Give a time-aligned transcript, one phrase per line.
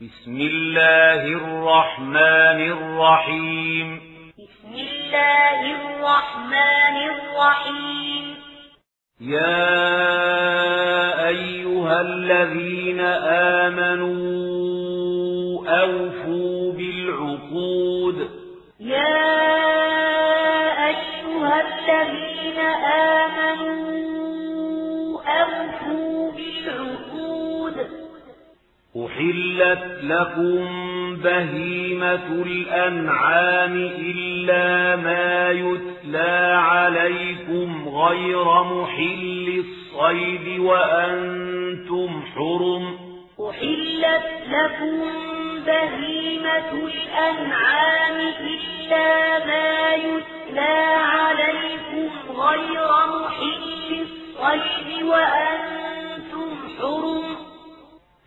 [0.00, 4.00] بسم الله الرحمن الرحيم.
[4.38, 8.36] بسم الله الرحمن الرحيم.
[9.20, 9.68] يا
[11.28, 13.00] أيها الذين
[13.60, 14.18] آمنوا
[15.68, 18.33] أوفوا بالعقود.
[29.18, 30.66] أحلت لكم
[31.24, 42.94] بهيمة الأنعام إلا ما يتلى عليكم غير محل الصيد وأنتم حرم
[43.50, 45.00] أحلت لكم
[45.66, 52.10] بهيمة الأنعام إلا ما يتلى عليكم
[52.40, 57.24] غير محل الصيد وأنتم حرم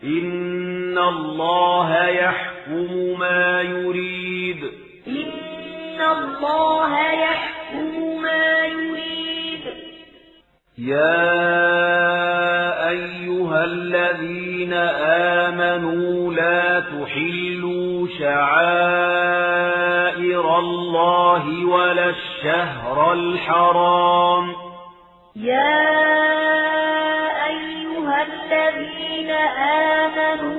[0.03, 4.63] إن الله يحكم ما يريد
[5.07, 9.63] إن الله يحكم ما يريد
[10.77, 11.37] يا
[12.89, 14.73] أيها الذين
[15.43, 19.27] آمنوا لا تحلوا شعائر
[20.59, 24.55] الله ولا الشهر الحرام
[25.35, 25.97] يا
[27.45, 30.56] أيها الذين آمنوا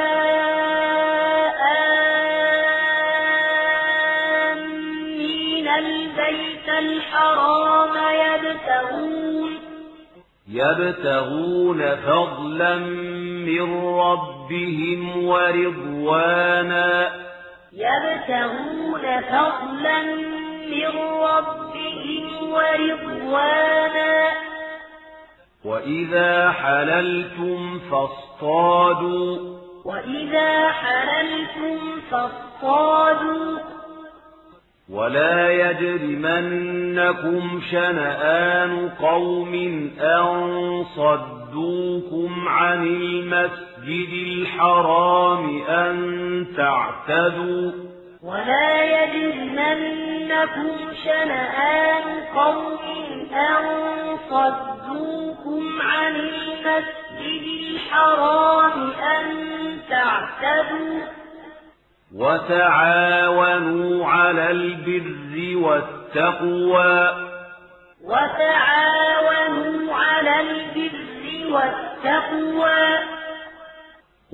[4.52, 9.58] آمين البيت الحرام يبتغون
[10.48, 12.76] يبتغون فضلا
[13.46, 17.12] من ربهم ورضوانا
[17.72, 20.02] يبتغون فضلا
[20.70, 21.63] من ربهم
[22.52, 24.28] ورضوانا.
[25.64, 29.58] وإذا حللتم فاصطادوا.
[29.84, 33.58] وإذا حللتم فاصطادوا.
[34.90, 39.54] ولا يجرمنكم شنآن قوم
[40.00, 47.93] أن صدوكم عن المسجد الحرام أن تعتدوا.
[48.24, 52.04] ولا يجرمنكم شنآن
[52.34, 52.78] قوم
[53.34, 53.64] أن
[54.30, 59.24] صدوكم عن المسجد الحرام أن
[59.90, 61.00] تعتدوا
[62.14, 67.28] وتعاونوا على البر والتقوى
[68.04, 73.13] وتعاونوا على البر والتقوى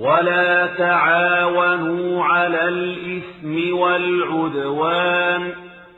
[0.00, 5.52] ولا تعاونوا على الإثم والعدوان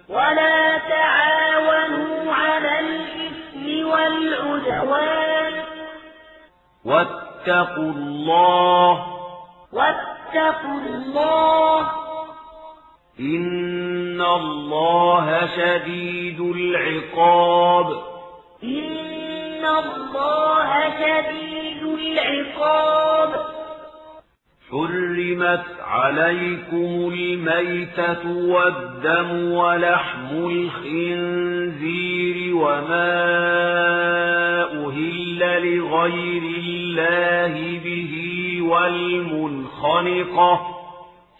[0.08, 5.52] ولا تعاونوا على الإثم والعدوان
[6.84, 9.06] واتقوا الله
[9.72, 11.80] واتقوا الله
[13.20, 17.86] إن الله شديد العقاب
[18.62, 23.61] إن الله شديد العقاب
[24.72, 33.22] حرمت عليكم الميتة والدم ولحم الخنزير وما
[34.62, 38.12] أهل لغير الله به
[38.62, 40.60] والمنخنقة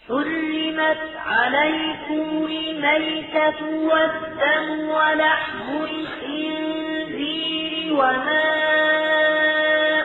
[0.07, 7.53] حرمت عليكم الميتة والدم ولحم الخنزير
[7.93, 8.43] وما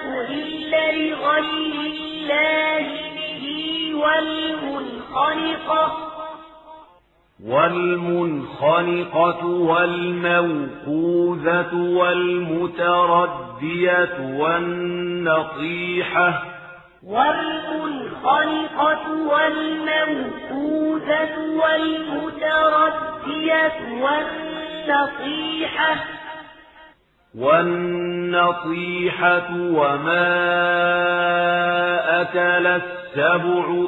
[0.05, 2.98] أهل لغير الله
[4.03, 5.85] والمنخنقة.
[7.45, 13.59] والمنخنقة والموقوذة والمتردية
[14.39, 16.43] والنطيحة
[17.06, 23.73] والمنخنقة والموقوذة والمتردية
[24.89, 25.95] والنصيحة
[28.19, 30.29] والنطيحة وما
[32.21, 33.08] أكل السبع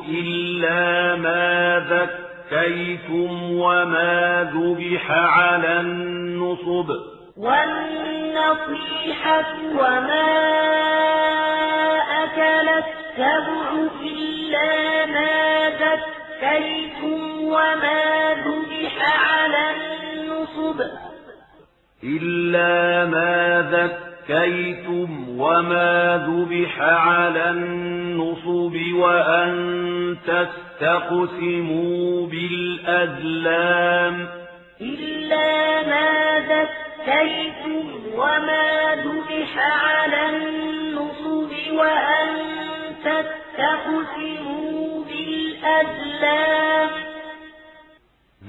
[0.09, 6.91] إلا ما زكيتم وما ذبح على النصب.
[7.37, 8.44] والنصيحة
[9.73, 10.31] وما
[12.25, 13.71] أكل السبع
[14.03, 18.94] إلا ما ذكيتم وما ذبح
[19.31, 20.81] على النصب.
[22.05, 24.10] إلا ما ذكيتم
[25.39, 34.29] وما ذبح على النصب وأن تستقسموا بالأزلام
[34.81, 42.29] إلا ما ذكيتم وما ذبح على النصب وأن
[43.05, 46.91] تستقسموا بالأزلام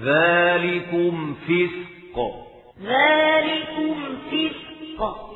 [0.02, 2.18] ذلكم فسق
[2.84, 3.96] ذلكم
[4.32, 5.31] فسق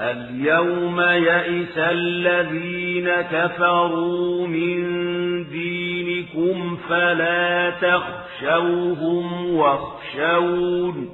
[0.00, 4.80] اليوم يئس الذين كفروا من
[5.48, 11.10] دينكم فلا تخشوهم واخشون.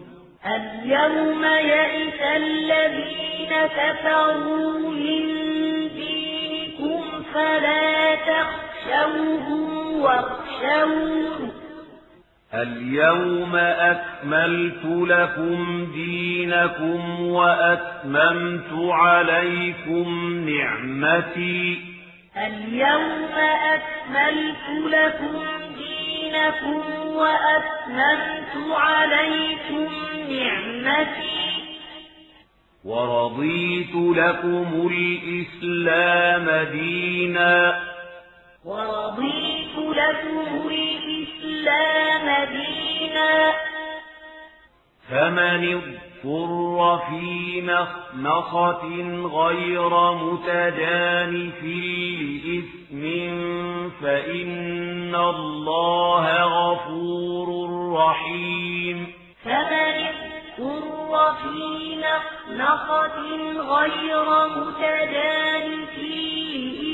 [0.46, 5.22] اليوم يئس الذين كفروا من
[5.88, 7.02] دينكم
[7.34, 11.61] فلا تخشوهم واخشون.
[12.54, 21.80] اليوم أكملت لكم دينكم وأتممت عليكم نعمتي.
[22.36, 23.32] اليوم
[23.74, 25.40] أكملت لكم
[25.78, 29.92] دينكم وأتممت عليكم
[30.30, 31.42] نعمتي.
[32.84, 37.80] ورضيت لكم الإسلام دينا.
[38.64, 43.52] ورضيت لكم الإسلام دينا.
[45.10, 48.84] فمن اضطر في مخنصة
[49.26, 53.02] غير متجانف لإثم
[54.02, 57.48] فإن الله غفور
[57.98, 59.12] رحيم.
[59.44, 60.06] فمن
[60.58, 63.18] اضطر في مخنصة
[63.60, 66.91] غير متجانف لإثم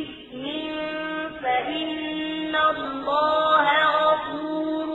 [1.48, 3.66] فإن الله
[3.98, 4.88] غفور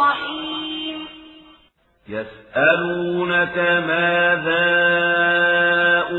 [0.00, 0.98] رحيم.
[2.08, 3.56] يسألونك
[3.88, 4.68] ماذا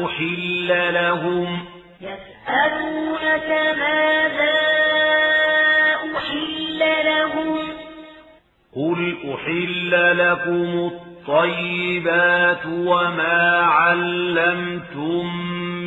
[0.06, 1.66] أحل لهم؟
[2.02, 4.58] يسألونك ماذا
[6.18, 7.58] أحل لهم؟
[8.76, 9.00] قل
[9.34, 15.26] أحل لكم الطيبات وما علمتم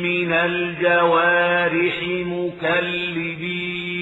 [0.03, 3.92] من الجوارح مكلبين.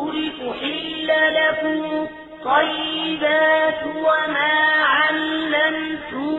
[0.00, 4.56] قل أحل لكم الطيبات وما
[4.96, 6.38] علمتم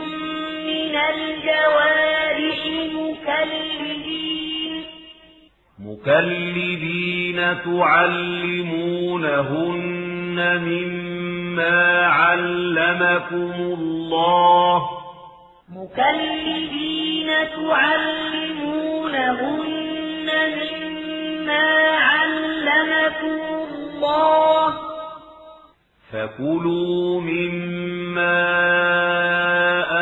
[0.66, 2.60] من الجوارح
[2.94, 4.74] مكلبين
[5.80, 7.40] مكلبين
[9.02, 14.78] تعلمونهن مما علمكم الله
[15.69, 19.07] مكلبين تعلمونهن
[20.57, 20.91] مما
[21.95, 23.39] علمكم
[23.71, 24.74] الله.
[26.13, 28.42] فكلوا مما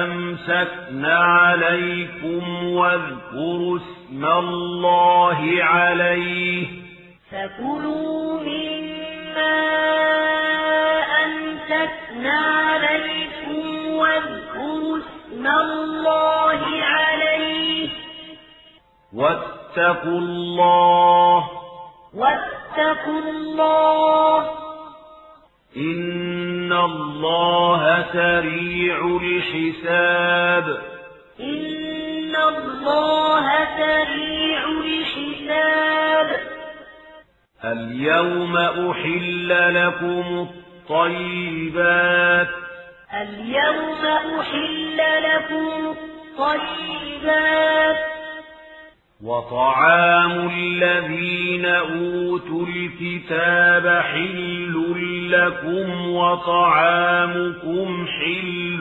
[0.04, 6.68] أمسكن عليكم واذكروا اسم الله عليه.
[7.32, 9.60] فكلوا مما
[11.26, 17.90] أمسكن عليكم واذكروا اسم الله عليه.
[19.78, 21.50] واتقوا الله.
[22.16, 24.42] واتقوا الله.
[25.78, 30.82] إن الله سريع الحساب.
[31.40, 36.40] إن الله سريع الحساب.
[37.66, 39.50] اليوم أحل
[39.86, 40.48] لكم
[40.90, 42.50] الطيبات.
[43.14, 44.06] اليوم
[44.40, 45.96] أحل لكم
[46.40, 48.19] الطيبات.
[49.24, 54.74] وطعام الذين أوتوا الكتاب حل
[55.32, 58.80] لكم وطعامكم حل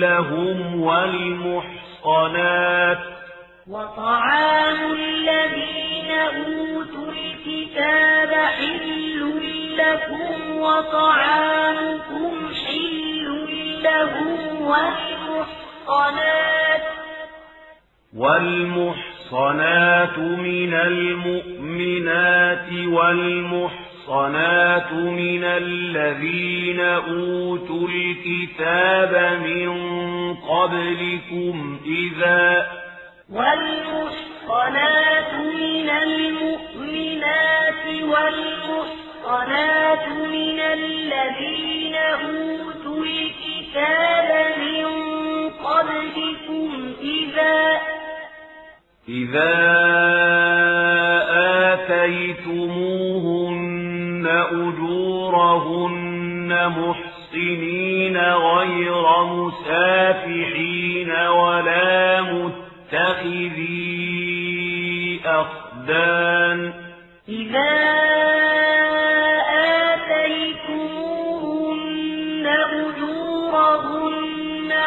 [0.00, 0.80] لهم
[2.02, 2.42] والمحصنات
[3.70, 9.20] وطعام الذين أوتوا الكتاب حل
[9.76, 12.32] لكم وطعامكم
[12.66, 13.26] حل
[13.82, 16.32] لهم والمحصنات
[18.16, 29.70] والمحصنات من المؤمنات والمحصنات من الذين أوتوا الكتاب من
[30.34, 32.66] قبلكم إذا
[33.30, 41.72] والمحصنات من المؤمنات والمحصنات من الذين
[43.04, 44.86] الكتاب من
[45.50, 47.80] قبلكم إذا
[49.08, 49.54] إذا
[51.72, 53.22] آتيتموهن
[54.52, 55.92] أجورهن
[56.68, 63.62] محسنين غير مسافحين ولا متخذي
[65.26, 66.72] أخدان
[67.28, 68.02] إذا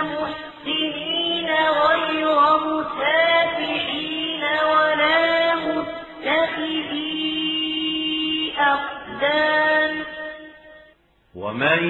[0.01, 1.49] محسنين
[1.85, 2.04] غير
[9.25, 10.05] أقدام
[11.35, 11.83] ومن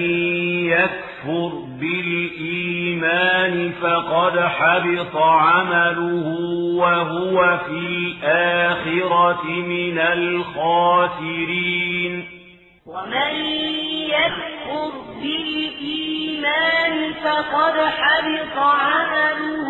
[0.70, 6.28] يكفر بالإيمان فقد حبط عمله
[6.76, 11.64] وهو في الآخرة من الخاسرين.
[12.86, 13.36] ومن
[14.10, 19.68] يكفر بالإيمان فقد حبط عمله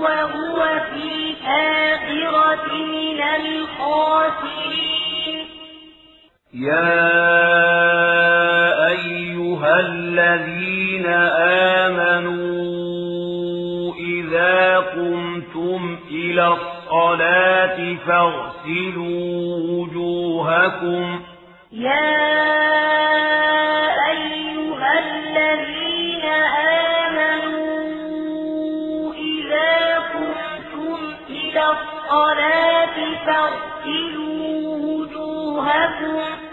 [0.00, 0.58] وهو
[0.92, 5.05] في الآخرة من الخاسرين.
[6.56, 6.96] يا
[8.88, 11.06] أيها الذين
[11.86, 12.36] آمنوا
[13.94, 21.20] إذا قمتم إلى الصلاة فاغسلوا وجوهكم
[21.72, 22.16] يا
[24.10, 26.24] أيها الذين
[27.66, 30.98] آمنوا إذا قمتم
[31.28, 32.96] إلى الصلاة
[33.26, 36.45] فاغسلوا وجوهكم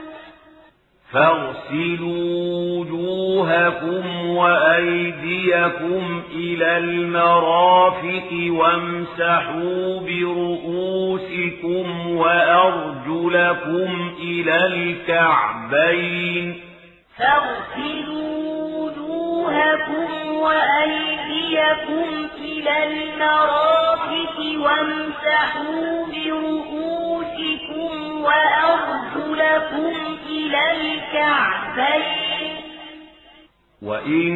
[1.13, 11.85] فاغسلوا وجوهكم وأيديكم إلى المرافق وامسحوا برؤوسكم
[12.17, 16.61] وأرجلكم إلى الكعبين.
[17.17, 18.33] فاغسلوا
[18.77, 22.07] وجوهكم وأيديكم
[22.41, 29.93] إلى المرافق وامسحوا برؤوسكم وأرجلكم
[30.29, 32.55] إلى الكعبين.
[33.81, 34.33] وإن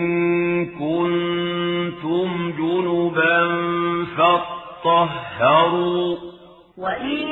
[0.65, 3.38] كنتم جنبا
[4.17, 6.17] فاطهروا.
[6.77, 7.27] وإن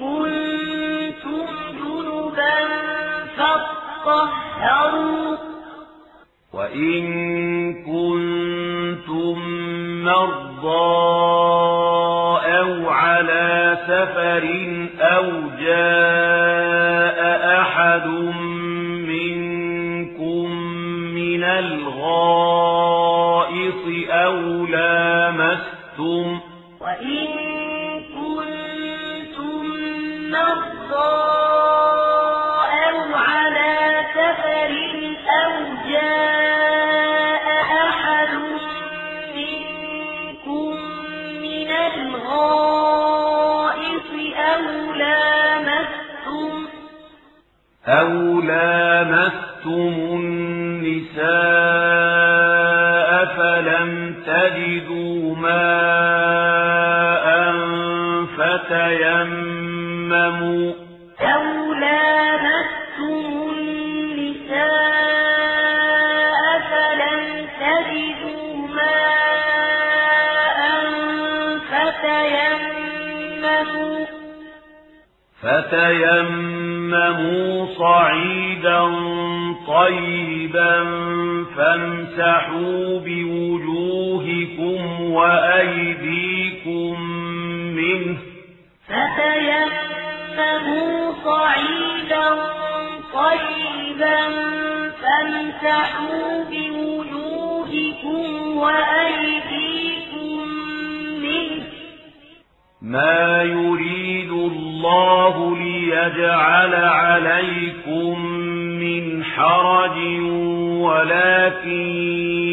[0.00, 1.46] كنتم
[1.84, 2.56] جنبا
[3.36, 5.36] فاطهروا.
[6.52, 7.04] وإن
[7.84, 9.36] كنتم
[10.04, 12.15] مرضى
[13.16, 14.44] على سفر
[15.00, 15.26] أو
[15.60, 17.20] جاء
[17.60, 18.06] أحد
[48.00, 51.85] أو لامستم النساء
[75.70, 78.80] فتيمموا صعيدا
[79.66, 80.84] طيبا
[81.56, 84.80] فامسحوا بوجوهكم
[85.10, 87.00] وأيديكم
[87.76, 88.16] منه.
[89.96, 92.28] فتيمموا صعيدا
[93.14, 94.20] طيبا
[95.02, 98.24] فامسحوا بوجوهكم
[98.56, 100.05] وأيديكم
[102.86, 108.26] ما يريد الله ليجعل عليكم
[108.80, 109.98] من حرج
[110.80, 111.86] ولكن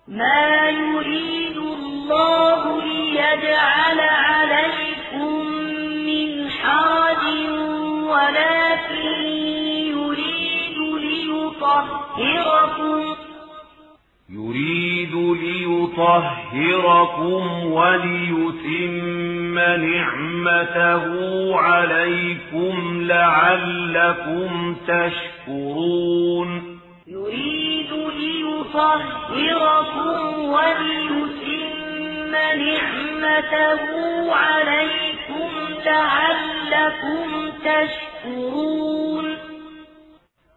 [0.09, 5.47] ما يريد الله ليجعل عليكم
[6.07, 7.25] من حرج
[8.03, 9.23] ولكن
[9.95, 11.93] يريد ليطهركم
[14.53, 16.43] يريد ليطهركم
[17.65, 21.05] وليتم نعمته
[21.57, 26.51] عليكم لعلكم تشكرون.
[27.07, 29.19] يريد ليطهركم
[30.45, 31.73] وليتم
[32.33, 33.83] نعمته
[34.35, 35.51] عليكم
[35.87, 37.29] لعلكم
[37.65, 38.92] تشكرون.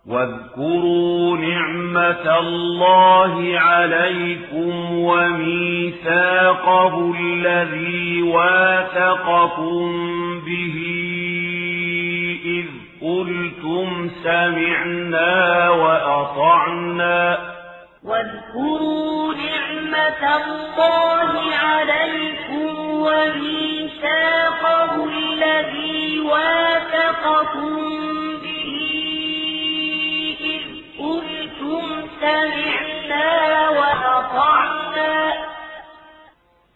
[0.07, 6.53] واذكروا نعمة الله عليكم وميثاقه
[7.19, 9.91] الذي واثقكم
[10.45, 10.75] به
[12.45, 12.65] إذ
[13.01, 17.37] قلتم سمعنا وأطعنا.
[18.03, 22.71] واذكروا نعمة الله عليكم
[23.07, 28.04] وميثاقه الذي واثقكم
[31.65, 35.33] قلتم سمعنا وأطعنا.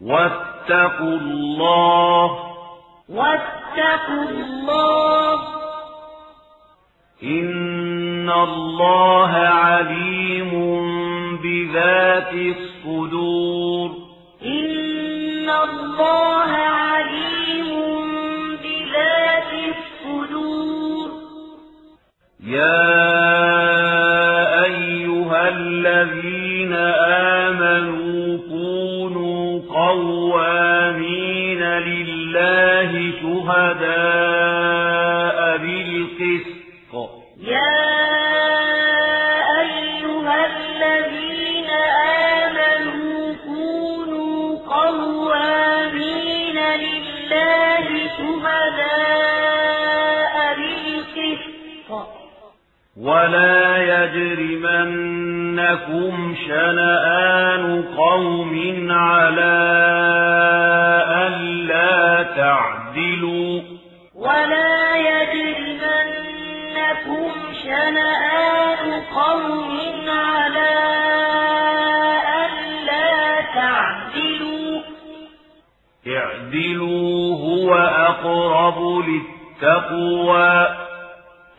[0.01, 2.25] واتقوا الله.
[3.09, 5.33] واتقوا الله.
[7.23, 10.51] إن الله عليم
[11.37, 13.89] بذات الصدور.
[14.45, 17.81] إن الله عليم
[18.55, 21.09] بذات الصدور.
[22.43, 23.38] يا
[33.49, 36.93] لله شهداء بالقسط.
[37.37, 37.79] يا
[39.59, 41.69] أيها الذين
[42.39, 47.85] آمنوا كونوا قوامين لله
[48.17, 49.15] شهداء
[50.57, 51.89] بالقسط.
[53.01, 53.61] ولا
[53.93, 55.15] يجرمنكم
[56.47, 57.63] شنآن
[57.97, 58.53] قوم
[58.91, 59.57] على
[61.27, 62.78] ألا تعدلوا.
[67.69, 70.75] شنآن قوم على
[72.45, 74.81] ألا تعدلوا.
[76.07, 80.67] اعدلوا هو أقرب للتقوى.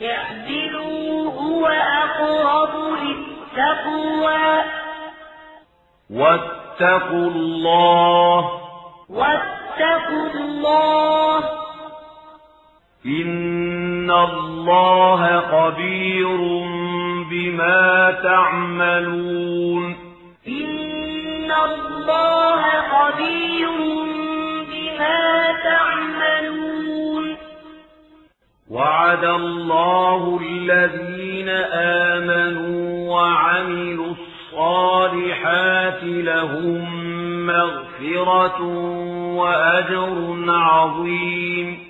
[0.03, 4.65] اعدلوا هو أقرب للتقوى.
[6.11, 8.61] واتقوا الله.
[9.11, 11.61] واتقوا الله.
[13.07, 16.37] إن الله خبير
[17.31, 19.97] بما تعملون
[20.49, 23.71] إن الله خبير
[24.71, 27.37] بما تعملون
[28.71, 31.49] وعد الله الذين
[32.09, 37.11] آمنوا وعملوا الصالحات لهم
[37.47, 38.63] مغفرة
[39.37, 41.90] وأجر عظيم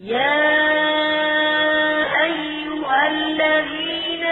[0.00, 0.40] يا
[2.24, 4.24] أيها الذين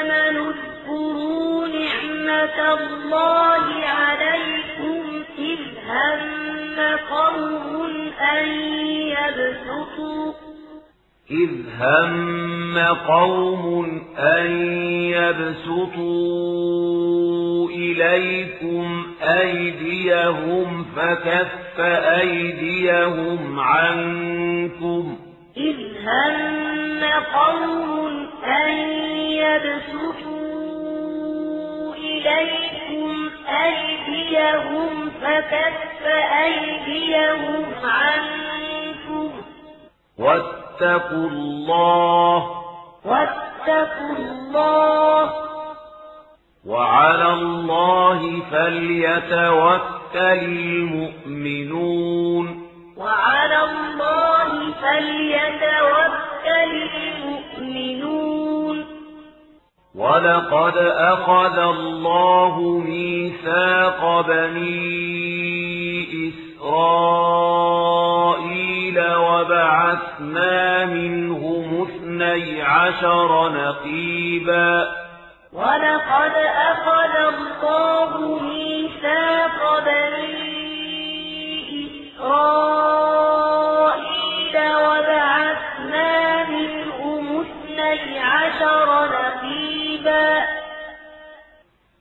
[0.00, 8.46] آمنوا اذكروا نعمة الله عليكم إذ هم قوم أن
[9.14, 10.32] يبسطوا
[11.30, 14.50] إذ هم قوم أن
[15.66, 16.16] يبسطوا
[17.70, 20.84] إليكم أيديهم
[21.80, 25.18] أيديهم عنكم.
[25.56, 28.70] إذ هم قوم أن
[29.18, 30.34] يبسطوا
[31.94, 36.06] إليكم أيديهم فكف
[36.44, 39.30] أيديهم عنكم.
[40.18, 42.62] واتقوا الله.
[43.04, 45.32] واتقوا الله.
[46.66, 51.86] وعلى الله فليتوكل المؤمنون.
[52.96, 58.84] وعلى الله فليتوكل المؤمنون.
[59.94, 67.16] ولقد أخذ الله ميثاق بني إسرائيل
[69.14, 75.05] وبعثنا منهم اثني عشر نقيبا.
[75.56, 76.34] ولقد
[76.70, 80.56] أخذ الله ميثاق بني
[83.36, 90.44] إسرائيل وبعثنا منهم اثني عشر نقيبا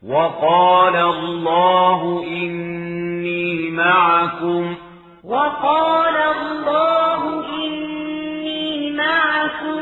[0.08, 4.76] وقال الله إني معكم
[5.24, 9.82] وقال الله إني معكم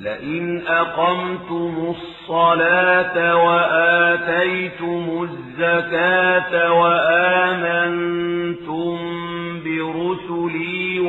[0.00, 8.18] لئن أقمتم الصلاة وآتيتم الزكاة وآمنتم
[9.64, 11.00] برسلي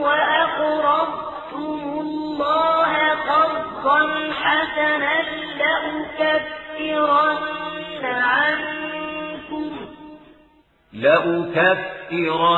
[0.01, 2.93] وأقرضتم الله
[3.31, 4.01] قرضا
[4.43, 5.15] حسنا
[6.21, 7.15] لأكفرن
[8.05, 9.10] عنكم.
[10.92, 12.50] لأكفرن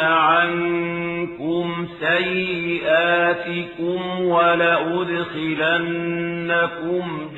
[0.00, 3.20] عنكم سيئاتكم
[4.20, 5.20] ولأدخلنكم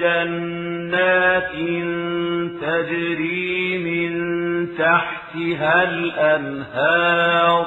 [0.01, 1.53] جنات
[2.61, 4.13] تجري من
[4.79, 7.67] تحتها الأنهار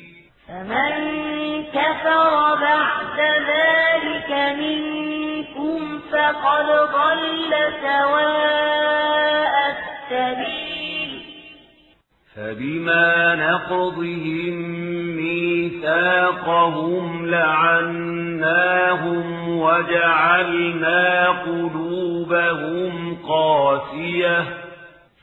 [0.51, 0.93] فمن
[1.63, 11.11] كفر بعد ذلك منكم فقد ضل سواء السبيل.
[12.35, 14.53] فبما نقضهم
[15.15, 18.37] ميثاقهم لعناهم
[19.59, 24.39] وجعلنا قلوبهم قاسية.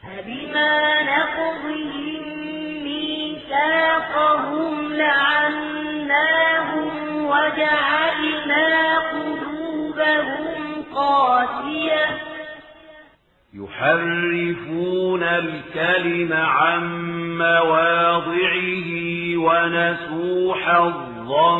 [0.02, 2.17] فبما نقضهم
[3.48, 5.56] ميثاقهم لعناهم
[7.24, 12.06] وجعلنا قلوبهم قاسية.
[13.54, 16.82] يحرفون الكلم عن
[17.38, 18.90] مواضعه
[19.36, 21.58] ونسوا حظا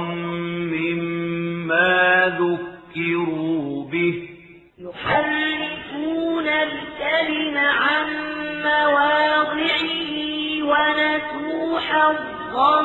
[0.74, 4.28] مما ذكروا به.
[4.78, 8.06] يحرفون الكلم عن
[8.64, 10.37] مواضعه
[10.68, 12.82] ونسوا حظا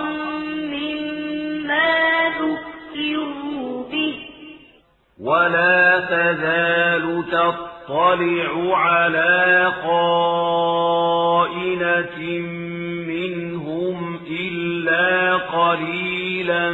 [0.73, 1.91] مما
[2.39, 4.15] ذكروا به.
[5.21, 10.99] ولا تزال تطلع على خائنة
[13.07, 13.97] منهم
[14.29, 16.71] إلا قليلا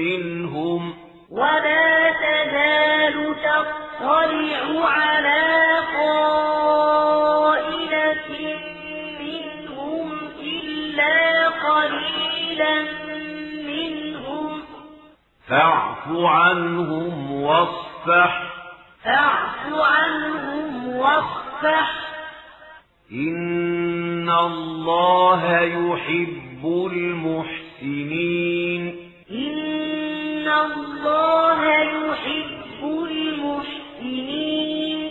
[0.00, 0.94] منهم.
[1.30, 5.13] ولا تزال تطلع على
[15.54, 18.42] فاعف عنهم واصفح.
[19.04, 21.90] فاعف عنهم واصفح.
[23.12, 28.96] إن الله يحب المحسنين.
[29.30, 35.10] إن الله يحب المحسنين.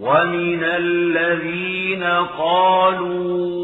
[0.00, 2.04] ومن الذين
[2.38, 3.55] قالوا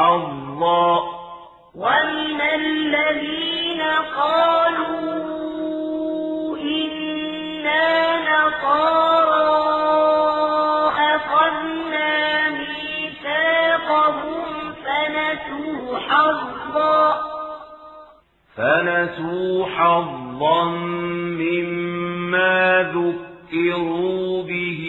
[0.00, 1.00] حظا.
[1.74, 3.82] ومن الذين
[4.16, 5.10] قالوا
[6.58, 9.60] إنا نصارى
[11.14, 14.44] أخذنا ميثاقهم
[14.84, 17.04] فنسوا حظا.
[18.56, 20.64] فنسوا حظا
[21.40, 22.58] مما
[22.94, 24.82] ذكروا به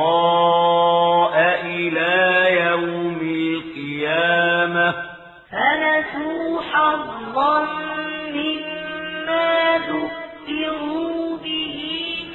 [1.65, 2.15] إِلَى
[2.65, 4.93] يَوْمِ الْقِيَامَةِ.
[5.51, 7.55] فَنَسُوا حَظًّا
[8.33, 11.77] مِّمَّا ذُكِّرُوا بِهِ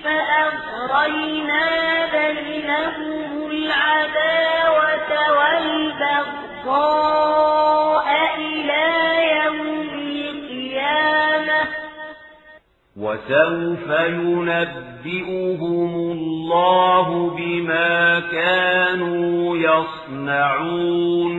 [0.05, 1.67] فَأَغْرَيْنَا
[2.13, 7.22] بَيْنَهُمُ الْعَدَاوَةَ وَالْبَغْضَاءَ.
[13.03, 21.33] وَسَوْفَ يُنَبِّئُهُمُ اللَّهُ بِمَا كَانُوا يَصْنَعُونَ.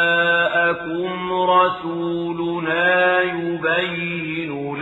[1.32, 4.09] رَسُولُنَا يُبَيِّنُ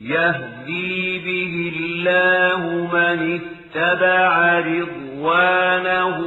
[0.00, 6.18] يَهْدِي بِهِ اللَّهُ مَنِ اتَّبَعَ رِضْوَانَهُ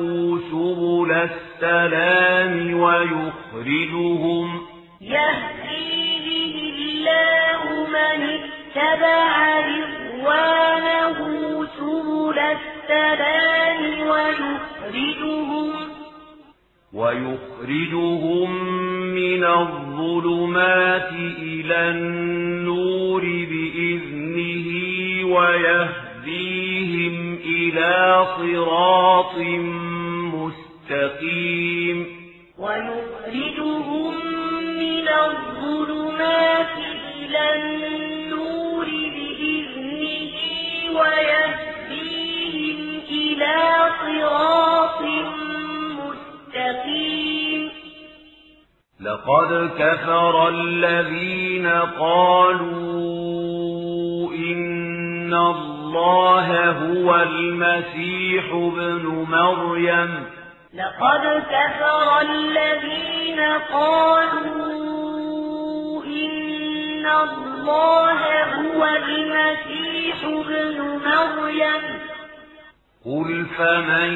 [0.52, 4.62] سُبُلَ السَّلَامِ وَيُخْرِجُهُمْ.
[5.02, 11.18] يَهْدِي بِهِ اللَّهُ مَنِ اتَّبَعَ رِضْوَانَهُ
[11.80, 15.99] سُبُلَ السَّلَامِ وَيُخْرِجُهُمْ.
[16.94, 18.50] وَيُخْرِجُهُم
[19.16, 24.68] مِّنَ الظُّلُمَاتِ إِلَى النُّورِ بِإِذْنِهِ
[25.36, 29.38] وَيَهْدِيهِمْ إِلَى صِرَاطٍ
[30.34, 31.98] مُّسْتَقِيمٍ.
[32.60, 34.14] وَيُخْرِجُهُم
[34.80, 36.78] مِّنَ الظُّلُمَاتِ
[37.22, 40.34] إِلَى النُّورِ بِإِذْنِهِ
[41.00, 42.80] وَيَهْدِيهِمْ
[43.12, 43.58] إِلَى
[44.02, 45.49] صِرَاطٍ مُّسْتَقِيمٍ
[49.02, 51.68] لَقَدْ كَفَرَ الَّذِينَ
[52.00, 52.70] قَالُوا
[54.34, 60.26] إِنَّ اللَّهَ هُوَ الْمَسِيحُ ابْنُ مَرْيَمَ.
[60.74, 63.40] لقد كفر الذين
[63.74, 64.70] قالوا
[66.04, 72.00] إن الله هو المسيح ابن مريم.
[73.06, 74.12] قُلْ فَمَن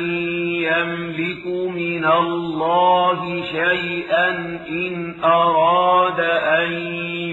[0.62, 4.30] يَمْلِكُ مِنَ اللَّهِ شَيْئًا
[4.70, 6.20] إِنْ أَرَادَ
[6.60, 6.72] أَن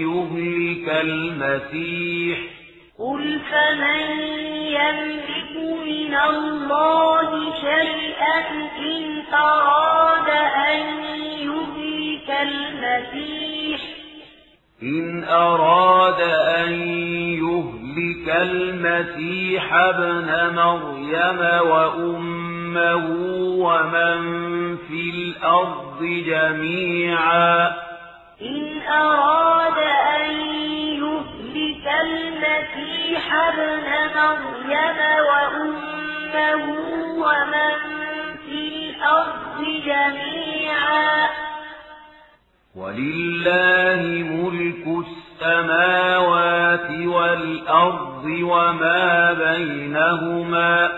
[0.07, 2.37] يُهْلِكَ الْمَسِيحَ
[2.99, 4.19] قل فمن
[4.79, 7.29] يملك من الله
[7.61, 8.39] شيئا
[8.79, 10.29] إن أراد
[10.69, 10.79] أن
[11.39, 13.81] يهلك المسيح
[14.83, 16.21] إن أراد
[16.61, 16.71] أن
[17.43, 17.80] يهلك
[18.29, 23.05] المسيح ابن مريم وأمه
[23.65, 24.21] ومن
[24.77, 27.67] في الأرض جميعا.
[28.41, 29.77] إن أراد
[30.17, 30.31] أن
[31.01, 33.83] يهلك المسيح ابن
[34.15, 34.99] مريم
[35.29, 36.63] وأمه
[37.17, 37.75] ومن
[38.45, 41.29] في الأرض جميعا.
[42.75, 45.05] ولله ملك
[45.41, 50.91] السماوات والأرض وما بينهما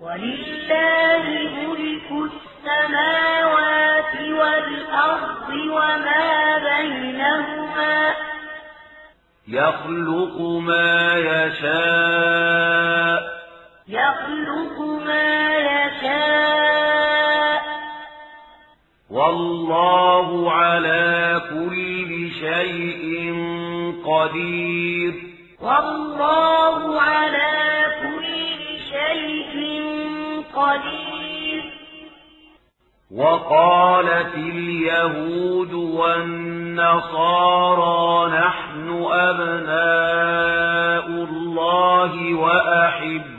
[0.00, 1.24] ولله
[1.68, 8.14] ملك السماوات والأرض وما بينهما
[9.48, 13.20] يخلق ما يشاء
[13.88, 16.60] يخلق ما يشاء
[19.10, 23.32] والله على كل شيء
[24.06, 25.14] قدير.
[25.60, 28.26] والله على كل
[28.90, 29.82] شيء
[30.56, 31.72] قدير.
[33.16, 36.40] وقالت اليهود والنصارى
[38.38, 43.30] نحن أبناء الله وأحباؤه.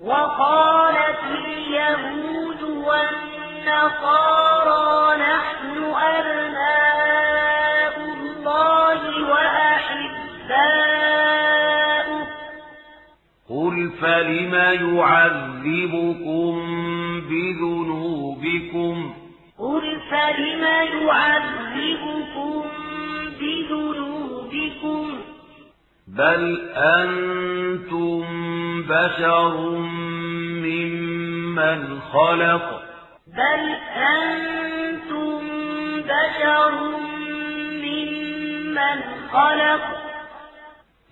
[0.00, 3.22] وقالت اليهود والنصارى
[5.16, 7.01] نحن أبناء
[10.50, 12.06] النساء
[13.48, 14.54] قل فلم
[14.96, 16.52] يعذبكم
[17.30, 19.14] بذنوبكم؟
[19.58, 20.64] قل فلم
[21.06, 22.62] يعذبكم
[23.40, 25.18] بذنوبكم؟
[26.08, 28.22] بل أنتم
[28.82, 29.56] بشر
[30.64, 32.82] ممن خلق.
[33.26, 33.62] بل
[33.96, 35.40] أنتم
[36.02, 36.72] بشر
[37.82, 38.98] ممن
[39.32, 40.01] خلق.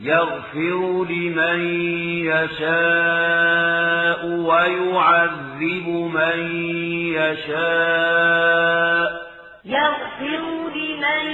[0.02, 1.60] يغفر لمن
[2.26, 6.40] يشاء ويعذب من
[7.14, 9.10] يشاء.
[9.64, 11.26] يغفر لمن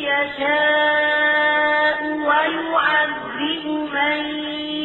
[0.00, 4.18] يشاء ويعذب من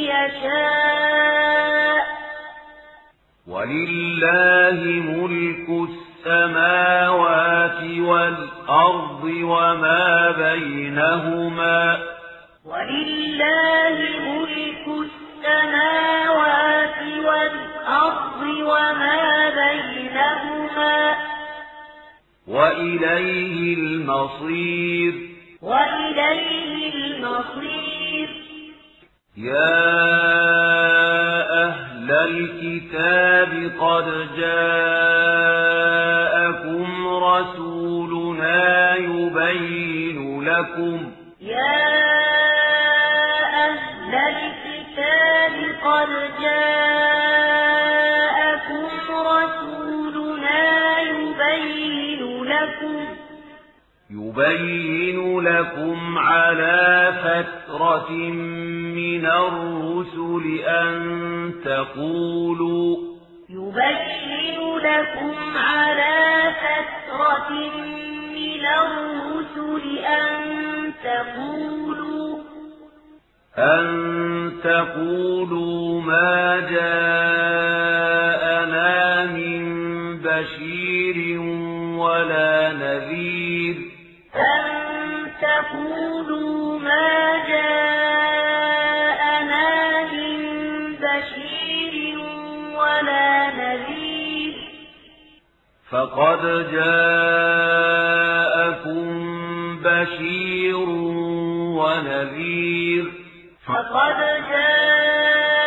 [0.10, 2.00] يشاء.
[3.48, 5.90] ولله ملك
[6.26, 11.98] السماوات والأرض وما بينهما.
[12.70, 21.16] ولله ملك السماوات والأرض وما بينهما
[22.48, 25.14] وإليه المصير.
[25.62, 28.30] وإليه المصير.
[29.38, 29.80] يا
[31.66, 34.06] أهل الكتاب قد
[34.38, 35.08] جاءكم
[37.08, 41.12] رسولنا يبين لكم.
[41.42, 42.49] يا
[44.14, 46.10] أهل الكتاب قد
[47.60, 53.06] جاءكم رسولنا يبين لكم
[54.10, 58.10] يبين لكم على فترة
[59.00, 60.96] من الرسل أن
[61.66, 62.98] تقولوا
[63.50, 67.50] يبين لكم على فترة
[68.34, 72.29] من الرسل أن تقولوا
[73.60, 77.66] أن تقولوا ما جاءنا
[79.26, 79.64] من
[80.18, 81.40] بشير
[82.00, 83.76] ولا نذير
[84.36, 84.66] أن
[85.42, 88.88] تقولوا ما جاءنا
[90.14, 90.38] من
[90.96, 91.96] بشير
[92.78, 94.54] ولا نذير
[95.90, 96.42] فقد
[96.72, 98.00] جاءكم
[99.84, 100.76] بشير
[101.80, 102.79] ونذير
[103.70, 105.60] فقد جاءكم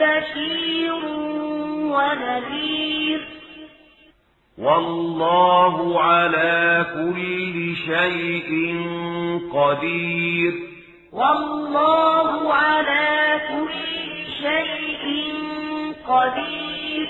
[0.00, 1.04] بشير
[1.94, 3.20] ونذير.
[4.58, 8.50] والله على كل شيء
[9.52, 10.52] قدير.
[11.12, 13.72] والله على كل
[14.42, 15.04] شيء
[16.08, 17.08] قدير.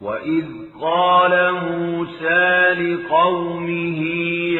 [0.00, 0.46] وإذ
[0.82, 4.00] قال موسى لقومه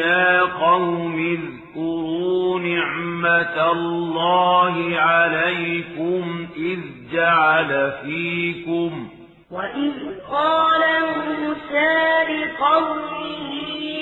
[0.01, 6.79] يا قوم اذكروا نعمة الله عليكم إذ
[7.13, 9.09] جعل فيكم
[9.51, 9.93] وإذ
[10.31, 10.83] قال
[11.17, 13.53] موسى لقومه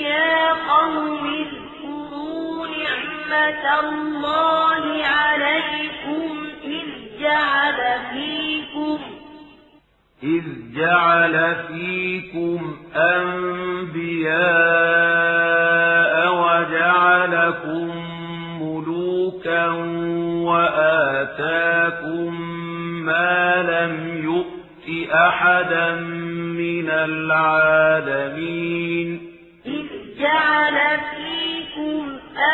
[0.03, 6.87] يا قوم اذكروا نعمة الله عليكم إذ
[7.21, 8.99] جعل فيكم
[10.23, 10.45] إذ
[10.77, 14.37] جعل فيكم أنبياء
[16.35, 18.06] وجعلكم
[20.47, 22.31] وآتاكم
[23.05, 25.95] ما لم يؤت أحدا
[26.61, 28.29] من العالمين.
[29.67, 29.87] إذ
[30.19, 30.79] جعل
[31.11, 32.03] فيكم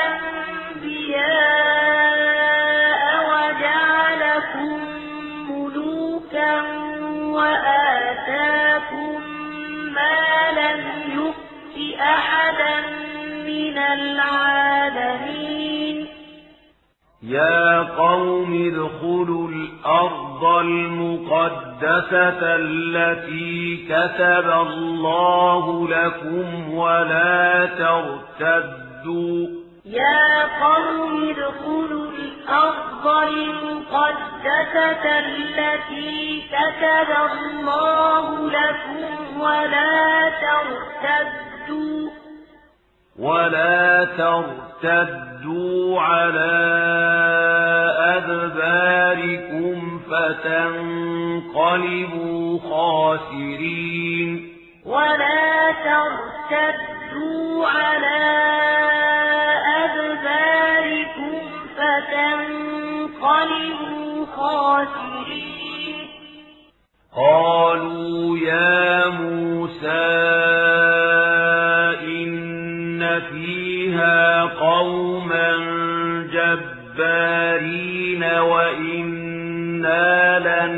[0.03, 1.13] أنبياء
[3.31, 4.79] وجعلكم
[5.51, 6.55] ملوكا
[7.37, 9.17] وآتاكم
[9.95, 10.21] ما
[10.61, 10.81] لم
[11.15, 12.77] يؤت أحدا
[13.47, 15.62] من العالمين.
[17.23, 29.47] يا قوم ادخلوا الأرض المقدسة التي كتب الله لكم ولا ترتدوا.
[29.85, 42.22] يا قوم ادخلوا الأرض المقدسة التي كتب الله لكم ولا ترتدوا.
[43.19, 46.53] ولا ترتدوا على
[48.17, 51.69] أدباركم فتنقلبوا
[52.59, 54.49] خاسرين
[54.87, 58.23] ولا ترتدوا على
[59.85, 61.41] أدباركم
[63.13, 63.47] فتنقلبوا
[64.37, 65.97] خاسرين
[67.17, 70.92] قالوا يا موسى
[74.83, 75.49] قوما
[76.33, 79.23] جبارين وإن
[79.83, 80.75] إنا لن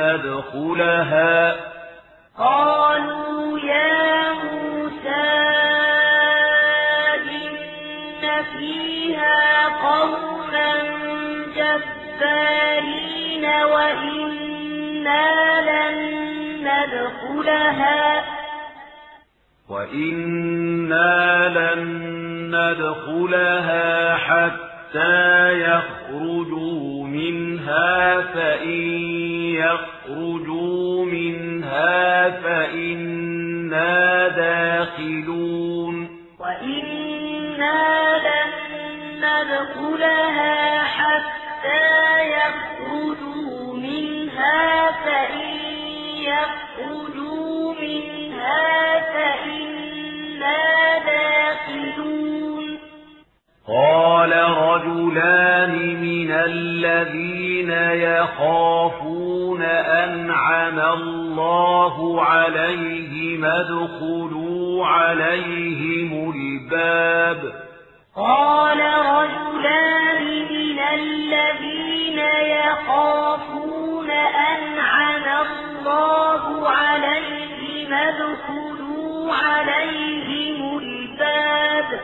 [0.00, 1.56] ندخلها
[2.38, 5.32] قالوا يا موسى
[7.36, 10.72] إن فيها قوما
[11.56, 15.26] جبارين وإنا
[15.70, 15.96] لن
[16.68, 18.24] ندخلها
[19.68, 22.06] وإنا لن
[22.54, 28.80] ندخلها حتى يخرجوا منها فإن
[29.54, 36.08] يخرجوا منها فإنا داخلون
[36.40, 37.82] وإنا
[38.18, 38.52] لن
[39.18, 45.56] ندخلها حتى يخرجوا منها فإن
[46.22, 48.25] يخرجوا منها
[49.14, 52.78] فإنا داخلون.
[53.68, 67.52] قال رجلان من الذين يخافون أنعم الله عليهم ادخلوا عليهم الباب.
[68.16, 82.00] قال رجلان من الذين يخافون أنعم الله عليهم ادخلوا عليهم الباب.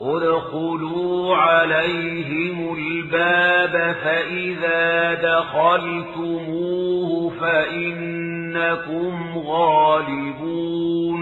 [0.00, 7.10] ادخلوا عليهم الباب فإذا دخلتموه
[7.40, 9.14] فإنكم
[9.46, 11.20] غالبون.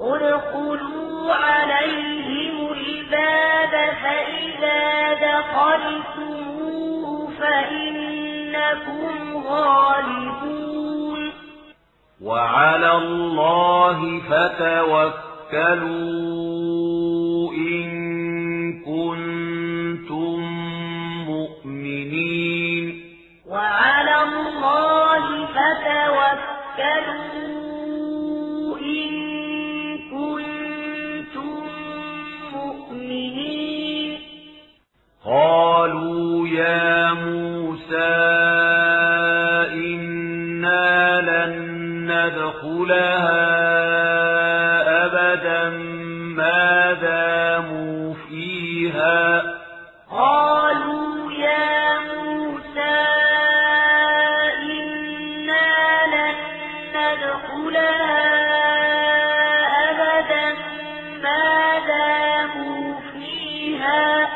[0.00, 7.06] ادخلوا عليهم الباب فإذا دخلتموه
[7.40, 9.16] فإنكم
[9.46, 10.65] غالبون.
[12.20, 15.52] وعلى الله فتوكلوا
[17.52, 17.86] إن
[18.84, 20.40] كنتم
[21.28, 22.86] مؤمنين.
[23.46, 26.38] وعلى الله فتوكلوا
[28.78, 29.10] إن
[30.10, 31.62] كنتم
[32.54, 34.18] مؤمنين.
[35.26, 38.75] قالوا يا موسى
[42.86, 43.66] ندخلها
[45.06, 45.68] أبدا
[46.36, 49.42] ما داموا فيها.
[50.10, 52.98] قالوا يا موسى
[54.62, 55.68] إنا
[56.14, 56.36] لن
[56.94, 58.24] ندخلها
[59.90, 60.48] أبدا
[61.22, 64.28] ما داموا فيها.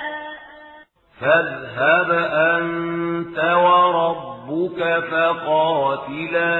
[1.20, 4.80] فاذهب أنت وربك
[5.10, 6.50] فقاتلا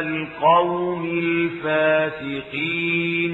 [0.00, 3.32] القوم الفاسقين.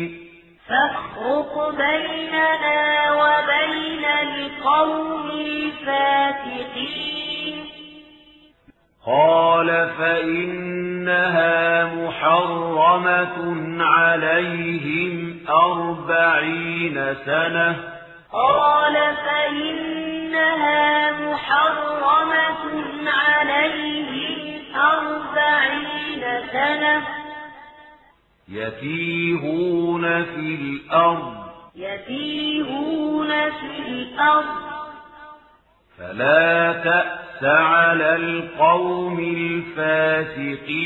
[0.68, 7.54] فافرق بيننا وبين القوم الفاسقين.
[9.06, 13.36] قال فإنها محرمة
[13.84, 17.89] عليهم أربعين سنة.
[28.50, 31.34] يتيهون في الأرض
[31.76, 34.70] يتيهون في الأرض
[35.98, 39.18] فلا تأس على القوم
[40.18, 40.84] الفاسقين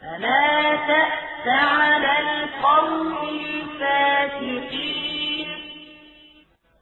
[0.00, 4.94] فلا تأس على القوم الفاسقين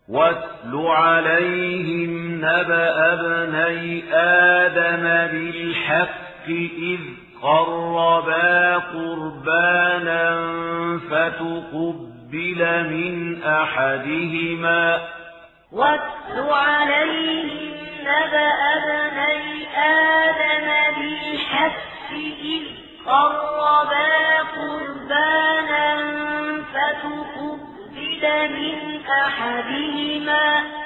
[0.08, 5.02] واتل عليهم نبأ ابني آدم
[5.32, 7.00] بالحق إذ
[7.42, 10.24] قربا قربانا
[11.10, 15.08] فتقبل من أحدهما.
[15.72, 22.12] واتل عليهم نبأ ابني آدم بالحق
[22.42, 22.64] إذ
[23.06, 25.86] قربا قربانا
[26.72, 30.81] فتقبل من أحدهما.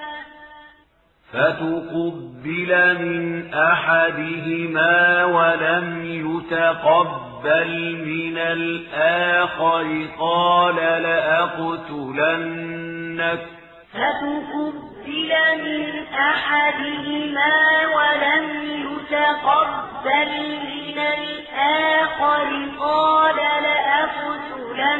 [1.36, 2.70] فتقبل
[3.00, 7.70] من أحدهما ولم يتقبل
[8.06, 12.36] من الآخر قال لأقتلنك
[13.92, 15.32] فتقبل
[15.64, 15.84] من
[16.14, 17.54] أحدهما
[17.96, 18.44] ولم
[18.86, 20.30] يتقبل
[20.64, 24.96] من الآخر قال لأقتلنك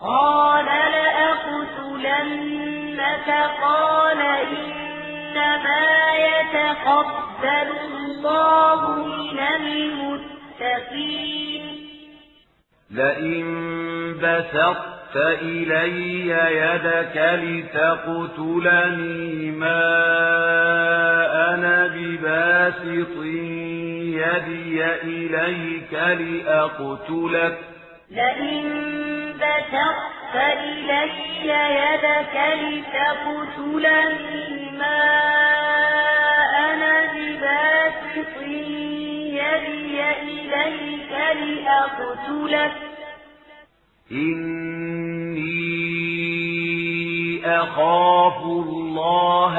[0.00, 2.08] قال لأقتلنك
[3.62, 10.82] قال إنما يتقبل الله من المتقين.
[12.90, 13.46] لئن
[14.22, 19.82] بسطت إلي يدك لتقتلني ما
[21.54, 23.16] أنا بباسط
[24.16, 27.58] يدي إليك لأقتلك.
[28.10, 28.64] لئن
[29.36, 34.46] بسطت إلي يدك لتقتلني
[34.78, 35.00] ما
[36.70, 38.36] أنا بباسط
[39.26, 42.91] يدي إليك لأقتلك.
[44.12, 45.72] إني
[47.46, 49.54] أخاف الله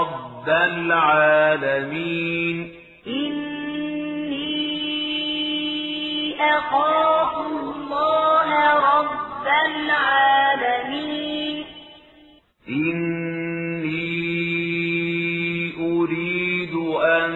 [0.00, 2.16] رب العالمين
[3.06, 4.38] إني
[6.40, 11.64] أخاف الله رب العالمين
[12.68, 14.08] إني
[15.80, 17.30] أريد أن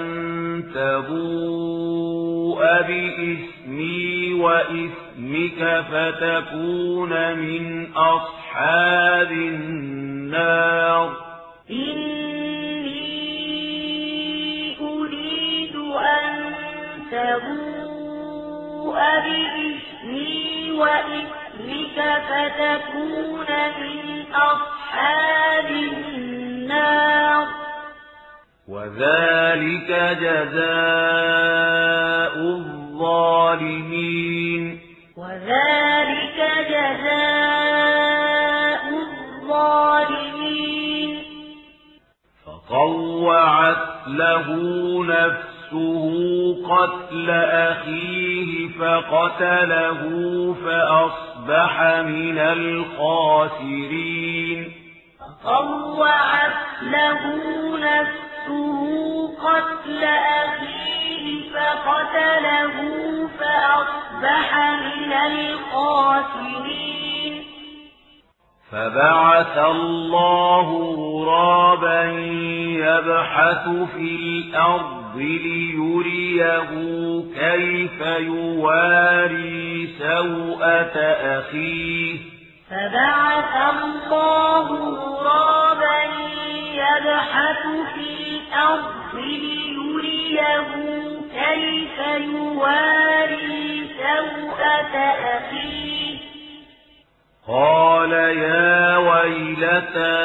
[0.75, 4.33] تبوء بإسمي
[5.33, 11.17] وإسمك فتكون من أصحاب النار.
[11.71, 13.17] إني
[14.81, 16.53] أريد أن
[17.11, 24.05] تبوء بإسمي وإسمك فتكون من
[24.35, 27.47] أصحاب النار.
[28.69, 30.63] وذلك جزاء
[32.37, 34.03] الظالمين.
[35.33, 38.03] وذلك جزاء
[39.43, 41.11] الظالمين.
[42.47, 44.47] فطوعت له
[45.05, 46.03] نفسه
[46.69, 50.01] قتل أخيه فقتله
[50.65, 53.79] فأصبح من الخاسرين.
[55.45, 57.21] طوعت له
[57.79, 58.81] نفسه
[59.29, 61.02] قتل أخيه
[61.55, 62.75] فقتله
[63.39, 66.93] فأصبح من الخاسرين.
[68.73, 72.03] فبعث الله غرابا
[72.85, 73.65] يبحث
[73.97, 76.71] في الأرض ليريه
[77.35, 80.97] كيف يواري سوءة
[81.39, 82.19] أخيه.
[82.71, 86.03] فبعث الله غرابا
[86.75, 87.63] يبحث
[87.95, 90.82] في الأرض ليريه
[91.35, 94.97] كيف يواري سوءة
[95.37, 96.19] أخيه؟
[97.49, 100.23] قال يا ويلتى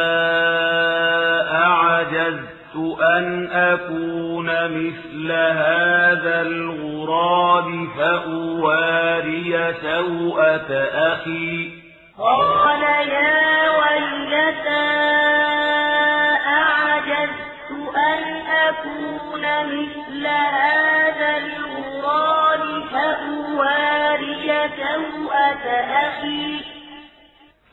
[1.52, 11.70] أعجزت أن أكون مثل هذا الغراب فأواري سوءة أخي؟
[12.18, 15.08] قال يا ويلتى
[18.18, 24.48] أن أكون مثل هذا الغراب فأواري
[24.78, 25.66] سوءة
[26.08, 26.60] أخي.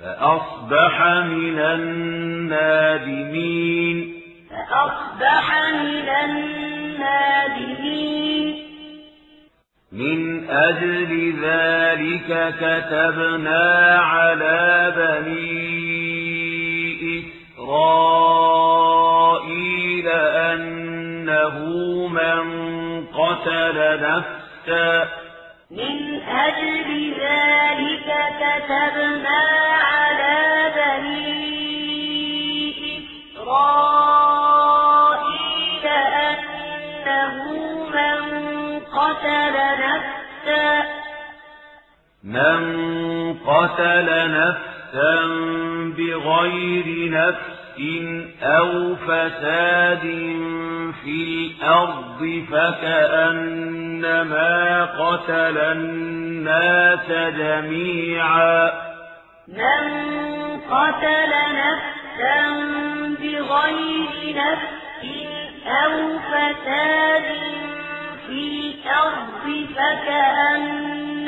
[0.01, 2.85] فأصبح من النادمين.
[4.51, 6.65] فأصبح من النادمين.
[9.93, 15.45] من أجل ذلك كتبنا على بني
[17.19, 18.94] إسرائيل.
[20.07, 21.59] أنه
[22.07, 22.45] من
[23.07, 25.09] قتل نفسا.
[25.71, 28.09] من أجل ذلك
[28.41, 29.41] كتبنا
[29.83, 31.25] على بني
[33.37, 33.85] إسرائيل
[36.29, 37.35] أنه
[37.95, 38.21] من
[38.81, 40.71] قتل نفسا.
[42.25, 42.63] من
[43.39, 45.15] قتل نفسا
[45.97, 47.64] بغير نفس
[48.43, 50.03] أو فساد
[51.05, 51.17] في
[51.61, 54.15] الأرض فكأنما
[54.85, 58.71] قتل الناس جميعا.
[59.49, 59.85] من
[60.71, 62.41] قتل نفسا
[63.21, 65.05] بغير نفس
[65.67, 67.29] أو فساد
[68.27, 68.43] في
[68.75, 69.45] الأرض
[69.77, 71.25] فكأنما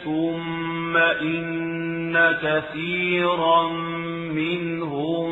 [0.04, 3.68] ثم إن كثيرا
[4.32, 5.28] منهم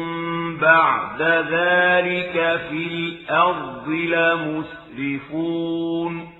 [0.56, 3.88] بعد ذلك في الأرض
[4.98, 6.39] لمسرفون.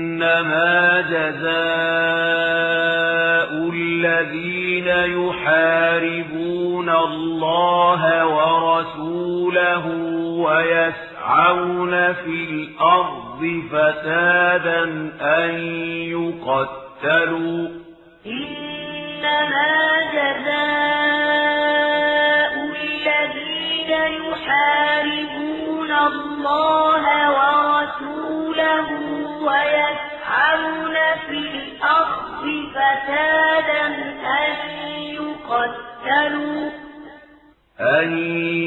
[0.21, 1.49] إنما جزاء
[3.73, 9.85] الذين يحاربون الله ورسوله
[10.45, 14.83] ويسعون في الأرض فسادا
[15.21, 15.49] أن
[16.13, 17.67] يقتلوا.
[18.25, 19.71] إنما
[20.13, 20.91] جزاء
[22.75, 23.91] الذين
[24.21, 26.80] يحاربون الله
[33.11, 33.87] فسادا
[34.41, 34.57] أن
[35.13, 36.69] يقتلوا
[37.79, 38.17] أن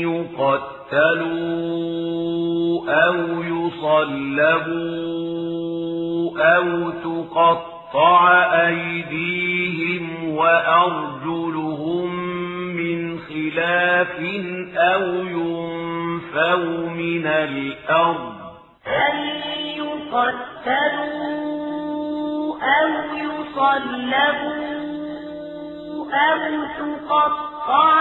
[0.03, 1.45] يقتلوا
[3.07, 4.65] أو يصلبوا
[6.57, 10.05] أو تقطع أيديهم
[10.37, 12.15] وأرجلهم
[12.77, 14.21] من خلاف
[14.77, 18.35] أو ينفوا من الأرض
[18.87, 19.17] أن
[19.77, 21.34] يقتلوا
[22.65, 24.65] أو يصلبوا
[26.15, 27.93] أو تقطع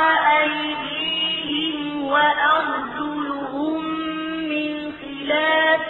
[0.41, 3.84] أيديهم وأرجلهم
[4.49, 5.89] من خلاف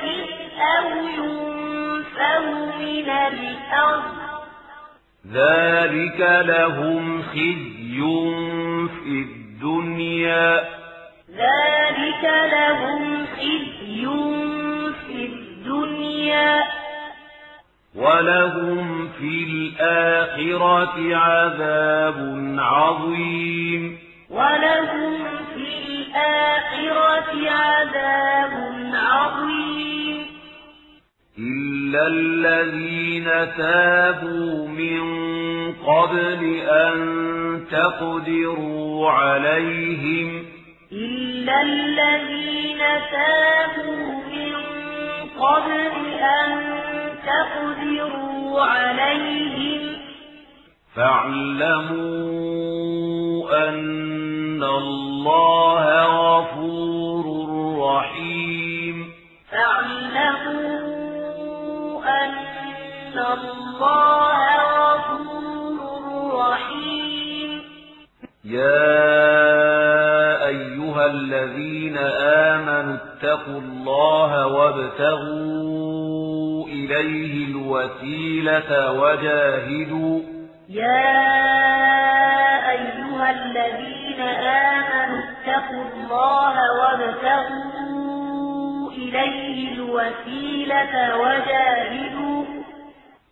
[0.77, 0.85] أو
[1.17, 4.13] ينفوا من الأرض
[5.33, 8.01] ذلك لهم خزي
[9.03, 10.63] في الدنيا
[11.31, 14.05] ذلك لهم خزي
[15.07, 16.82] في الدنيا
[17.95, 23.99] ولهم في الآخرة عذاب عظيم.
[24.29, 25.23] ولهم
[25.53, 28.53] في الآخرة عذاب
[28.93, 30.25] عظيم.
[31.39, 33.25] إلا الذين
[33.57, 35.03] تابوا من
[35.73, 36.97] قبل أن
[37.71, 40.45] تقدروا عليهم.
[40.91, 42.79] إلا الذين
[43.11, 44.53] تابوا من
[45.39, 46.73] قبل أن
[47.25, 49.95] تقدروا عليهم.
[50.95, 52.43] فاعلموا
[53.69, 57.25] أن الله غفور
[57.95, 59.11] رحيم.
[59.51, 60.83] فاعلموا
[62.05, 62.33] أن
[63.17, 64.37] الله
[64.79, 65.79] غفور
[66.49, 67.61] رحيم.
[68.45, 69.13] يا
[70.47, 76.52] أيها الذين آمنوا اتقوا الله وابتغوا
[76.99, 80.19] إليه الوسيلة وجاهدوا.
[80.69, 81.09] يا
[82.71, 87.91] أيها الذين آمنوا اتقوا الله وابتغوا
[88.91, 92.45] إليه الوسيلة وجاهدوا.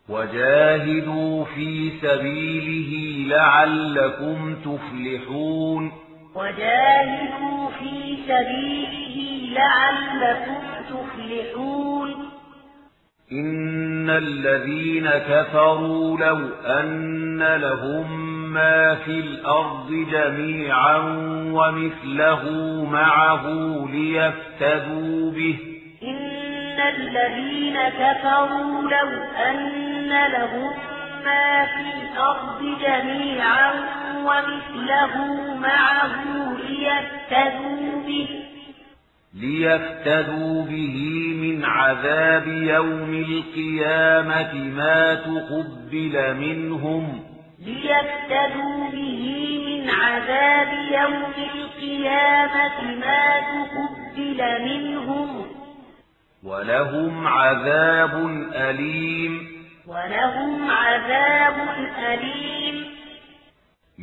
[0.09, 2.91] وجاهدوا في سبيله
[3.35, 5.91] لعلكم تفلحون.
[6.35, 9.15] وجاهدوا في سبيله
[9.53, 12.30] لعلكم تفلحون.
[13.31, 20.97] إن الذين كفروا لو أن لهم ما في الأرض جميعا
[21.51, 22.43] ومثله
[22.91, 23.47] معه
[23.91, 25.57] ليفتدوا به
[26.03, 29.09] إن الذين كفروا لو
[29.49, 30.71] أن لهم
[31.25, 33.71] ما في الأرض جميعا
[34.25, 35.15] ومثله
[35.61, 36.23] معه
[36.69, 38.27] ليفتدوا به
[39.33, 40.97] ليفتدوا به
[41.41, 47.23] من عذاب يوم القيامة ما تقبل منهم.
[47.65, 55.45] ليفتدوا به من عذاب يوم القيامة ما تقبل منهم.
[56.43, 58.13] ولهم عذاب
[58.53, 59.47] أليم.
[59.87, 61.55] ولهم عذاب
[62.13, 63.00] أليم.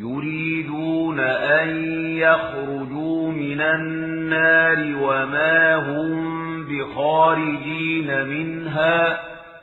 [0.00, 1.68] يريدون أن
[2.16, 9.20] يخرجوا من النار وما هم بخارجين منها.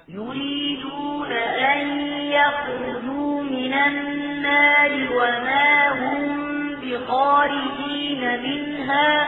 [0.10, 1.88] يريدون أن
[2.32, 9.28] يخرجوا من النار وما هم بخارجين منها.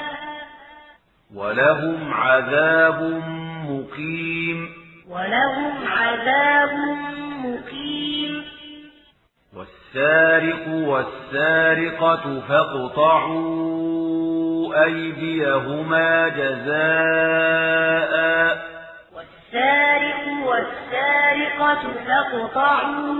[1.36, 3.22] ولهم عذاب
[3.70, 4.70] مقيم.
[5.10, 6.70] ولهم عذاب
[7.46, 8.57] مقيم.
[9.98, 13.88] والسارق والسارقة فاقطعوا
[14.84, 17.38] أيديهما جزاء.
[19.16, 23.18] والسارق والسارقة فاقطعوا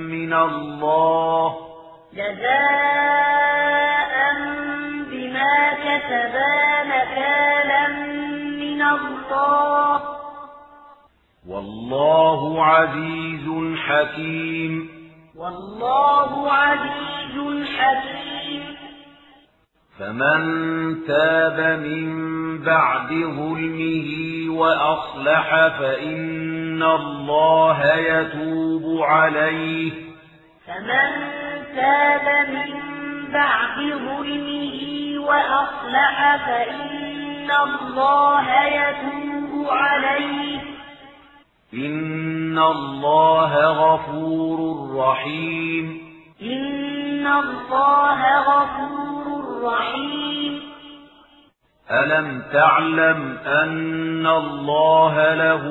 [0.10, 1.56] من الله.
[2.14, 4.03] جزاء
[5.94, 7.88] بما كسبا نكالا
[8.58, 10.02] من الله
[11.48, 14.90] والله عزيز حكيم
[15.38, 18.64] والله عزيز حكيم
[20.00, 20.40] فمن
[21.08, 24.10] تاب من بعد ظلمه
[24.50, 29.92] وأصلح فإن الله يتوب عليه
[30.68, 31.34] فمن
[31.76, 32.94] تاب من
[33.34, 40.60] بعد ظلمه وأصلح فإن الله يتوب عليه.
[41.74, 46.14] إن الله غفور رحيم.
[46.42, 50.73] إن الله غفور رحيم.
[51.92, 55.64] ألم تعلم أن الله له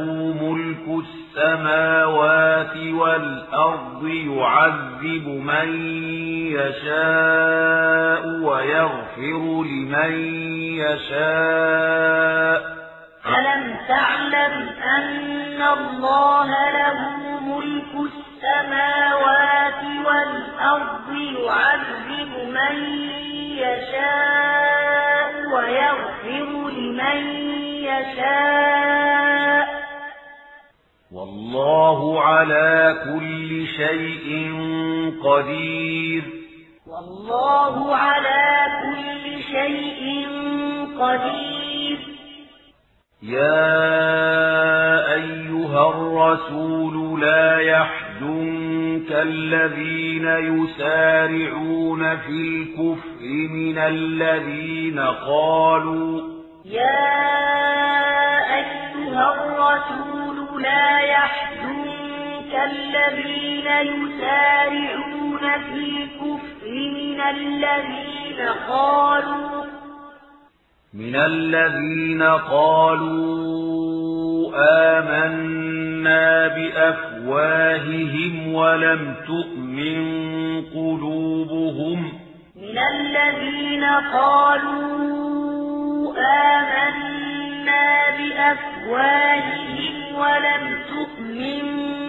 [0.43, 5.69] ملك السماوات والأرض يعذب من
[6.53, 10.13] يشاء ويغفر لمن
[10.77, 12.63] يشاء
[13.27, 16.99] ألم تعلم أن الله له
[17.41, 22.77] ملك السماوات والأرض يعذب من
[23.57, 25.12] يشاء
[25.55, 27.27] ويغفر لمن
[27.85, 29.83] يشاء.
[31.13, 34.29] والله على كل شيء
[35.25, 36.23] قدير.
[36.87, 40.29] والله على كل شيء
[41.01, 41.72] قدير.
[43.23, 56.21] يا أيها الرسول لا يحزنك الذين يسارعون في الكفر من الذين قالوا
[56.65, 57.13] يا
[58.55, 69.65] أيها الرسول لا يحزنك الذين يسارعون في الكفر من الذين قالوا
[70.95, 73.43] من الذين قالوا
[74.99, 80.03] آمنا بأفواههم ولم تؤمن
[80.75, 82.13] قلوبهم.
[82.57, 86.15] من الذين قالوا
[86.57, 92.02] آمنا بأفواههم ولم تؤمن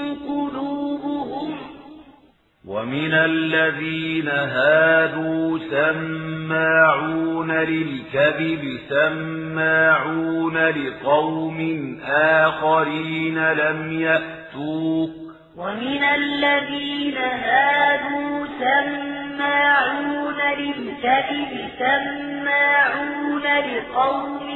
[2.68, 15.10] ومن الذين هادوا سماعون للكذب سماعون لقوم آخرين لم يأتوك.
[15.58, 24.48] ومن الذين هادوا سماعون للكذب سماعون لقوم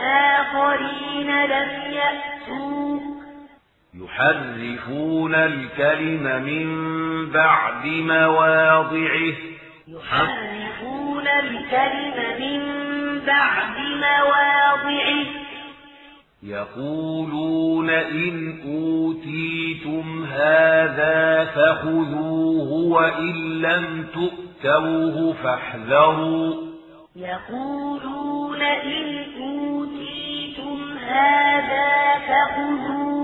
[0.00, 3.15] آخرين لم يأتوك.
[4.04, 6.66] يحرفون الكلم من
[7.30, 9.34] بعد مواضعه.
[9.88, 12.60] يحرفون الكلم من
[13.26, 15.26] بعد مواضعه.
[16.42, 26.54] يقولون إن أوتيتم هذا فخذوه وإن لم تؤتوه فاحذروا.
[27.16, 33.15] يقولون إن أوتيتم هذا فخذوه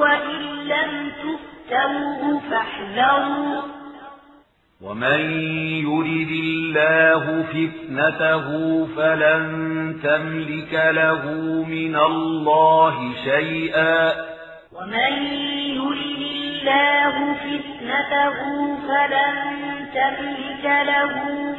[0.00, 3.62] وإن لم تؤتوه فاحذروا.
[4.82, 5.20] ومن
[5.86, 8.46] يرد الله فتنته
[8.96, 9.42] فلن
[10.02, 11.22] تملك له
[11.68, 14.12] من الله شيئا.
[14.72, 15.12] ومن
[15.76, 18.38] يرد الله فتنته
[18.88, 19.34] فلن
[19.94, 21.12] تملك له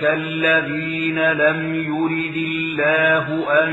[0.03, 3.27] الذين لم يرد الله
[3.65, 3.73] أن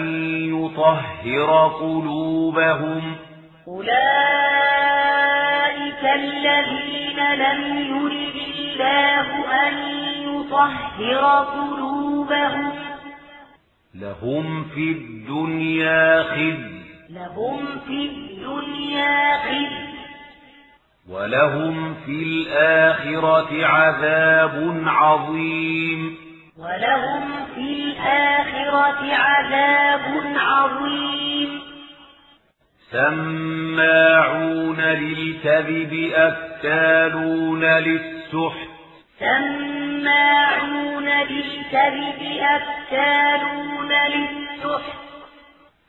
[0.55, 3.15] يطهر قلوبهم
[3.67, 3.93] أولئك
[6.15, 9.27] الذين لم يرد الله
[9.67, 9.73] أن
[10.23, 12.71] يطهر قلوبهم
[13.95, 19.92] لهم في الدنيا خزي لهم في الدنيا خزي
[21.09, 26.17] ولهم في الآخرة عذاب عظيم.
[26.57, 31.61] ولهم في الآخرة عذاب عظيم.
[32.91, 38.69] سماعون للكذب أكالون للسحت.
[39.19, 45.12] سماعون للكذب أكالون للسحت.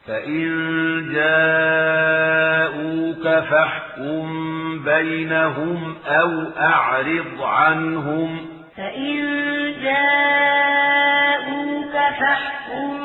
[0.06, 0.48] فإن
[1.12, 2.64] جاءوك
[3.22, 4.26] فاحكم
[4.84, 8.46] بينهم أو أعرض عنهم
[8.76, 9.16] فإن
[9.82, 11.14] جاءوك
[11.92, 12.98] فاحكم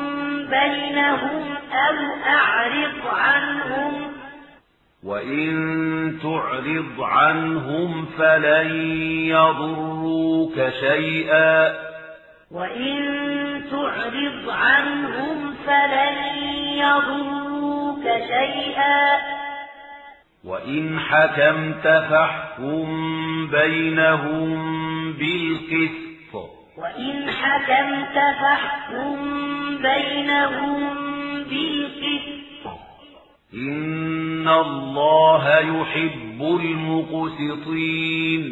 [0.50, 1.96] بينهم أو
[2.26, 4.12] أعرض عنهم
[5.04, 8.70] وإن تعرض عنهم فلن
[9.26, 11.90] يضروك شيئا
[12.50, 13.00] وإن
[13.70, 16.39] تعرض عنهم فلن
[16.80, 19.18] يضروك شيئا.
[20.44, 22.86] وإن حكمت فاحكم
[23.50, 26.34] بينهم بالقسط.
[26.78, 29.16] وإن حكمت فاحكم
[29.82, 30.94] بينهم
[31.44, 32.40] بالقسط.
[33.54, 38.42] إن الله يحب المقسطين.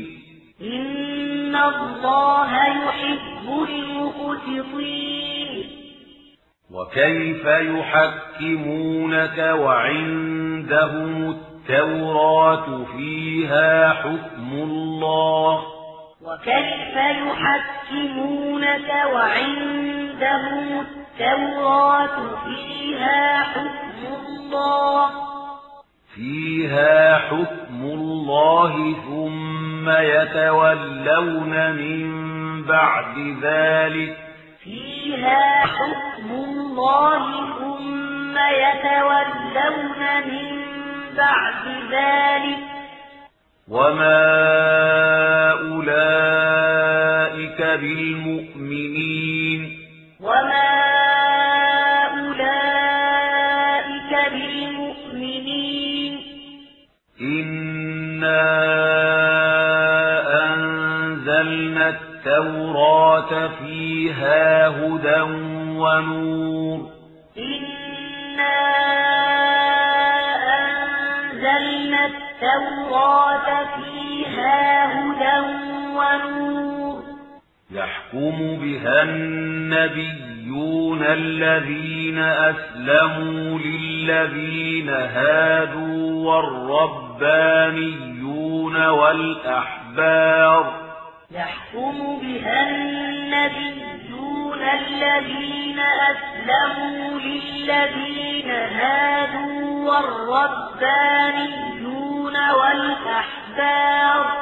[0.62, 5.67] إن الله يحب المقسطين.
[6.70, 15.62] وكيف يحكمونك وعندهم التوراة فيها حكم الله؟
[16.22, 16.96] وكيف
[17.26, 25.10] يحكمونك وعندهم التوراة فيها حكم الله؟
[26.14, 32.08] فيها حكم الله ثم يتولون من
[32.62, 34.28] بعد ذلك
[34.70, 37.22] فيها حكم الله
[37.58, 40.46] ثم يتولون من
[41.16, 42.58] بعد ذلك.
[43.68, 44.22] وما
[45.52, 49.60] أولئك بالمؤمنين.
[50.20, 50.70] وما
[52.18, 56.12] أولئك بالمؤمنين.
[57.20, 58.44] إنا
[60.44, 63.32] أنزلنا التوراة
[64.09, 65.20] فيها هدى
[65.76, 66.80] ونور.
[67.38, 68.59] إنا
[70.59, 74.61] أنزلنا التوراة فيها
[74.94, 75.38] هدى
[75.96, 76.96] ونور.
[77.70, 90.88] يحكم بها النبيون الذين أسلموا للذين هادوا والربانيون والأحبار.
[91.30, 93.97] يحكم بها النبيون
[94.62, 101.56] الذين أسلموا للذين هادوا والربانيون
[102.50, 104.38] والأحبار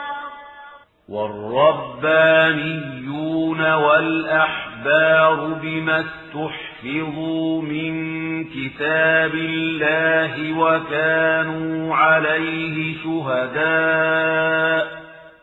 [2.36, 14.46] والربانيون والأحبار بما استحفظوا من كتاب الله وكانوا عليه شهداء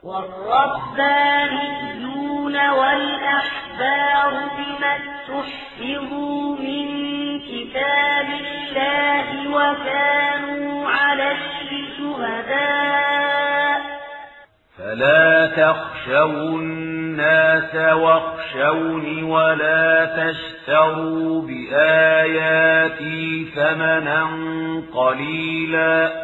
[0.04, 1.06] والربانيون
[2.70, 6.88] والأحبار بما استحفظوا من
[7.39, 13.80] كتاب الله وكانوا عليه شهداء.
[14.78, 23.22] فلا تخشوا الناس واخشوني ولا تشتروا بآياتي
[23.56, 24.22] ثمنا
[24.95, 26.24] قليلا.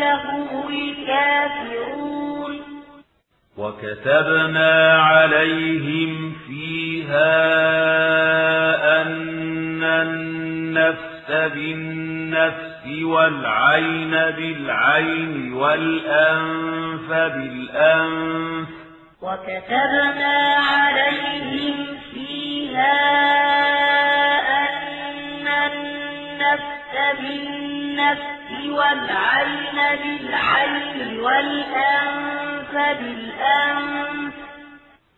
[0.02, 2.54] هم الكافرون.
[3.58, 7.32] وكتبنا عليهم فيها
[9.02, 18.68] أن النفس بالنفس والعين بالعين والأنف بالأنف.
[19.22, 21.76] وكتبنا عليهم
[22.14, 22.98] فيها
[24.64, 25.48] أن
[26.44, 34.34] النفس بالنفس والعين بالعين والأنف بالأنف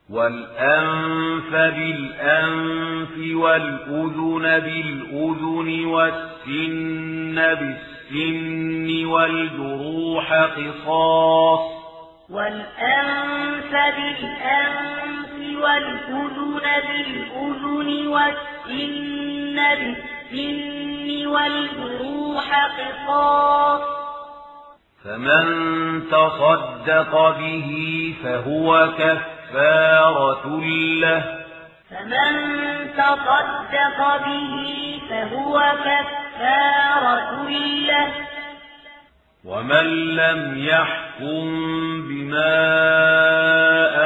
[0.10, 11.60] والأنف بالأنف والأذن بالأذن والسن بالسن والجروح قصاص
[12.30, 20.15] والأنف بالأنف والأذن بالأذن والسن بالسن
[21.28, 23.82] والجروح قصاص
[25.04, 25.46] فمن
[26.12, 27.70] تصدق به
[28.24, 30.62] فهو كفارة
[31.02, 31.24] له.
[31.90, 32.34] فمن
[32.98, 35.56] تصدق به فهو
[35.86, 37.50] كفارة
[37.88, 38.12] له.
[39.46, 41.46] ومن لم يحكم
[42.10, 42.56] بما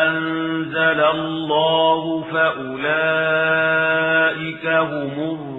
[0.07, 2.80] أنزل الله فأولئك
[4.65, 5.59] هم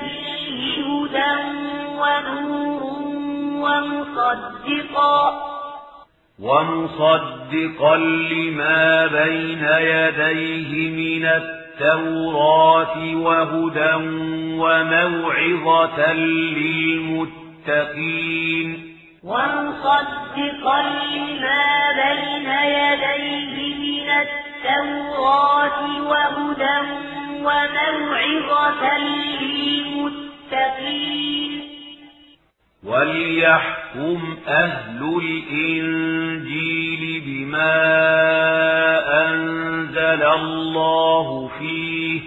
[0.00, 1.34] فيه هدى
[1.98, 2.82] ونور
[3.62, 5.20] ومصدقا.
[6.42, 13.94] ومصدقا لما بين يديه من التوراة وهدى
[14.60, 16.12] وموعظة
[17.72, 18.68] للمتقين.
[19.24, 20.80] ومصدقا
[21.92, 26.78] لما بين يديه من التوراة وهدى
[27.42, 28.98] وموعظة
[29.42, 30.72] للمتقين.
[32.84, 37.74] وليحكم أهل الإنجيل بما
[39.28, 42.20] أنزل الله فيه.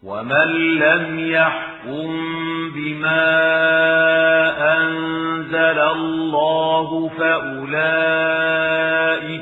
[0.08, 2.08] ومن لم يحكم
[2.76, 3.28] بما
[4.78, 7.72] أنزل الله فأولئك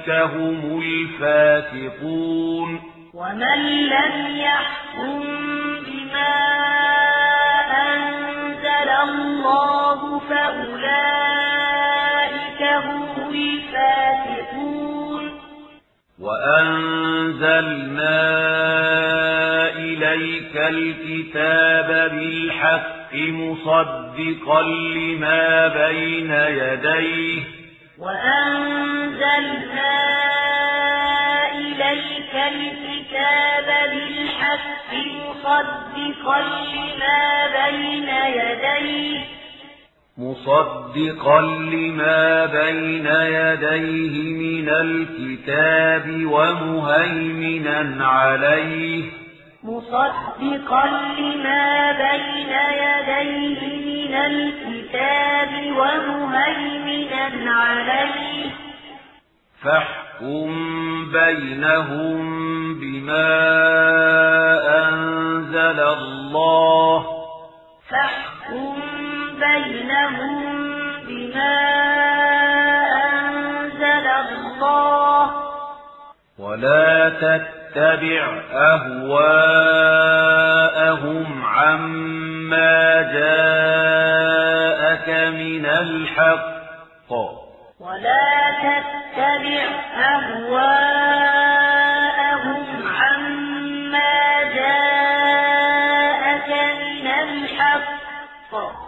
[0.10, 2.82] هم الفاسقون
[3.14, 5.24] ومن لم يحكم
[5.86, 6.36] بما
[7.88, 11.62] أنزل الله فأولئك
[12.64, 14.75] هم الفاسقون
[16.20, 18.10] وأنزلنا
[19.76, 27.44] إليك الكتاب بالحق مصدقا لما بين يديه
[28.00, 29.96] وأنزلنا
[31.52, 39.20] إليك الكتاب بالحق مصدقا لما بين يديه
[40.18, 49.04] مصدقا لما بين يديه من الكتاب ومهيمنا عليه.
[49.64, 50.86] مصدقا
[51.20, 52.54] لما بين
[52.84, 58.52] يديه من الكتاب ومهيمنا عليه.
[59.64, 60.50] فاحكم
[61.12, 62.20] بينهم
[62.80, 63.28] بما
[64.90, 67.06] أنزل الله.
[67.90, 68.76] فاحكم
[69.40, 70.44] بينهم
[71.08, 71.58] بما
[73.14, 75.26] أنزل الله
[76.40, 78.24] ولا تتبع
[78.54, 79.46] أهواءهم
[81.46, 84.30] عما جاءك
[85.34, 87.12] من الحق.
[87.80, 89.68] ولا تتبع
[89.98, 90.86] أهواءهم
[92.88, 98.85] عما جاءك من الحق.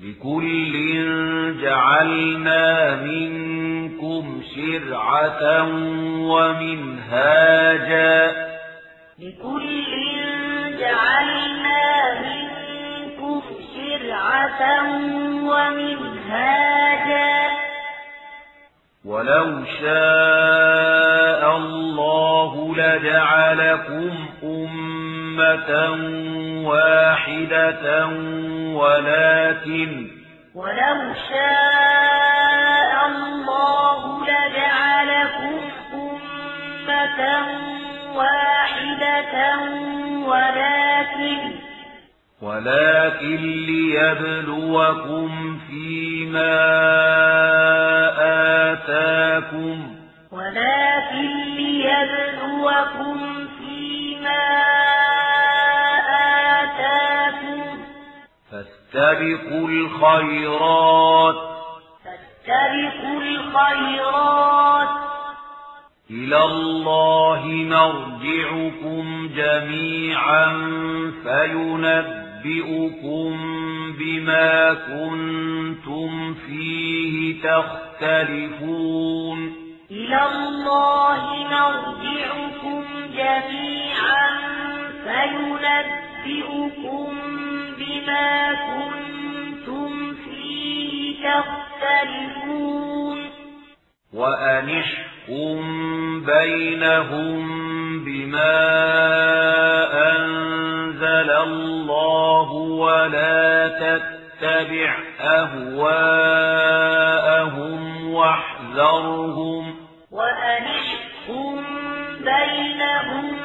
[0.00, 0.72] لكل
[1.62, 5.62] جعلنا منكم شرعة
[6.30, 8.16] ومنهاجا.
[9.18, 9.84] لكل
[10.80, 11.84] جعلنا
[12.20, 13.42] منكم
[13.76, 14.62] شرعة
[15.42, 17.34] ومنهاجا.
[19.04, 25.19] ولو شاء الله لجعلكم أمة
[26.64, 28.06] واحدة
[28.74, 30.10] ولكن
[30.54, 35.60] ولو شاء الله لجعلكم
[35.94, 37.20] أمة
[38.14, 39.34] واحدة
[40.26, 41.40] ولكن
[42.42, 45.30] ولكن ليبلوكم
[45.68, 46.56] فيما
[48.72, 50.00] آتاكم
[50.32, 53.09] ولكن ليبلوكم
[58.92, 61.34] فاستبقوا الخيرات
[62.04, 64.88] فاستبقوا الخيرات
[66.10, 70.52] إلى الله مرجعكم جميعا
[71.22, 72.90] فينبئكم
[73.98, 79.38] بما كنتم فيه تختلفون
[79.90, 82.84] إلى الله مرجعكم
[83.14, 84.30] جميعا
[85.04, 85.90] فينبئكم
[87.80, 93.18] بما كنتم فيه تختلفون.
[94.14, 95.60] وأنحكم
[96.26, 97.40] بينهم
[98.04, 98.56] بما
[100.12, 106.20] أنزل الله ولا تتبع أهواءهم
[108.14, 109.74] واحذرهم.
[110.10, 111.64] وأنحكم
[112.20, 113.36] بينهم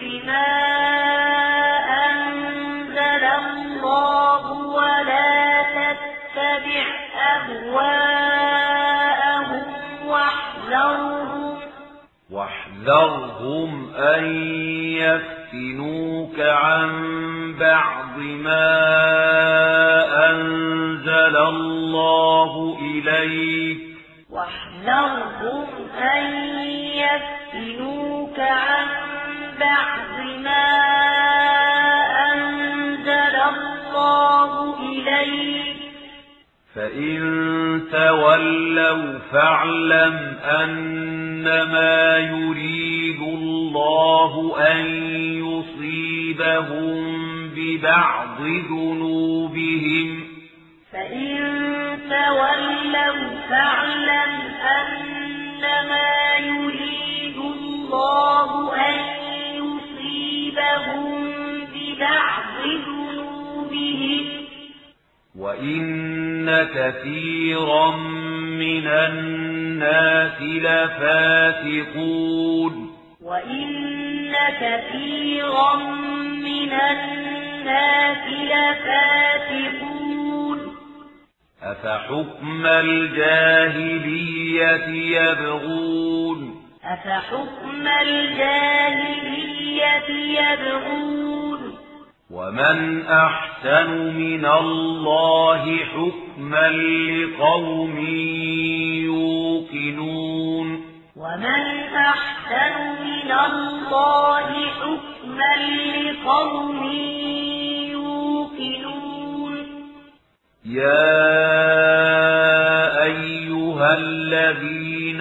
[0.00, 1.25] بما أنزل
[12.86, 14.24] واحذرهم أن
[14.94, 16.90] يفتنوك عن
[17.60, 18.70] بعض ما
[20.30, 23.78] أنزل الله إليك.
[24.30, 25.66] واحذرهم
[25.98, 26.26] أن
[26.94, 28.86] يفتنوك عن
[29.60, 30.66] بعض ما
[32.32, 35.75] أنزل الله إليك.
[36.76, 37.18] فإن
[37.92, 44.86] تولوا فاعلم أنما يريد الله أن
[45.44, 47.16] يصيبهم
[47.56, 50.24] ببعض ذنوبهم
[50.92, 51.36] فإن
[52.10, 54.32] تولوا فاعلم
[54.80, 58.98] أنما يريد الله أن
[59.54, 61.30] يصيبهم
[61.74, 64.45] ببعض ذنوبهم
[65.38, 67.96] وإن كثيرا
[68.58, 72.06] من الناس لفاسقون
[73.22, 75.76] وإن كثيرا
[76.42, 78.18] من الناس
[78.52, 79.96] لفاسقون
[81.62, 84.06] أفحكم الجاهلية
[85.20, 89.36] يبغون أفحكم الجاهلية
[90.40, 91.85] يبغون
[92.30, 97.98] ومن أحسن من الله حكما لقوم
[99.04, 100.68] يوقنون
[101.16, 102.74] ومن أحسن
[103.04, 105.56] من الله حكما
[106.02, 106.92] لقوم
[107.92, 109.54] يوقنون
[110.64, 111.12] يا
[113.02, 115.20] أيها الذين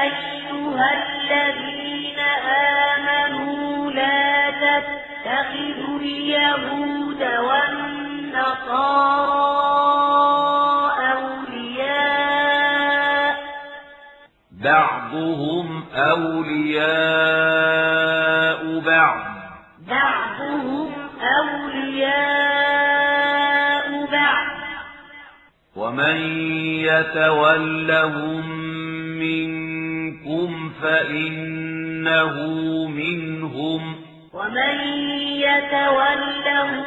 [0.02, 2.20] أيها الذين
[3.00, 7.74] آمنوا لا تتخذوا اليهود والنصارى
[11.14, 12.54] أولياء.
[14.52, 17.53] بعضهم أولياء.
[23.94, 24.48] أولياء بعض
[25.76, 26.18] ومن
[26.80, 28.50] يتولهم
[29.20, 32.36] منكم فإنه
[32.88, 33.96] منهم.
[34.34, 34.80] ومن
[35.22, 36.84] يتولهم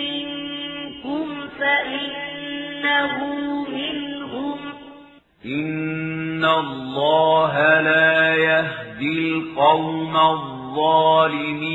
[0.00, 1.26] منكم
[1.60, 3.14] فإنه
[3.68, 4.58] منهم.
[5.46, 11.74] إن الله لا يهدي القوم الظالمين.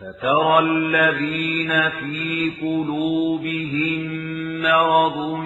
[0.00, 4.02] فترى الذين في قلوبهم
[4.62, 5.44] مرض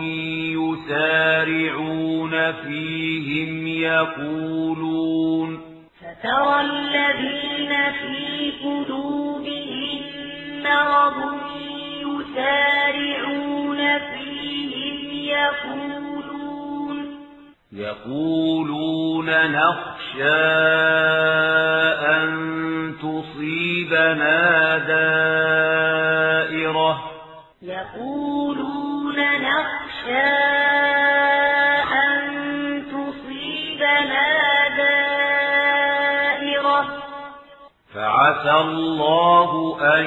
[0.57, 5.61] يسارعون فيهم يقولون
[6.01, 10.01] فترى الذين في قلوبهم
[10.65, 11.19] مرض
[12.01, 16.04] يسارعون فيهم يقولون
[17.75, 20.45] يقولون نخشى
[22.07, 22.31] أن
[23.03, 26.31] تصيبنا دائرة.
[27.63, 30.31] يقولون نخشى
[32.07, 32.21] أن
[32.93, 34.29] تصيبنا
[34.77, 35.25] دائرة.
[37.95, 39.51] فعسى الله
[39.97, 40.07] أن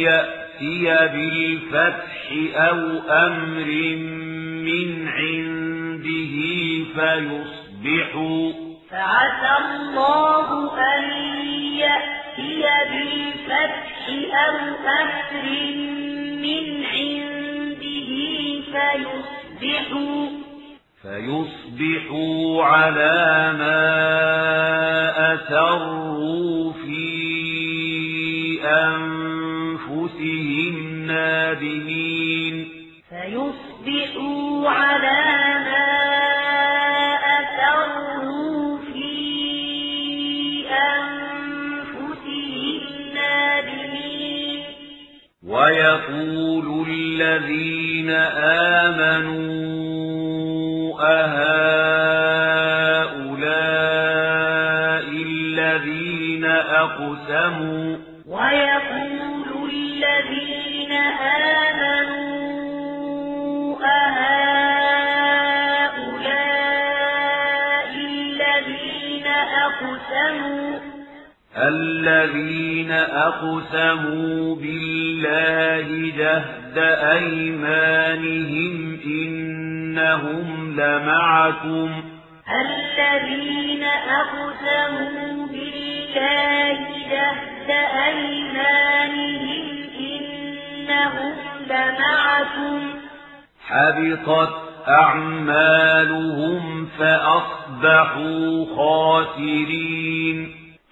[0.00, 2.20] يأتي بالفتح
[2.54, 2.80] أو
[3.10, 3.68] أمر
[4.64, 5.53] من عنده
[6.94, 8.52] فيصبحوا
[8.90, 10.48] فعسى الله
[10.96, 11.02] أن
[11.78, 14.08] يأتي بالفتح
[14.46, 14.56] أو
[15.02, 15.44] أمر
[16.44, 18.10] من عنده
[18.72, 20.26] فيصبحوا
[21.02, 23.84] فيصبحوا على ما
[25.34, 27.04] أسروا في
[29.74, 30.74] أنفسهم
[31.06, 31.83] نادمين.
[57.28, 57.96] أقسموا
[58.26, 60.92] ويقول الذين
[61.72, 62.34] آمنوا
[66.64, 69.26] أهؤلاء الذين
[69.66, 70.78] أقسموا
[71.56, 76.78] الذين أقسموا بالله جهد
[77.12, 78.74] أيمانهم
[79.04, 82.04] إنهم لمعكم
[82.60, 86.83] الذين أقسموا بالله
[87.14, 87.70] جهد
[88.06, 89.66] أيمانهم
[90.00, 91.34] إنهم
[91.66, 92.80] لمعكم.
[93.66, 94.54] حبطت
[94.88, 96.62] أعمالهم
[96.98, 100.36] فأصبحوا خاسرين.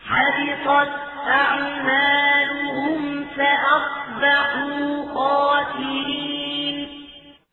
[0.09, 0.93] حبطت
[1.27, 6.89] أعمالهم فأصبحوا خاسرين.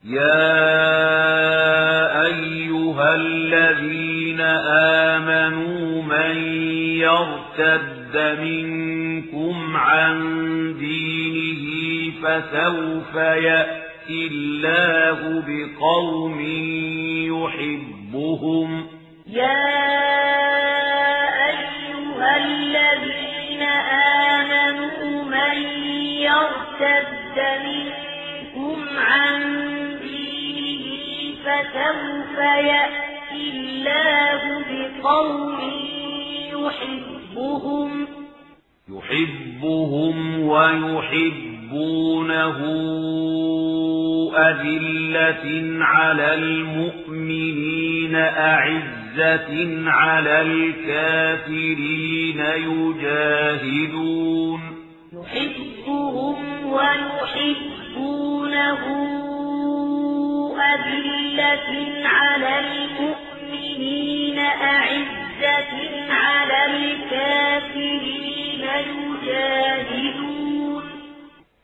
[0.05, 0.65] يا
[2.25, 4.41] أيها الذين
[5.11, 6.37] آمنوا من
[6.97, 10.17] يرتد منكم عن
[10.79, 11.63] دينه
[12.21, 16.39] فسوف يأتي الله بقوم
[17.29, 18.87] يحبهم.
[19.27, 19.79] يا
[21.49, 23.61] أيها الذين
[24.31, 25.57] آمنوا من
[26.27, 29.39] يرتد منكم عن
[30.01, 30.85] دينه
[31.43, 35.59] فسوف يأتي الله بقوم
[36.53, 37.18] يحبهم.
[38.89, 41.79] يحبهم ويحبونه
[44.37, 45.45] أذلة
[45.83, 52.39] على المؤمنين أعزة على الكافرين
[52.69, 54.61] يجاهدون.
[55.13, 56.35] يحبهم
[56.65, 57.99] ويحبونه
[60.59, 61.69] أذلة
[62.05, 65.28] على المؤمنين أعزة
[66.09, 70.83] على الكافرين يجاهدون.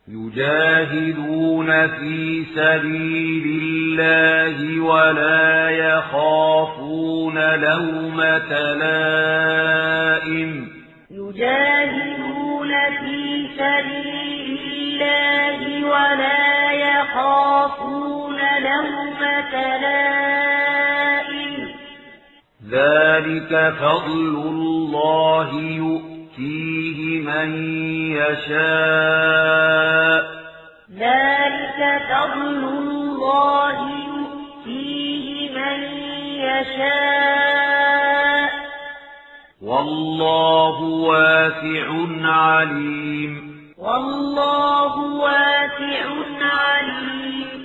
[0.07, 10.51] يجاهدون في سبيل الله ولا يخافون لومة لائم.
[11.11, 21.44] يجاهدون في سبيل الله ولا يخافون لومة لائم.
[22.71, 27.49] ذلك فضل الله يؤتيه من
[28.11, 28.55] يشاء.
[30.99, 35.83] ذلك فضل الله يؤتيه من
[36.39, 37.05] يشاء.
[39.61, 41.87] والله واسع
[42.21, 43.55] عليم.
[43.77, 46.05] والله واسع
[46.41, 47.64] عليم.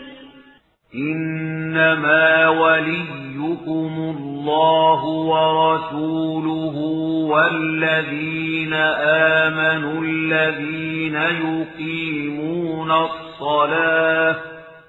[0.95, 6.77] إنما وليكم الله ورسوله
[7.31, 8.75] والذين
[9.45, 14.37] آمنوا الذين يقيمون الصلاة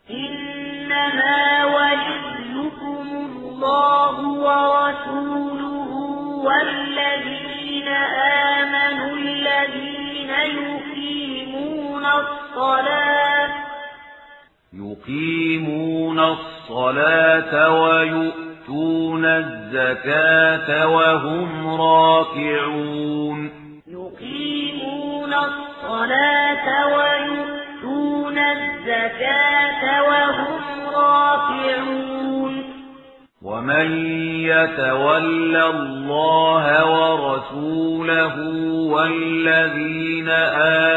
[0.10, 5.92] إنما وليكم الله ورسوله
[6.46, 7.88] والذين
[8.58, 13.71] آمنوا الذين يقيمون الصلاة
[14.82, 23.50] يقيمون الصلاة ويؤتون الزكاة وهم راكعون.
[23.88, 30.62] يقيمون الصلاة ويؤتون الزكاة وهم
[30.96, 32.64] راكعون.
[33.42, 33.88] ومن
[34.46, 38.36] يتول الله ورسوله
[38.94, 40.30] والذين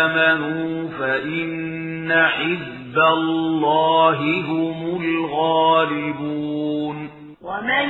[0.03, 4.19] آمنوا فإن حزب الله
[4.49, 6.97] هم الغالبون.
[7.43, 7.89] ومن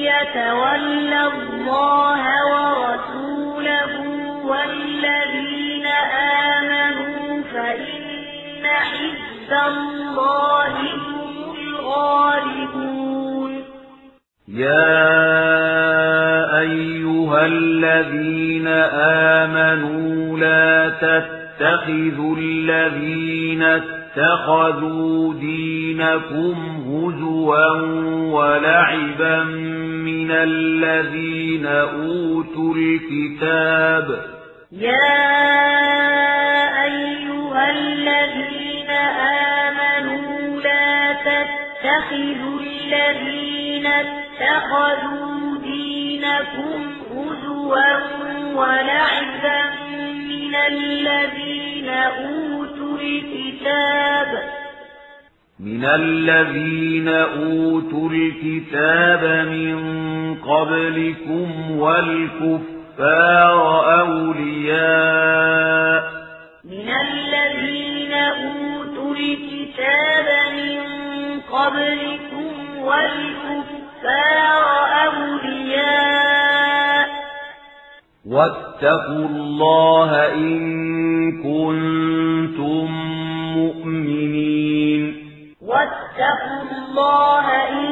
[0.00, 2.22] يتول الله
[2.52, 3.92] ورسوله
[4.46, 5.86] والذين
[6.56, 13.52] آمنوا فإن حزب الله هم الغالبون.
[14.48, 15.12] يا
[16.60, 18.68] أيها الذين
[19.38, 23.62] آمنوا لا تتخذوا الذين
[24.16, 26.54] اتخذوا دينكم
[26.86, 27.70] هزوا
[28.32, 29.42] ولعبا
[30.04, 34.24] من الذين أوتوا الكتاب.
[34.72, 35.32] يا
[36.84, 38.90] أيها الذين
[39.60, 46.80] آمنوا لا تتخذوا الذين اتخذوا دينكم
[47.10, 47.96] هزوا
[48.54, 49.62] ولعبا
[50.28, 52.51] من الذين أوتوا
[53.02, 54.42] الكتاب.
[55.60, 59.76] من الذين أوتوا الكتاب من
[60.34, 63.60] قبلكم والكفار
[64.00, 66.02] أولياء.
[66.64, 70.80] من الذين أوتوا الكتاب من
[71.40, 74.64] قبلكم والكفار
[75.06, 76.61] أولياء.
[78.26, 80.52] واتقوا الله إن
[81.42, 82.86] كنتم
[83.56, 85.14] مؤمنين.
[85.62, 87.88] واتقوا الله إن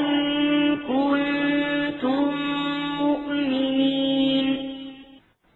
[0.77, 2.35] كنتم
[3.01, 4.47] مؤمنين.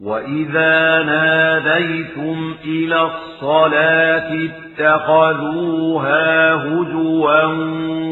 [0.01, 4.49] وإذا ناديتم إلى الصلاة
[4.81, 7.43] اتخذوها هزوا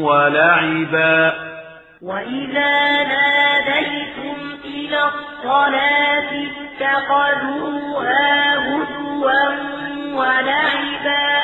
[0.03, 1.52] ولعبا
[2.03, 4.35] وإذا ناديتم
[4.65, 6.47] إلى الصلاة
[6.81, 9.49] اتخذوها هزوا
[10.13, 11.43] ولعبا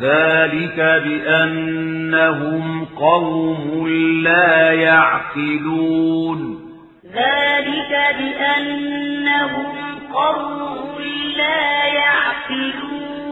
[0.00, 3.88] ذلك بأنهم قوم
[4.22, 6.60] لا يعقلون
[7.14, 9.74] ذلك بأنهم
[10.12, 10.98] قوم
[11.36, 13.23] لا يعقلون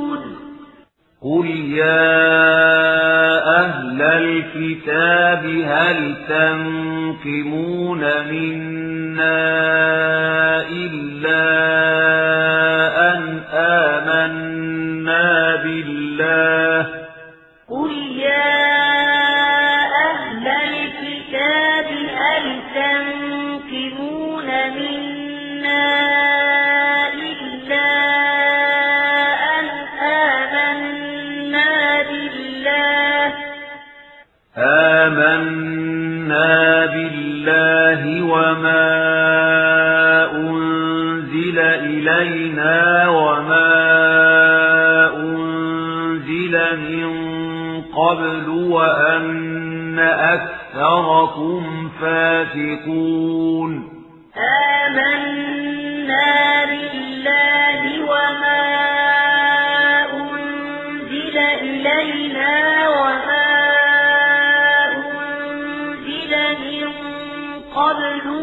[1.24, 2.22] قل يا
[3.60, 8.00] أهل الكتاب هل تنقمون
[8.30, 9.42] منا
[10.70, 11.44] إلا
[13.14, 17.01] أن آمنا بالله
[38.52, 43.72] وما أنزل إلينا وما
[45.16, 47.10] أنزل من
[47.82, 53.88] قبل وأن أكثركم فاسقون
[54.86, 59.11] آمنا بالله وما أنزل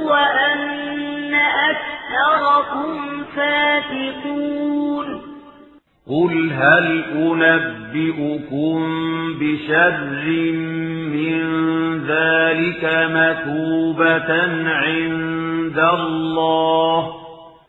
[0.10, 5.22] وأن أكثركم فاسقون
[6.10, 8.77] قل هل أنبئكم
[9.40, 10.26] بشر
[11.14, 11.40] من
[12.07, 14.31] ذلك مثوبة
[14.73, 17.14] عند الله؟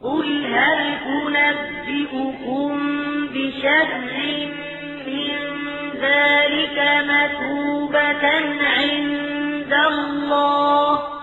[0.02, 0.80] قل هل
[1.26, 2.78] أنبئكم
[3.34, 3.88] بشر
[5.06, 5.36] من
[6.00, 8.24] ذلك مثوبة
[8.78, 11.19] عند الله؟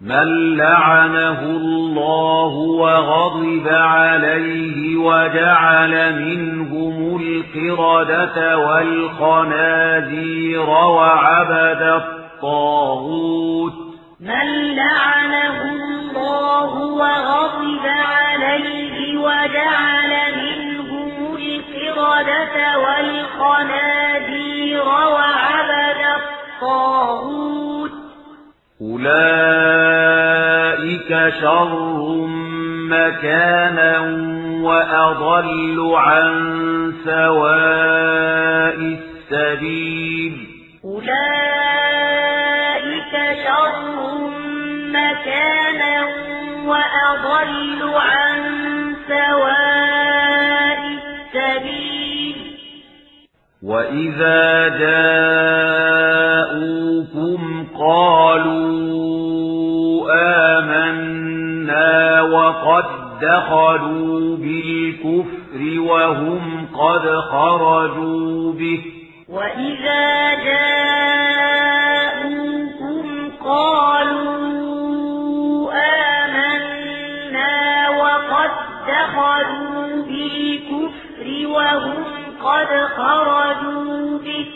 [0.00, 13.72] من لعنه الله وغضب عليه وجعل منهم القردة والخنازير وعبد الطاغوت
[14.20, 27.90] من لعنه الله وغضب عليه وجعل منهم القردة والخنازير وعبد الطاغوت
[28.80, 29.37] أولئك
[31.40, 32.26] شر
[32.90, 33.92] مكانا
[34.62, 36.32] وأضل عن
[37.04, 40.34] سواء السبيل.
[40.84, 41.14] أولئك
[43.44, 43.98] شر
[44.88, 45.96] مكانا
[46.66, 48.40] وأضل عن
[49.08, 52.38] سواء السبيل.
[53.62, 55.80] وإذا جاءوكم
[57.78, 58.87] قالوا
[62.48, 62.84] وقد
[63.22, 68.82] دخلوا بالكفر وهم قد خرجوا به
[69.28, 70.34] وإذا
[71.68, 72.28] جاءوكم
[73.44, 74.38] قالوا
[76.24, 78.50] آمنا وقد
[78.88, 82.04] دخلوا بالكفر وهم
[82.44, 84.46] قد خرجوا به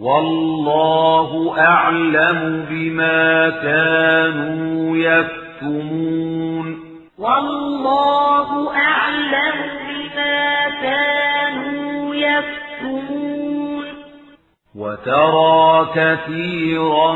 [0.00, 6.85] والله أعلم بما كانوا يكتمون
[7.18, 9.56] والله أعلم
[9.88, 13.84] بما كانوا يكتمون.
[14.74, 17.14] وترى كثيرا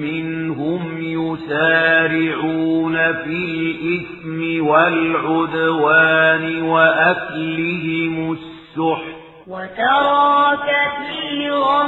[0.00, 9.16] منهم يسارعون في الإثم والعدوان وأكلهم السحت
[9.46, 11.82] وترى كثيرا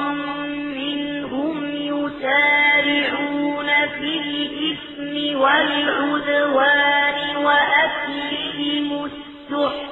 [0.77, 3.66] منهم يسارعون
[3.98, 4.88] في الإثم
[5.36, 9.89] والعدوان وأكلهم السحت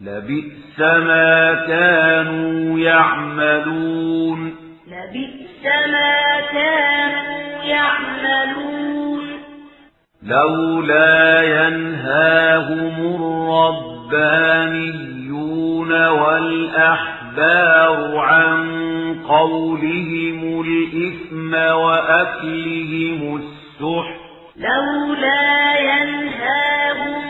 [0.00, 4.56] لبئس ما كانوا يعملون.
[4.86, 9.24] لبئس ما كانوا يعملون.
[10.22, 13.18] لولا ينهاهم
[14.10, 18.68] الربانيون والأحبار عن
[19.28, 24.27] قولهم الإثم وأكلهم السحت
[24.58, 27.24] لولا ينهاهم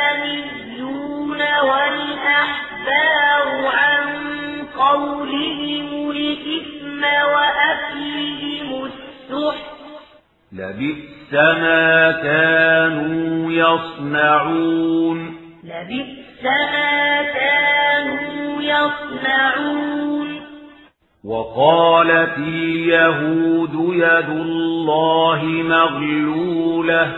[0.00, 4.06] الربانيون والأحبار عن
[4.78, 9.74] قولهم الإثم وأكلهم السحت.
[10.52, 15.18] لبئس ما كانوا يصنعون.
[15.64, 20.33] لبئس ما كانوا يصنعون.
[21.24, 27.12] وقالت اليهود يد الله مغلولة.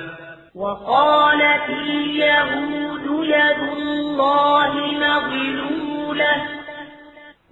[0.54, 6.42] وقالت اليهود يد الله مغلولة.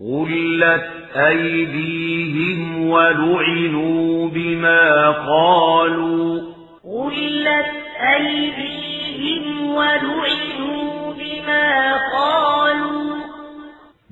[0.03, 6.41] غلت أيديهم ولعنوا بما قالوا.
[6.87, 7.73] غلت
[8.17, 13.34] أيديهم ولعنوا بما قالوا.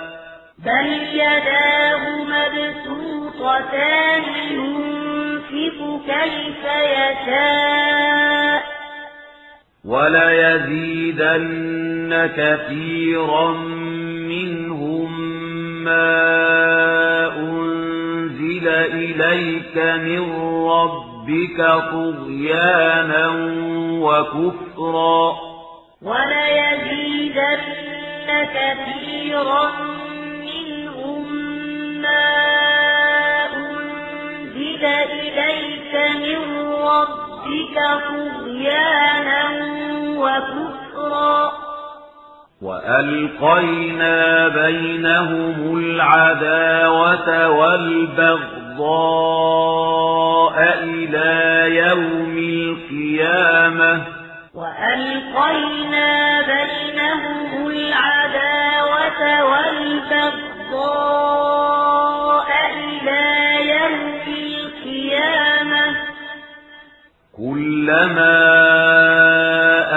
[0.58, 2.02] بل يداه
[2.32, 3.82] مبسوطتان
[4.50, 6.64] ينفق كيف
[6.94, 8.62] يشاء
[9.84, 11.50] وليزيدن
[12.36, 13.52] كثيرا
[14.28, 15.10] منهم
[15.84, 16.16] ما
[17.36, 20.42] أنزل إليك من
[21.22, 21.58] ربك
[21.92, 23.28] طغيانا
[24.02, 25.34] وكفرا.
[26.02, 27.58] وليزيدن
[28.54, 29.70] كثيرا
[30.40, 31.32] منهم
[32.02, 32.26] ما
[33.56, 37.76] أنزل إليك من ربك
[38.08, 39.42] طغيانا
[40.18, 41.52] وكفرا.
[42.62, 48.42] وألقينا بينهم العداوة والبغضاء
[50.82, 54.02] إلى يوم القيامة.
[54.54, 60.42] وألقينا بينهم العداوة والبغضاء
[62.76, 63.24] إلى
[63.70, 65.61] يوم القيامة.
[67.38, 68.38] كلما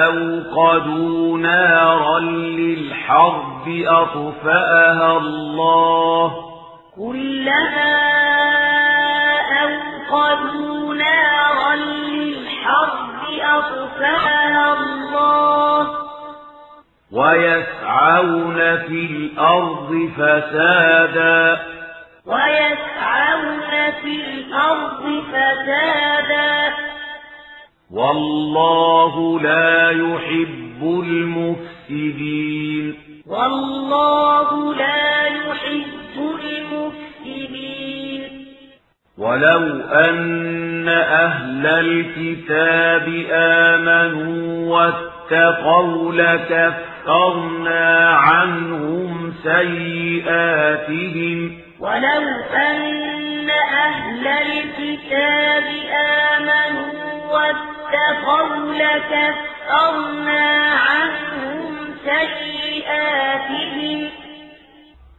[0.05, 6.31] أوقدوا نارا للحرب أطفأها الله.
[6.95, 7.95] كلما
[9.63, 15.87] أوقدوا نارا للحرب أطفأها الله.
[17.11, 21.59] ويسعون في الأرض فسادا.
[22.25, 24.44] ويسعون في الأرض
[27.95, 32.95] والله لا يحب المفسدين.
[33.27, 38.21] والله لا يحب المفسدين.
[39.17, 51.57] ولو أن أهل الكتاب آمنوا واتقوا لكفرنا عنهم سيئاتهم.
[51.79, 52.23] ولو
[52.53, 55.63] أن أهل الكتاب
[56.33, 57.74] آمنوا واتقوا
[58.75, 61.73] لكفرنا عنهم
[62.05, 64.09] سيئاتهم.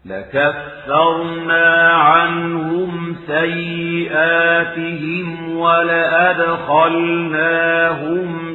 [0.04, 6.58] لكفرنا عنهم سيئاتهم ولأدخلناهم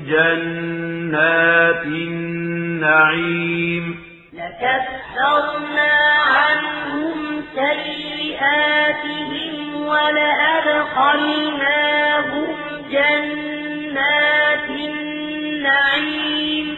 [0.08, 3.86] جنات النعيم.
[4.34, 5.94] لكفرنا
[6.38, 7.18] عنهم
[7.56, 12.48] سيئاتهم ولأدخلناهم
[12.92, 13.61] جنات
[14.70, 16.78] النعيم.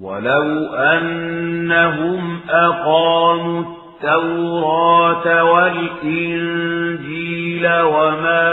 [0.00, 8.50] ولو أنهم أقاموا التوراة والإنجيل وما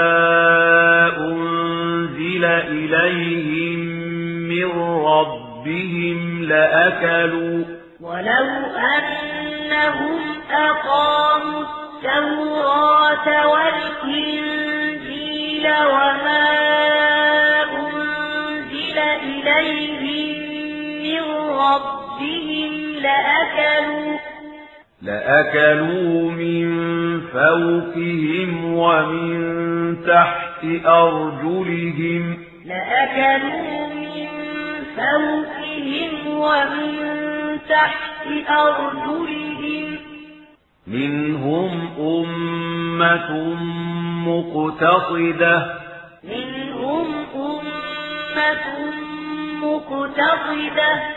[1.18, 3.80] أنزل إليهم
[4.50, 4.72] من
[5.06, 7.64] ربهم لأكلوا.
[8.02, 8.48] ولو
[8.98, 10.20] أنهم
[10.52, 11.66] أقاموا
[12.06, 16.75] التوراة والإنجيل وما
[18.98, 20.56] أنزل إليهم
[21.04, 24.18] من ربهم لأكلوا
[25.02, 26.66] لأكلوا من
[27.22, 34.28] فوقهم ومن تحت أرجلهم لأكلوا من
[34.98, 39.98] فوقهم ومن تحت أرجلهم
[40.88, 43.56] منهم أمة
[44.28, 45.76] مقتصدة
[46.24, 47.95] منهم أمة
[49.62, 51.16] مقتصدة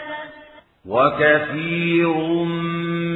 [0.86, 2.14] وكثير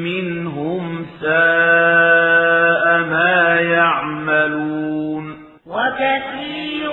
[0.04, 5.24] منهم ساء ما يعملون
[5.66, 6.92] وكثير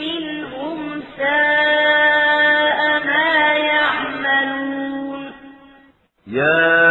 [0.00, 5.32] منهم ساء ما يعملون
[6.26, 6.82] يا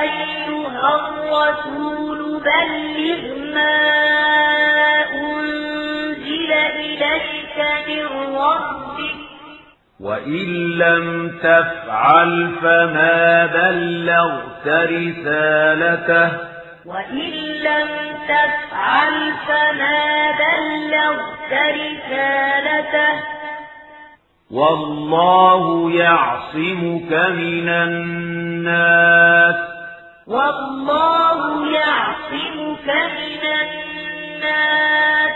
[0.00, 3.78] أيها الرسول بلغ ما
[5.14, 7.58] أنزل إليك
[7.88, 9.18] من ربك.
[10.00, 16.30] وإن لم تفعل فما بلغت رسالته.
[16.86, 17.30] وإن
[17.62, 17.88] لم
[18.28, 23.37] تفعل فما بلغت رسالته.
[24.50, 29.54] والله يعصمك من الناس.
[30.26, 35.32] والله يعصمك من الناس.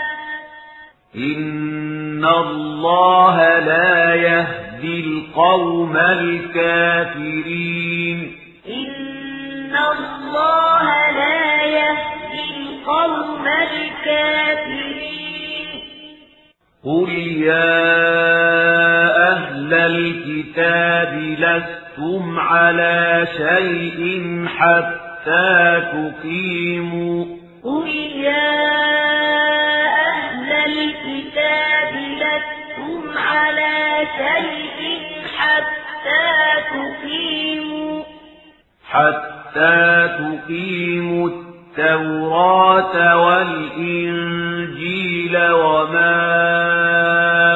[1.15, 7.17] إن الله لا يهدي القوم الكافرين.
[8.67, 15.03] إن الله لا يهدي القوم الكافرين.
[16.85, 17.09] قل
[17.41, 17.83] يا
[19.31, 24.01] أهل الكتاب لستم على شيء
[24.47, 27.25] حتى تقيموا
[27.63, 28.63] قل يا
[30.09, 34.99] أهل الكتاب لستم على شيء
[35.37, 36.25] حتى
[36.73, 38.03] تقيموا
[38.89, 44.57] حتى تقيموا التوراة والإنجيل
[45.51, 46.15] وما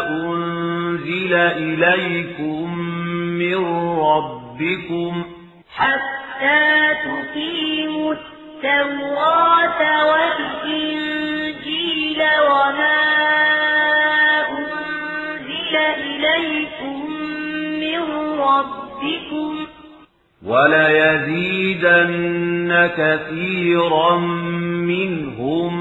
[0.09, 2.77] أنزل إليكم
[3.37, 3.65] من
[3.99, 5.23] ربكم
[5.75, 11.37] حتى تقيموا التوراة والإنجيل
[12.49, 13.01] وما
[14.49, 16.97] أنزل إليكم
[17.79, 18.01] من
[18.39, 19.67] ربكم
[20.47, 22.09] وليزيدن
[22.97, 24.15] كثيرا
[24.87, 25.73] منهم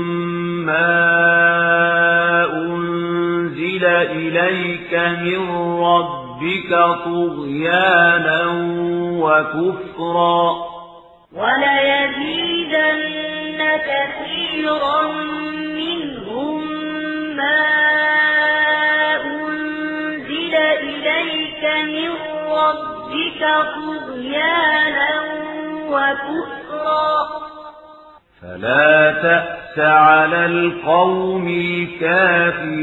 [0.66, 1.06] ما
[2.52, 6.70] أنزل إليك من ربك
[7.04, 8.40] طغيانا
[9.22, 10.42] وكفرا.
[11.32, 12.86] وليزيدن
[13.90, 15.00] كثيرا
[15.74, 16.56] منهم
[17.36, 17.62] ما
[19.24, 22.10] أنزل إليك من
[22.50, 22.95] ربك
[23.76, 25.10] طغيانا
[25.88, 27.12] وكفرا.
[28.42, 32.76] فلا تأس على القوم الكافرين.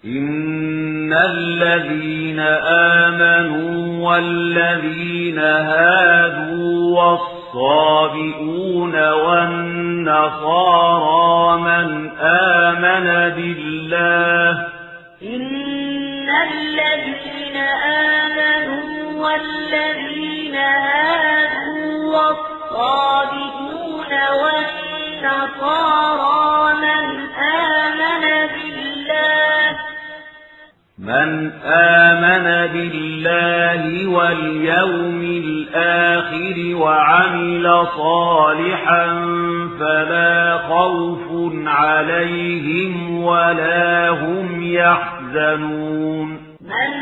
[0.06, 6.98] إن الذين آمنوا والذين هادوا
[7.54, 10.58] والصابئون والنصارى
[11.62, 14.52] من آمن بالله.
[15.24, 18.84] إن الذين آمنوا
[19.24, 24.14] والذين هادوا والصابئون
[25.22, 25.94] والنصارى
[26.74, 27.06] من
[27.44, 28.67] آمن بالله
[31.08, 39.06] من آمن بالله واليوم الآخر وعمل صالحا
[39.80, 41.28] فلا خوف
[41.66, 46.28] عليهم ولا هم يحزنون.
[46.62, 46.94] من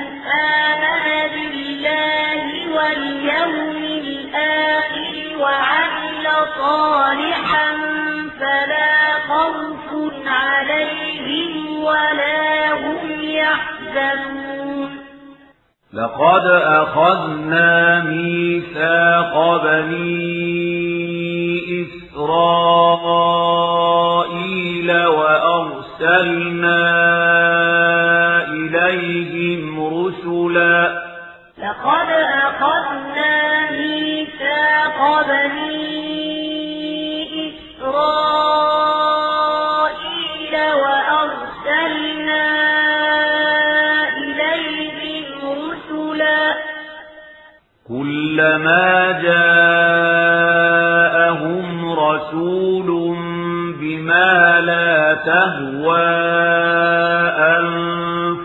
[0.61, 2.41] آمن بالله
[2.75, 6.25] واليوم الآخر وعمل
[6.57, 7.67] صالحا
[8.39, 8.95] فلا
[9.29, 9.89] خوف
[10.27, 13.74] عليهم ولا هم يحزنون.
[15.95, 20.65] لقد أخذنا ميثاق بني
[21.81, 23.05] إسرائيل
[25.05, 26.81] وأرسلنا
[28.47, 31.05] إليهم رسلا
[31.57, 32.09] لقد
[32.47, 35.64] أخذنا ميثاق بني
[55.25, 56.07] تهوى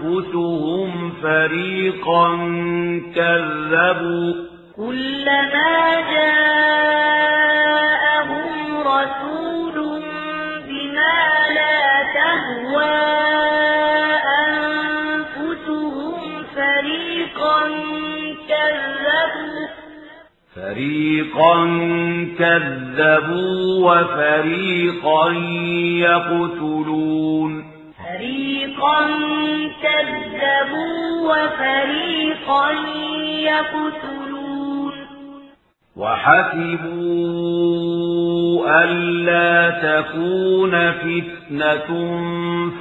[0.02, 2.36] أنفسهم فريقا
[3.14, 4.34] كذبوا.
[4.76, 6.49] كلما جاءهم
[20.70, 21.64] فريقا
[22.38, 25.32] كذبوا وفريقا
[25.98, 27.64] يقتلون.
[28.08, 29.06] فريقا
[29.82, 32.70] كذبوا وفريقا
[33.40, 34.92] يقتلون.
[35.96, 36.84] وحسبوا
[38.84, 41.90] ألا تكون فتنة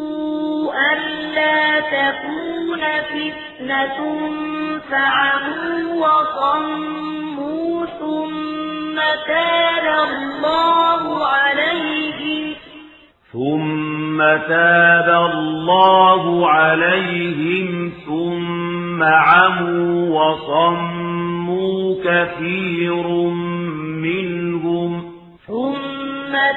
[0.93, 2.81] ألا تكون
[3.11, 3.97] فتنة
[4.91, 8.95] فعموا وصموا ثم
[9.27, 12.43] تاب الله عليهم
[13.33, 14.17] ثم
[14.47, 17.69] تاب الله عليهم
[18.05, 23.07] ثم عموا وصموا كثير
[24.05, 24.91] منهم.
[25.47, 25.88] ثم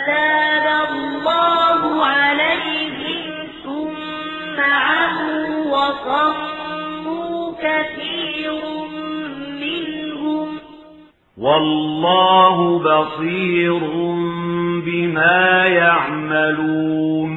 [0.07, 8.61] تاب الله عليهم ثم عموا وصموا كثير
[9.61, 10.49] منهم.
[11.39, 13.79] والله بصير
[14.87, 17.31] بما يعملون.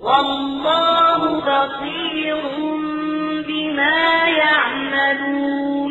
[0.00, 2.40] والله بصير
[3.48, 5.81] بما يعملون.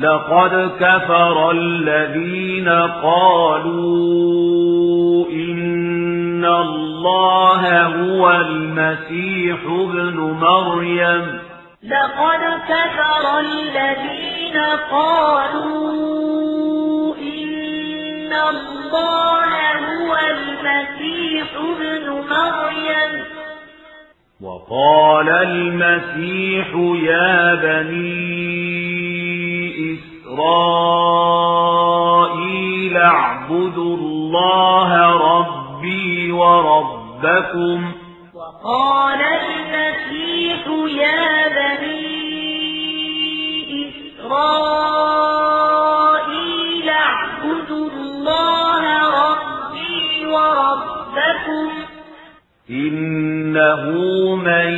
[0.00, 2.68] لقد كفر الذين
[3.02, 4.06] قالوا
[5.30, 11.38] إن الله هو المسيح ابن مريم.
[11.82, 14.56] لقد كفر الذين
[14.90, 15.96] قالوا
[17.16, 19.50] إن الله
[19.88, 23.12] هو المسيح ابن مريم.
[24.40, 26.66] وقال المسيح
[27.02, 29.45] يا بني
[31.66, 37.92] إسرائيل اعبدوا الله ربي وربكم.
[38.34, 40.66] وقال المسيح
[41.02, 42.06] يا بني
[43.88, 44.58] إسرائيل
[46.88, 48.82] اعبدوا الله
[49.24, 51.68] ربي وربكم.
[52.70, 53.82] إنه
[54.36, 54.70] من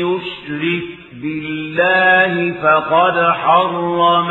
[0.00, 0.88] يشرك
[1.22, 2.32] بالله
[2.62, 4.30] فقد حرم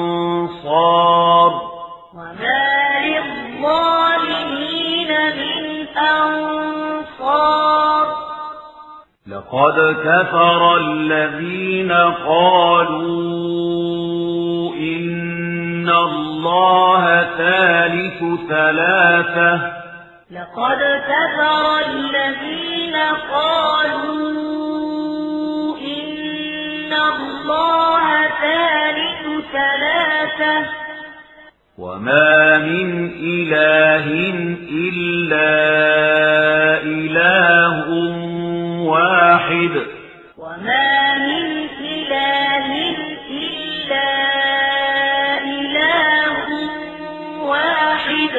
[9.51, 11.91] لقد كفر الذين
[12.27, 13.15] قالوا
[14.75, 19.53] إن الله ثالث ثلاثة
[20.31, 22.95] لقد كفر الذين
[23.31, 24.31] قالوا
[27.15, 30.55] الله ثالث ثلاثة
[31.77, 34.05] وما من إله
[34.71, 35.51] إلا
[36.83, 38.20] إله
[38.91, 39.71] واحد.
[40.37, 42.67] وما من إله
[43.31, 44.11] إلا
[45.43, 46.47] إله
[47.43, 48.33] واحد.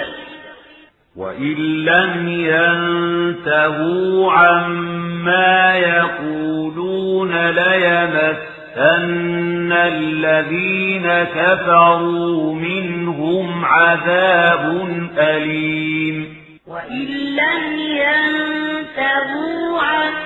[1.17, 14.89] وإن لم ينتهوا عما يقولون ليمسن الذين كفروا منهم عذاب
[15.19, 16.37] أليم.
[16.67, 17.07] وإن
[17.37, 20.22] لم ينتهوا عما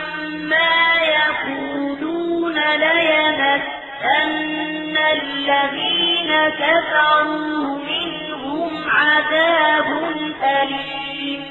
[1.16, 9.86] يقولون ليمسن الذين كفروا منهم عذاب
[10.42, 11.42] أليم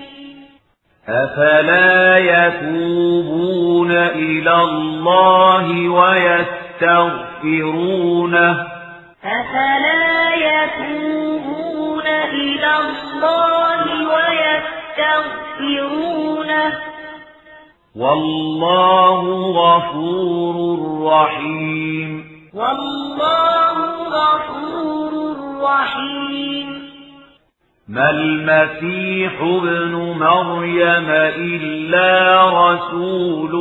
[1.09, 7.15] أفلا يتوبون إلى الله ويستغفرونه
[9.23, 13.85] أفلا يتوبون إلى الله
[14.15, 16.73] ويستغفرونه
[17.99, 20.55] والله غفور
[21.11, 22.23] رحيم.
[22.53, 23.75] والله
[24.07, 25.11] غفور
[25.63, 26.81] رحيم.
[27.89, 33.53] ما المسيح ابن مريم إلا رسول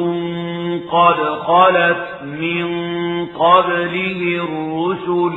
[0.92, 2.66] قد خلت من
[3.26, 5.34] قبله الرسل.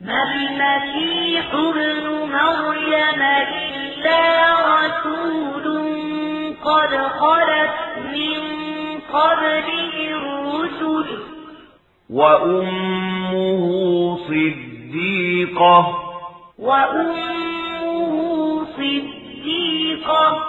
[0.00, 4.20] ما المسيح ابن مريم إلا
[4.76, 6.13] رسول
[6.64, 8.40] قد خلت من
[9.12, 11.18] قبله الرسل.
[12.10, 13.64] وأمه
[14.16, 15.98] صديقة.
[16.58, 18.14] وأمه
[18.76, 20.44] صديقة.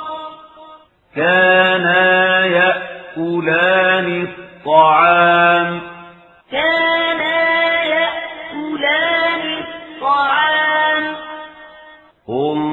[1.16, 5.82] كانا يأكلان الطعام.
[6.52, 11.16] كانا يأكلان الطعام.
[12.30, 12.65] انظر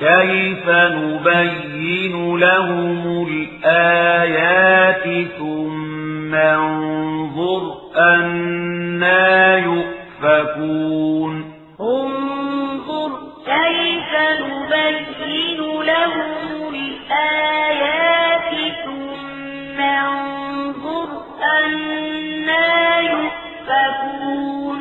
[0.00, 7.62] كيف نبين لهم الآيات ثم انظر
[7.96, 13.10] أنا يؤفكون؟ انظر
[13.46, 14.10] كيف
[14.40, 21.08] نبين لهم الآيات ثم انظر
[21.42, 24.80] أنا يؤفكون.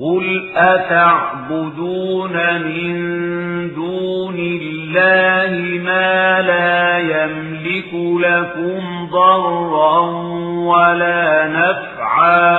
[0.00, 2.94] قل أتعبدون من
[3.74, 9.98] دون الله ما لا يملك لكم ضرا
[10.70, 12.56] ولا نفعا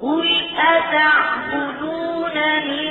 [0.00, 0.28] قل
[0.76, 2.36] أتعبدون
[2.68, 2.86] من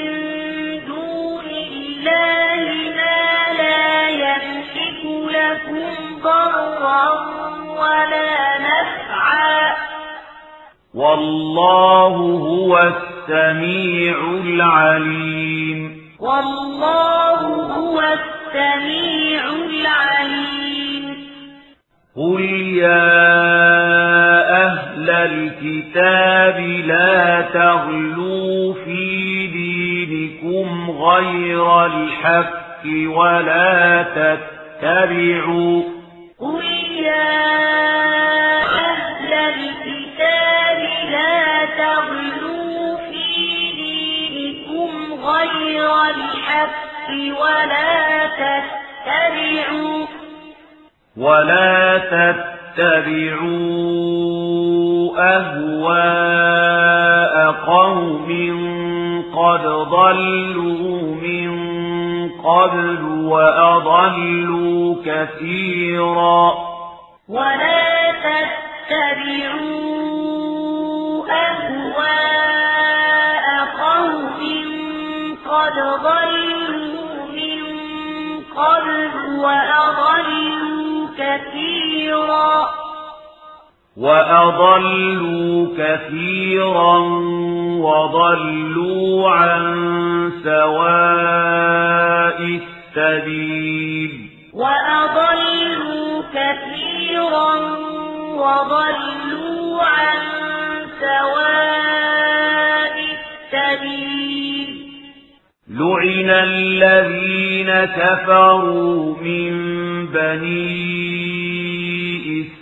[0.88, 2.66] دون الله
[2.96, 7.10] ما لا يملك لكم ضرا
[7.80, 9.76] ولا نفعا
[10.94, 12.92] والله هو
[13.30, 16.02] السميع العليم.
[16.20, 17.40] والله
[17.78, 21.06] هو السميع العليم.
[22.16, 22.42] قل
[22.76, 23.06] يا
[24.66, 35.84] أهل الكتاب لا تغلوا في دينكم غير الحق ولا تتبعوا.
[36.40, 36.66] قل
[37.04, 37.40] يا
[38.64, 40.80] أهل الكتاب
[41.12, 42.49] لا تغلوا
[46.64, 47.10] الحق
[47.42, 50.06] ولا تتبعوا.
[51.18, 53.50] ولا تتبعوا
[55.38, 56.56] أهواء
[57.52, 58.30] قوم
[59.36, 61.52] قد ضلوا من
[62.30, 66.54] قبل وأضلوا كثيرا.
[67.30, 68.60] ولا تتبعوا
[71.30, 72.20] أهواء
[73.80, 74.40] قوم
[75.50, 75.74] قد
[76.04, 76.49] ضلوا
[78.60, 79.10] قبل
[79.40, 82.70] وأضلوا كثيرا.
[83.98, 86.98] وأضلوا كثيرا
[87.82, 89.64] وضلوا عن
[90.44, 91.60] سواء
[92.96, 94.12] السبيل.
[94.54, 97.56] وأضلوا كثيرا
[98.36, 100.22] وضلوا عن
[101.00, 104.19] سواء السبيل.
[105.70, 109.52] لعن الذين كفروا من
[110.08, 110.70] بني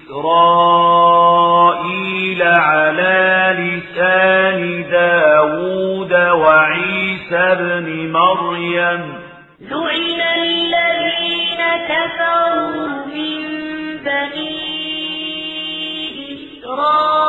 [0.10, 1.08] إسرائيل
[2.44, 9.14] على لسان داود وعيسى بن مريم
[9.62, 13.42] لعن الذين كفروا من
[14.06, 14.68] بني
[16.34, 17.28] إسرائيل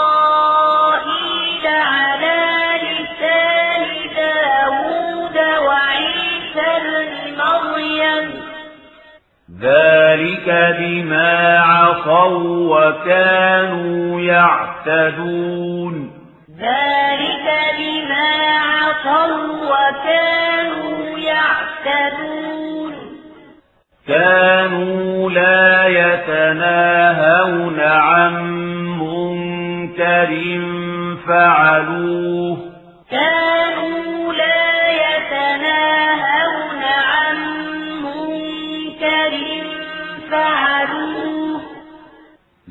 [9.60, 15.94] ذلك بما عصوا وكانوا يعتدون.
[16.58, 17.46] ذلك
[17.78, 22.92] بما عصوا وكانوا يعتدون.
[24.08, 28.32] كانوا لا يتناهون عن
[29.00, 30.30] منكر
[31.26, 32.58] فعلوه.
[33.10, 34.07] كانوا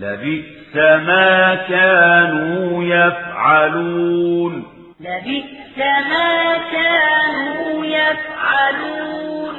[0.01, 4.63] لبئس ما كانوا يفعلون.
[4.99, 9.55] لبئس ما كانوا يفعلون.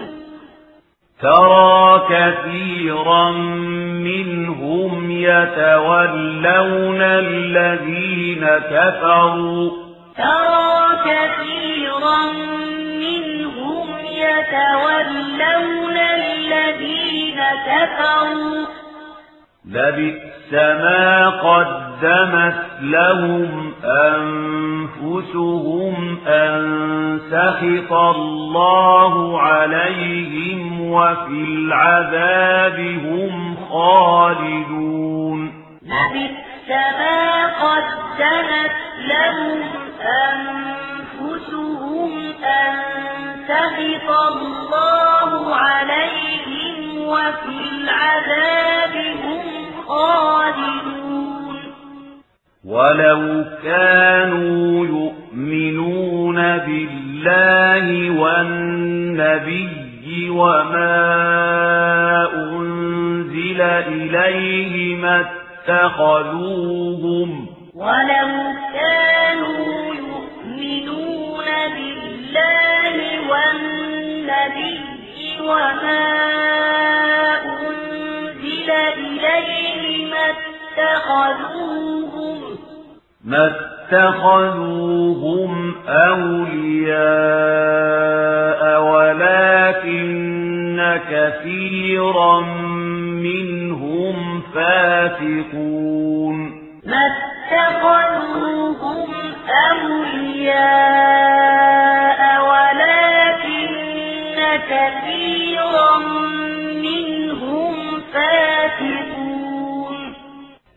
[1.23, 3.31] ترى كثيرا
[4.11, 9.71] منهم يتولون الذين كفروا.
[10.17, 12.33] ترى كثيرا
[12.99, 18.88] منهم يتولون الذين كفروا.
[19.69, 23.73] لبئس ما قدمت لهم
[24.95, 25.95] أنفسهم
[26.27, 38.73] أن سخط الله عليهم وفي العذاب هم خالدون لبئس ما قدمت
[39.09, 39.59] لهم
[41.11, 42.13] أنفسهم
[42.45, 42.75] أن
[43.49, 46.78] سخط الله عليهم
[47.13, 48.95] وفي العذاب
[49.25, 49.45] هم
[49.89, 51.57] خالدون.
[52.65, 57.87] ولو كانوا يؤمنون بالله
[58.21, 61.09] والنبي وما
[62.35, 65.25] أنزل إليه ما
[65.69, 68.31] اتخذوهم ولو
[68.75, 71.45] كانوا يؤمنون
[71.75, 72.95] بالله
[73.31, 74.79] والنبي
[75.49, 76.05] وما
[77.45, 80.27] أنزل إليه ما
[80.79, 82.39] اتخذوهم
[83.25, 83.43] ما
[83.93, 85.53] اتخذوهم
[85.89, 87.01] أولياء
[88.83, 90.19] ولكن
[91.11, 92.41] كثيرا
[93.23, 94.17] منهم
[94.55, 96.37] فاسقون.
[96.87, 97.03] ما
[97.51, 99.09] اتخذوهم
[99.71, 101.19] أولياء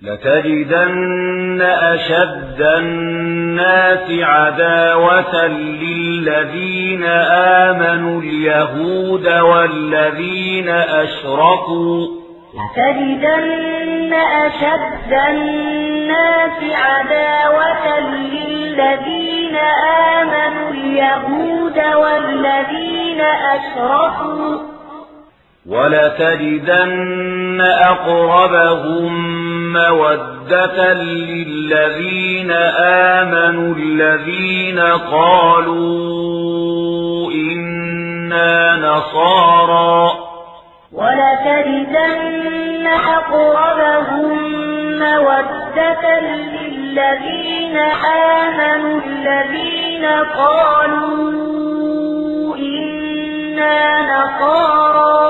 [0.03, 7.03] لتجدن أشد الناس عداوة للذين
[7.63, 12.07] آمنوا اليهود والذين أشركوا.
[12.53, 19.55] لتجدن أشد الناس عداوة للذين
[20.15, 24.80] آمنوا اليهود والذين أشركوا.
[25.65, 29.13] ولتجدن أقربهم
[29.73, 32.51] مودة للذين
[33.21, 34.79] آمنوا الذين
[35.11, 36.11] قالوا
[37.31, 40.11] إنا نصارى.
[40.93, 44.37] ولتجدن أقربهم
[44.99, 50.05] مودة للذين آمنوا الذين
[50.37, 51.21] قالوا
[52.57, 55.20] إنا نصارى.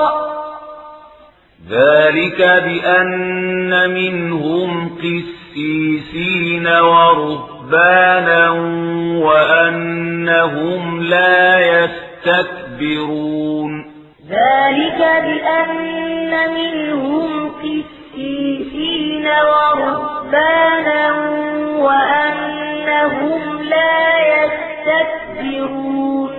[1.72, 8.50] ذلك بأن منهم قسيسين ورهبانا
[9.26, 13.72] وأنهم لا يستكبرون.
[14.28, 21.04] ذلك بأن منهم قسيسين ورهبانا
[21.78, 24.00] وأنهم لا
[24.34, 26.31] يستكبرون.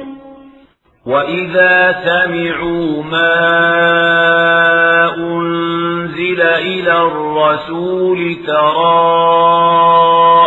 [1.06, 3.36] وإذا سمعوا ما
[5.18, 9.34] أنزل إلى الرسول ترى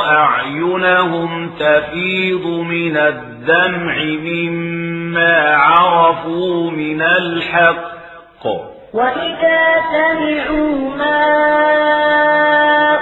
[0.08, 8.46] أعينهم تفيض من الدمع مما عرفوا من الحق
[8.94, 9.60] وإذا
[9.92, 11.26] سمعوا ما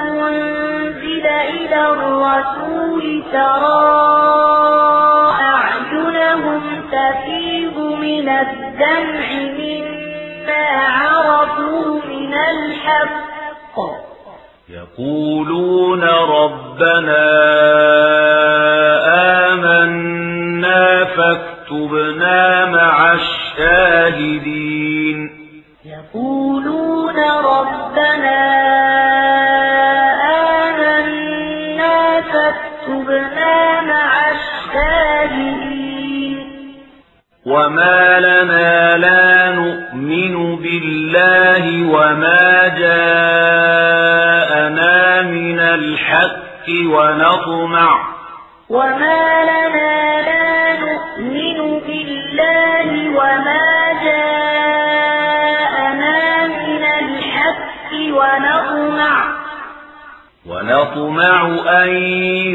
[0.03, 4.74] أنزل إلى الرسول ترى
[8.25, 9.27] من الدمع
[9.59, 13.77] مما عرفوا من الحق.
[14.69, 17.27] يقولون ربنا
[19.53, 24.61] آمنا فاكتبنا مع الشاهدين.
[25.85, 28.54] يقولون ربنا
[46.71, 48.15] ونطمع.
[48.71, 54.87] وما لنا لا نؤمن بالله وما جاءنا
[56.47, 59.17] من الحق ونطمع.
[60.47, 61.41] ونطمع
[61.83, 61.89] أن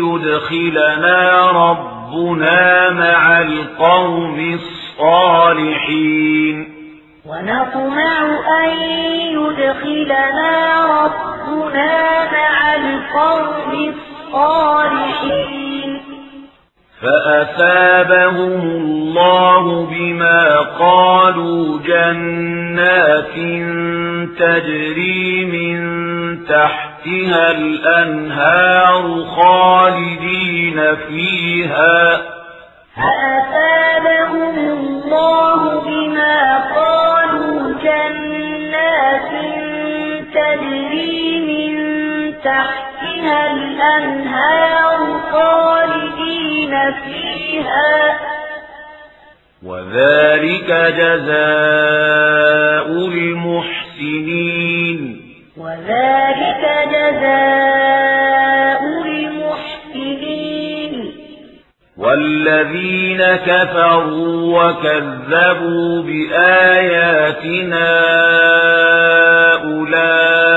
[0.04, 1.18] يدخلنا
[1.52, 4.60] ربنا مع القوم
[5.00, 6.69] الصالحين.
[7.30, 8.22] ونطمع
[8.64, 8.70] أن
[9.38, 10.56] يدخلنا
[11.04, 13.94] ربنا مع القوم
[14.30, 15.92] الصالحين.
[17.02, 23.36] فأثابهم الله بما قالوا جنات
[24.40, 25.80] تجري من
[26.46, 29.04] تحتها الأنهار
[29.36, 32.39] خالدين فيها.
[33.02, 36.40] فأثابهم الله بما
[36.76, 39.32] قالوا جنات
[40.34, 41.74] تجري من
[42.44, 45.00] تحتها الأنهار
[45.32, 48.20] خالدين فيها.
[49.66, 55.02] وذلك جزاء المحسنين.
[55.58, 58.29] وذلك جزاء
[62.00, 67.90] والذين كفروا وكذبوا بآياتنا
[69.64, 70.54] أولئك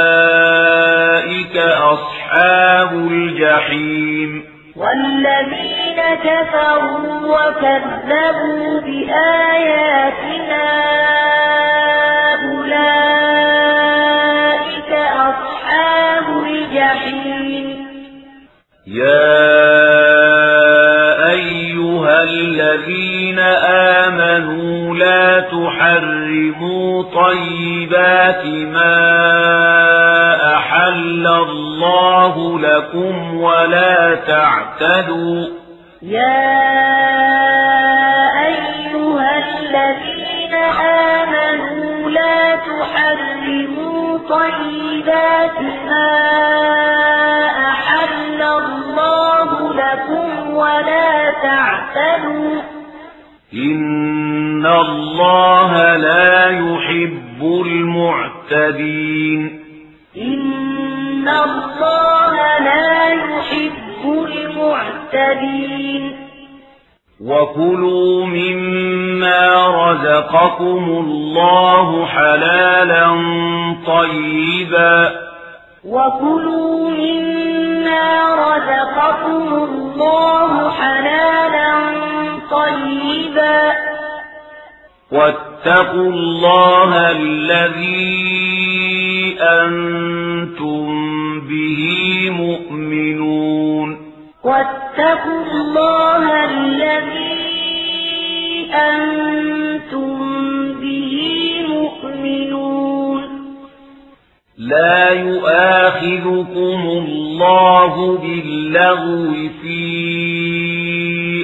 [1.57, 4.45] أصحاب الجحيم.
[4.77, 10.67] والذين كفروا وكذبوا بآياتنا
[12.53, 13.83] أولئك
[15.29, 17.67] أصحاب الجحيم.
[18.87, 20.12] يا
[22.73, 23.39] الذين
[23.99, 28.95] آمنوا لا تحرموا طيبات ما
[30.57, 35.47] أحل الله لكم ولا تعتدوا
[36.03, 36.63] يا
[38.47, 40.55] أيها الذين
[41.15, 45.72] آمنوا لا تحرموا طيبات
[53.55, 59.61] إن الله لا يحب المعتدين
[60.17, 66.17] إن الله لا يحب المعتدين
[67.21, 73.07] وكلوا مما رزقكم الله حلالا
[73.87, 75.13] طيبا
[75.85, 81.92] وكلوا مما رزقكم الله حلالا
[82.73, 83.73] طيبا.
[85.13, 88.23] واتقوا الله الذي
[89.41, 90.87] أنتم
[91.41, 94.13] به مؤمنون.
[94.45, 97.33] واتقوا الله الذي
[98.75, 100.19] أنتم
[100.73, 101.19] به
[101.69, 103.23] مؤمنون.
[104.59, 109.33] لا يؤاخذكم الله باللغو
[109.63, 110.82] في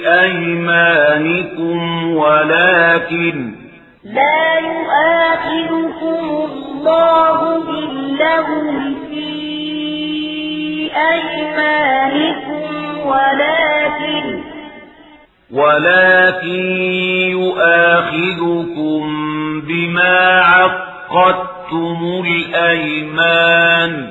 [0.06, 3.54] أيمانكم ولكن
[4.04, 8.72] لا يؤاخذكم الله باللغو
[9.10, 9.28] في
[10.96, 14.40] أيمانكم ولكن
[15.52, 16.64] ولكن
[17.30, 19.02] يؤاخذكم
[19.60, 24.10] بما عقدتم الأيمان.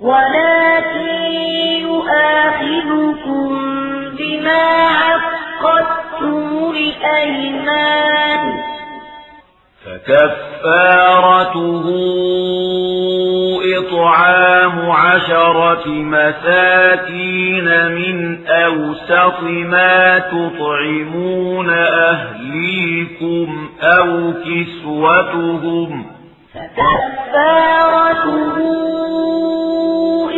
[0.00, 1.32] ولكن
[1.80, 3.77] يؤاخذكم
[4.18, 8.42] بما عقدتم الأيمان
[9.84, 11.48] فكفارته
[13.78, 26.06] إطعام عشرة مساكين من أوسط ما تطعمون أهليكم أو كسوتهم.
[26.54, 27.98] فكفارته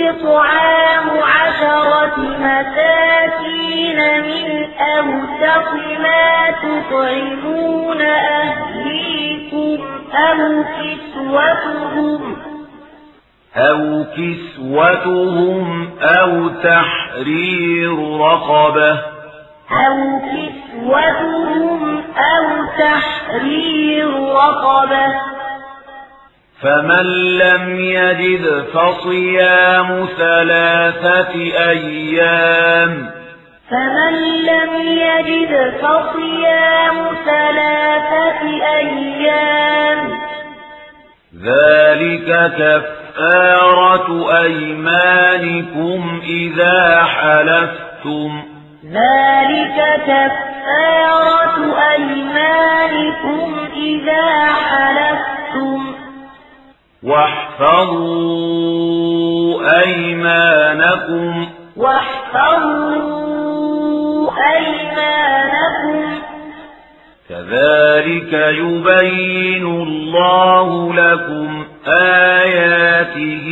[0.08, 9.78] إطعام عشرة مساكين من أوسط ما تطعمون أهليكم
[10.12, 12.36] أو كسوتهم
[13.56, 18.92] أو كسوتهم أو تحرير رقبة.
[19.70, 22.46] أو كسوتهم أو
[22.78, 25.29] تحرير رقبة.
[26.62, 27.06] فمن
[27.38, 31.34] لم يجد فصيام ثلاثة
[31.68, 33.10] أيام.
[33.70, 38.40] فمن لم يجد فصيام ثلاثة
[38.76, 40.10] أيام.
[41.44, 42.28] ذلك
[42.58, 44.08] كفارة
[44.42, 48.42] أيمانكم إذا حلفتم.
[48.84, 51.56] ذلك كفارة
[51.92, 55.99] أيمانكم إذا حلفتم.
[57.02, 58.20] واحفظوا
[59.86, 61.46] أيمانكم.
[61.76, 63.10] واحفظوا
[64.56, 66.18] أيمانكم.
[67.28, 73.46] كذلك يبين الله لكم آياته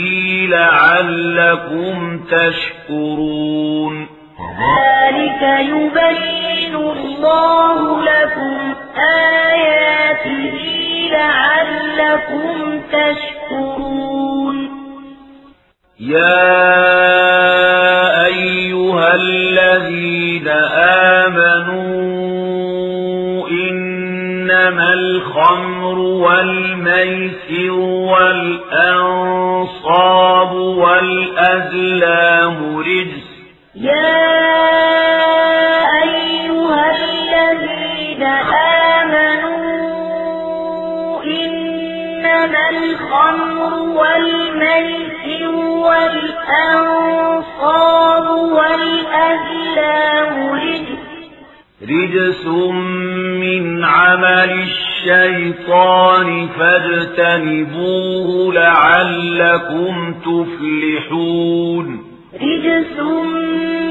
[0.50, 4.08] لعلكم تشكرون.
[4.38, 14.56] كذلك يبين الله لكم آياته لعلكم تشكرون.
[16.00, 16.58] يا
[18.26, 20.48] أيها الذين
[21.28, 21.88] آمنوا
[23.48, 27.70] إنما الخمر والميسر
[28.90, 29.72] والأنصاب
[30.82, 33.28] والأزلام رجس.
[33.74, 34.47] يا
[43.98, 45.52] والميسر
[47.08, 48.26] والأنصاب
[48.56, 51.02] والأزلام رجس
[51.82, 52.44] رجس
[53.40, 61.86] من عمل الشيطان فاجتنبوه لعلكم تفلحون.
[62.34, 62.96] رجس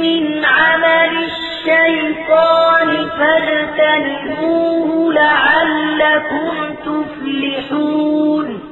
[0.02, 6.56] من عمل الشيطان فاجتنبوه لعلكم
[6.86, 8.67] تفلحون.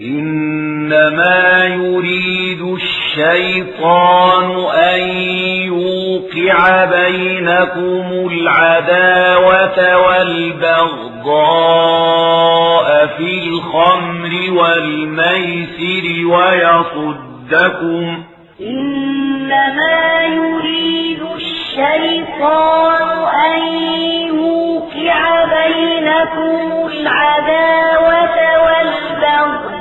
[0.00, 5.00] إنما يريد الشيطان أن
[5.66, 11.86] يوقع بينكم العداوة والبغضاء
[13.06, 18.04] في الخمر والميسر ويصدكم
[19.50, 23.02] إنما يريد الشيطان
[23.44, 23.62] أن
[24.28, 28.36] يوقع بينكم العداوة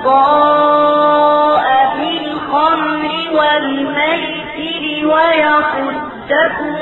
[0.10, 1.68] والبغضاء
[1.98, 6.78] في الخمر والميسر ويصدكم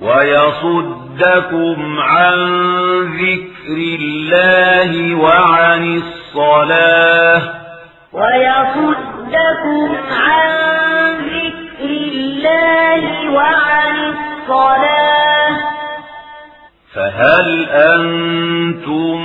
[0.00, 2.38] ويصدكم عن
[3.04, 7.42] ذكر الله وعن الصلاة.
[8.12, 10.83] ويصدكم عن
[13.34, 15.56] وعن الصلاة.
[16.94, 19.18] فهل أنتم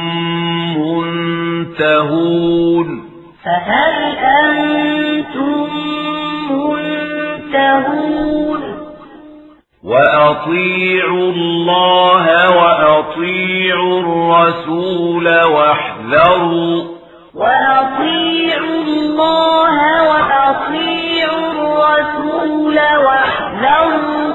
[1.69, 3.09] منتهون؟
[3.45, 5.69] فهل أنتم
[6.51, 8.61] منتهون؟
[9.83, 12.25] وأطيعوا الله
[12.57, 16.83] وأطيعوا الرسول واحذروا.
[17.35, 19.77] وأطيعوا الله
[20.09, 21.08] وأطيعوا
[21.79, 24.33] الرسول واحذروا.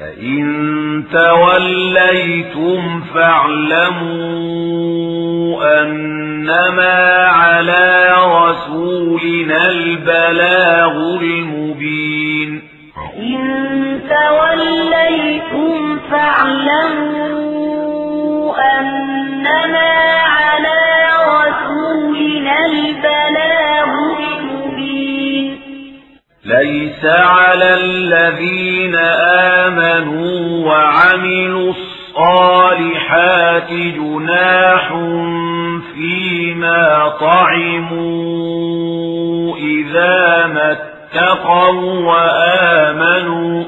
[0.00, 4.48] فإن توليتم فاعلموا
[5.82, 12.50] أنما على رسولنا البلاغ المبين.
[12.96, 13.38] فإن
[14.08, 17.28] توليتم فاعلموا
[18.78, 19.90] أنما
[20.22, 20.80] على
[21.28, 23.57] رسولنا البلاغ
[26.48, 28.94] ليس على الذين
[29.66, 34.88] آمنوا وعملوا الصالحات جناح
[35.94, 37.96] فيما طعموا
[39.56, 43.64] إذا ما اتقوا وآمنوا.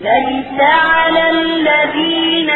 [0.00, 2.50] ليس على الذين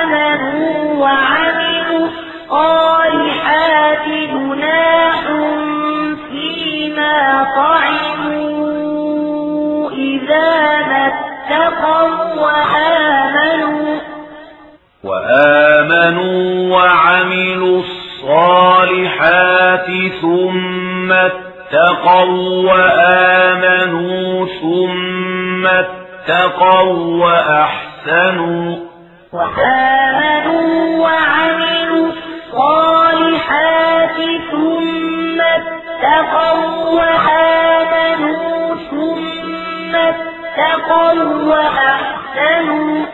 [0.00, 5.22] آمنوا وعملوا الصالحات جناح
[6.30, 7.16] فيما
[7.56, 8.17] طعموا.
[9.98, 10.50] إذا
[10.88, 13.98] ما اتقوا وآمنوا
[15.04, 19.86] وآمنوا وعملوا الصالحات
[20.20, 28.76] ثم اتقوا وآمنوا ثم اتقوا وأحسنوا
[29.32, 32.06] وآمنوا وعملوا
[32.52, 34.16] الصالحات
[34.52, 36.64] ثم اتقوا
[36.98, 38.47] وآمنوا
[41.48, 43.06] وأحسنوا.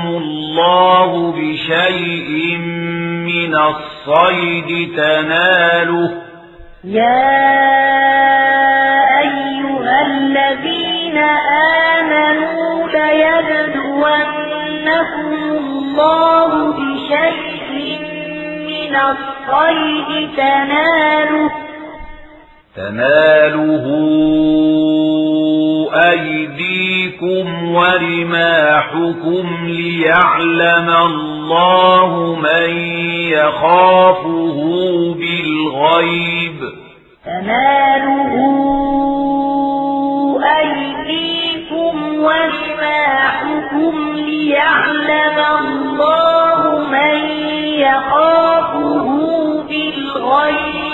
[0.06, 2.56] الله بشيء
[3.26, 6.33] من الصيد تناله
[6.84, 7.44] يا
[9.20, 11.18] أيها الذين
[11.98, 14.44] آمنوا ليبلونكم
[15.58, 18.00] الله بشيء
[18.68, 21.50] من الصيد تناله
[22.76, 23.86] تناله
[25.94, 32.70] أيديكم ورماحكم ليعلم الله من
[33.30, 34.58] يخافه
[35.14, 36.58] بالغيب.
[37.24, 38.32] تناله
[40.58, 47.16] أيديكم ورماحكم ليعلم الله من
[47.78, 49.06] يخافه
[49.68, 50.93] بالغيب.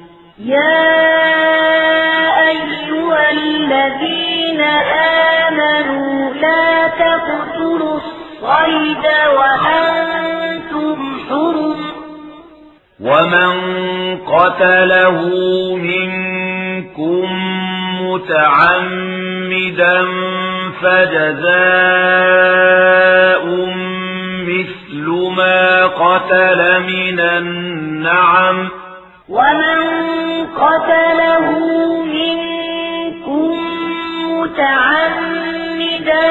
[0.45, 1.01] يا
[2.49, 4.61] أيها الذين
[5.41, 9.05] آمنوا لا تقتلوا الصيد
[9.37, 10.97] وأنتم
[11.29, 11.81] حرم
[12.99, 13.51] ومن
[14.17, 15.19] قتله
[15.75, 17.25] منكم
[18.01, 19.97] متعمدا
[22.01, 23.45] فجزاء
[24.47, 25.05] مثل
[25.37, 28.80] ما قتل من النعم
[29.31, 29.79] ومن
[30.55, 31.45] قتله
[32.03, 33.55] منكم
[34.27, 36.25] متعمدا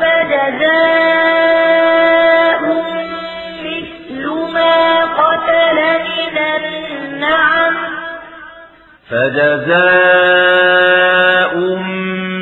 [0.00, 1.40] فجزاء
[3.64, 4.22] مثل
[4.54, 5.78] ما قتل
[6.08, 7.74] من النعم.
[9.10, 10.32] فجزاء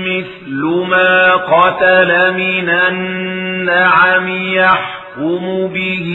[0.06, 0.60] مثل
[0.90, 6.08] ما قتل من النعم يحكم به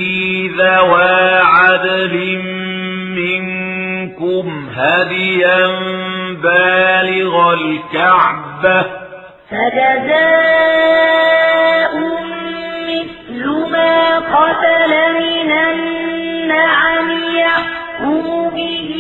[0.57, 2.62] ذوى عدل
[3.15, 5.68] منكم هديا
[6.44, 8.81] بالغ الكعبة.
[9.49, 10.73] فجزاء
[12.90, 18.26] مثل ما قتل من النعم يحكم
[18.56, 18.91] به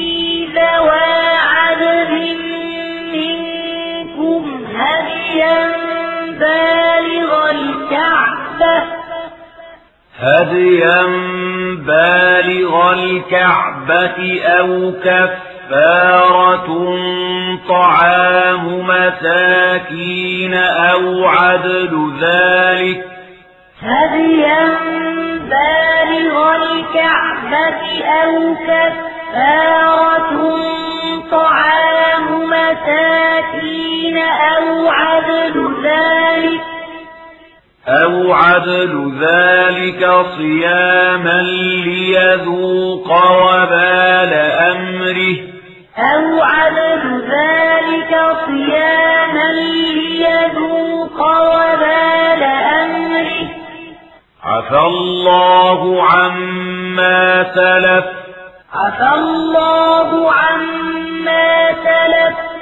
[0.55, 1.13] ذوى
[1.55, 2.11] عدل
[3.13, 4.43] منكم
[4.75, 5.57] هديا
[6.39, 9.02] بالغ الكعبة.
[10.19, 11.01] هديا
[11.75, 16.67] بالغ الكعبة أو كفارة
[17.69, 23.05] طعام مساكين أو عدل ذلك.
[23.81, 24.77] هديا
[25.39, 30.33] بالغ الكعبة أو كفارة
[31.31, 36.61] طعام مساكين أو عدل ذلك.
[37.87, 41.41] أو عدل ذلك صياما
[41.85, 44.33] ليذوق وبال
[44.71, 45.35] أمره
[45.97, 52.43] أو عدل ذلك صياما ليذوق وبال
[52.83, 53.49] أمره
[54.43, 58.05] عفى الله عما سلف
[58.73, 62.52] عفى الله عما سلف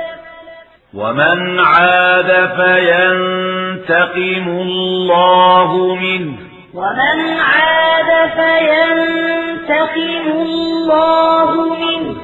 [0.93, 6.37] ومن عاد فينتقم الله منه.
[6.73, 12.15] ومن عاد فينتقم الله منه.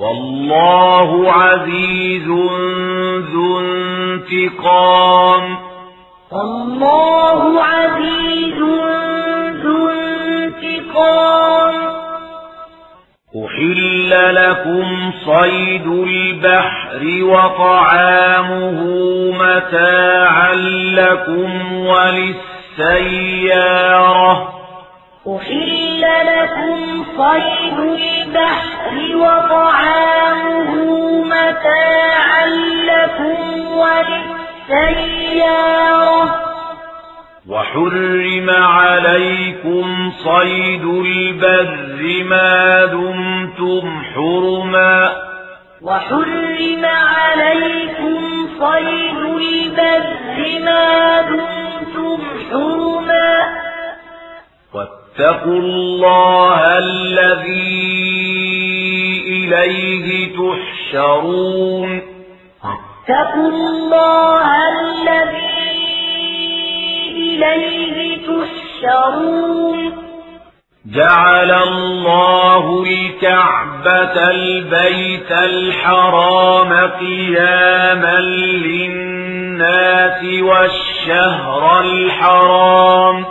[0.00, 2.28] والله عزيز
[3.32, 5.56] ذو انتقام.
[6.32, 8.58] والله عزيز
[9.64, 11.85] ذو انتقام.
[13.44, 18.80] أحل لكم صيد البحر وطعامه
[19.32, 20.54] متاعا
[20.94, 21.72] لكم
[22.78, 24.32] وللسيارة
[25.28, 30.72] أحل لكم صيد البحر وطعامه
[31.24, 32.46] متاعا
[32.86, 33.38] لكم
[34.96, 36.55] وللسيارة
[37.48, 45.12] وحرم عليكم صيد البر ما دمتم حرما.
[45.82, 52.18] وحرم عليكم صيد البر ما دمتم
[52.50, 53.46] حرما.
[54.74, 58.06] واتقوا الله الذي
[59.28, 61.90] إليه تحشرون.
[62.64, 65.65] واتقوا الله الذي
[67.44, 70.06] إليه تحشرون.
[70.94, 83.24] جعل الله الكعبة البيت الحرام قياما للناس والشهر الحرام.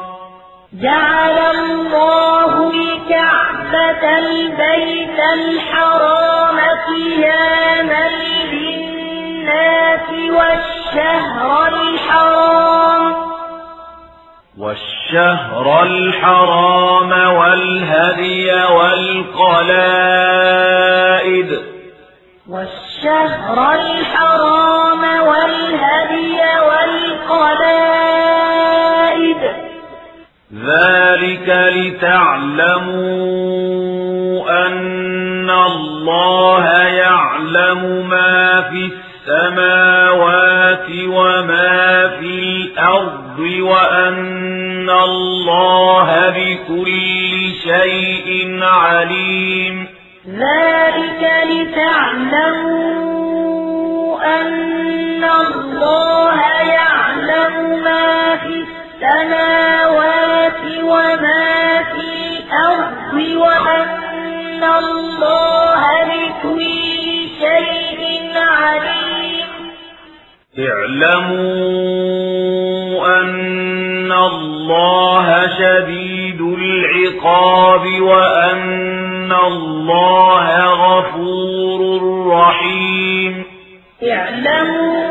[0.74, 8.10] جعل الله الكعبة البيت الحرام قياما
[8.54, 13.35] للناس والشهر الحرام.
[14.58, 19.76] والشهر الحرام والهدي والقلائد.
[22.50, 27.66] والشهر الحرام والهدي والقلائد.
[30.54, 32.76] ذلك لتعلموا
[34.68, 38.92] أن الله يعلم ما في
[39.28, 44.35] السماوات وما في الأرض وأن
[44.90, 49.88] الله بكل شيء عليم
[50.28, 51.22] ذلك
[52.66, 53.06] لتعلموا
[54.42, 66.66] أن الله يعلم ما في السماوات وما في الأرض وأن الله بكل
[67.40, 68.02] شيء
[68.36, 69.48] عليم
[71.56, 73.75] اعلموا أن
[74.12, 81.80] الله شديد العقاب وأن الله غفور
[82.28, 83.44] رحيم
[84.04, 85.06] اعلموا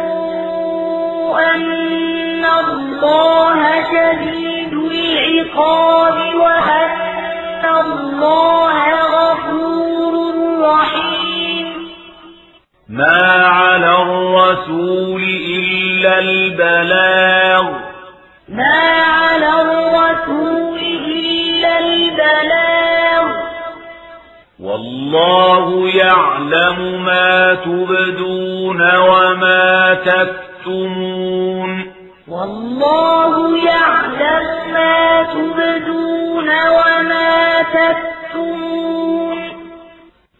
[1.54, 3.60] أن الله
[3.92, 8.74] شديد العقاب وأن الله
[9.16, 10.14] غفور
[10.60, 11.88] رحيم
[12.88, 17.83] ما على الرسول إلا البلاغ
[18.54, 23.26] ما على الرسول إلا البلاغ
[24.60, 31.92] والله يعلم ما تبدون وما تكتمون
[32.28, 39.38] والله يعلم ما تبدون وما تكتمون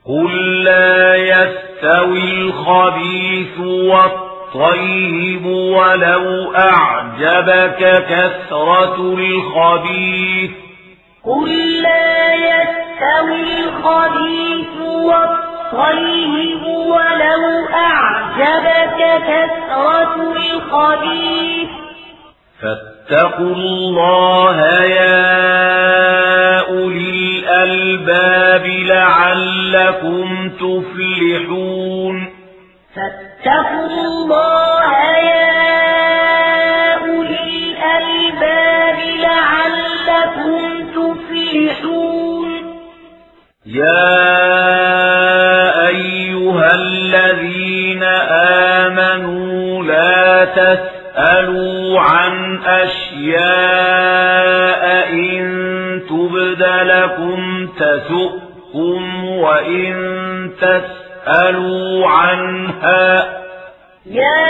[0.07, 10.51] قل لا يستوي الخبيث والطيب ولو أعجبك كثرة الخبيث.
[11.25, 21.69] قل لا يستوي الخبيث والطيب ولو أعجبك كثرة الخبيث.
[22.63, 32.34] فاتقوا الله يا أولي الألباب لعلكم تفلحون.
[32.95, 35.75] فاتقوا الله يا
[36.95, 40.63] أولي الألباب لعلكم
[40.95, 42.51] تفلحون.
[43.67, 44.27] يا
[45.87, 48.03] أيها الذين
[48.83, 54.05] آمنوا لا تسألوا عن أشياء
[55.13, 55.45] إن
[56.09, 59.95] تبد لكم تسؤكم وإن
[60.61, 61.04] تسألوا
[62.09, 63.25] عنها.
[64.07, 64.45] يا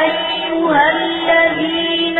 [0.00, 2.18] أيها الذين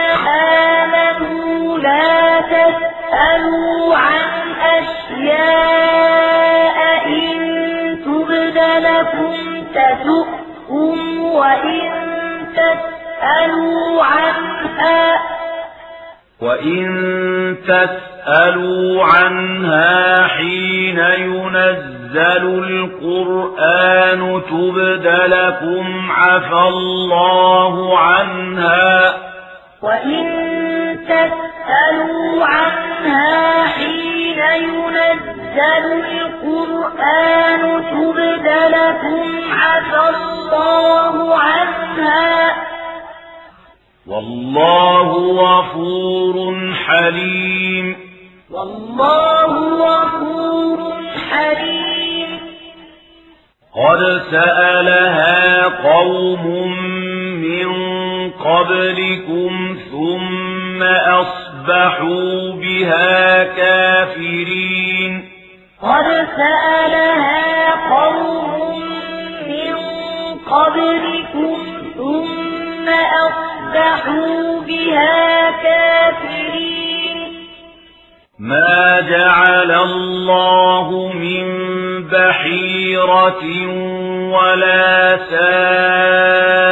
[0.78, 5.97] آمنوا لا تسألوا عن أشياء
[7.07, 7.39] إن
[8.05, 9.35] تبد لكم
[9.74, 11.90] تسؤكم وإن
[12.57, 15.39] تسألوا عنها.
[16.42, 29.14] وإن تسألوا عنها حين ينزل القرآن تبد لكم عفى الله عنها
[29.82, 30.26] وإن
[31.04, 42.70] تسألوا عنها حين ينزل القرآن تبد لكم عفى الله عنها
[44.11, 46.53] والله غفور
[46.87, 47.97] حليم.
[48.51, 49.53] والله
[49.87, 50.93] غفور
[51.31, 52.41] حليم.
[53.77, 56.47] قد سألها قوم
[57.43, 57.70] من
[58.31, 65.28] قبلكم ثم أصبحوا بها كافرين.
[65.82, 68.81] قد سألها قوم
[69.47, 69.74] من
[70.51, 71.57] قبلكم
[71.97, 77.18] ثم أصبحوا فأصبحوا بها كافرين
[78.38, 81.44] ما جعل الله من
[82.09, 83.44] بحيرة
[84.32, 86.62] ولا سائبة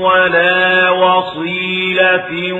[0.00, 2.52] ولا وصيلة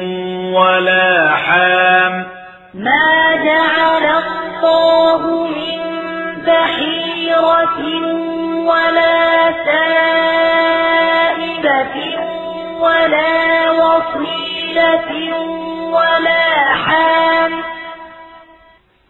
[0.52, 2.26] ولا حام
[2.74, 5.78] ما جعل الله من
[6.46, 7.78] بحيرة
[8.66, 10.65] ولا سائبة
[12.86, 15.10] ولا وصيلة
[15.90, 17.52] ولا حام.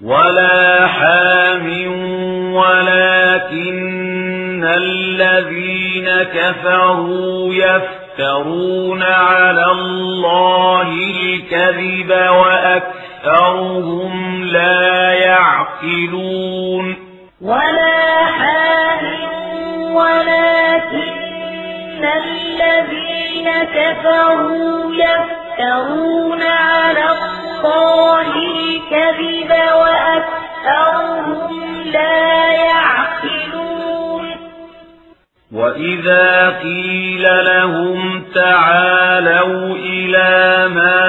[0.05, 1.67] ولا حام
[2.55, 16.97] ولكن الذين كفروا يفترون على الله الكذب وأكثرهم لا يعقلون.
[17.43, 19.05] ولا حام
[19.95, 21.16] ولكن
[21.97, 31.53] إن الذين كفروا يفترون على الله الكذب وأكثرهم
[31.93, 34.25] لا يعقلون
[35.53, 41.07] وإذا قيل لهم تعالوا إلى ما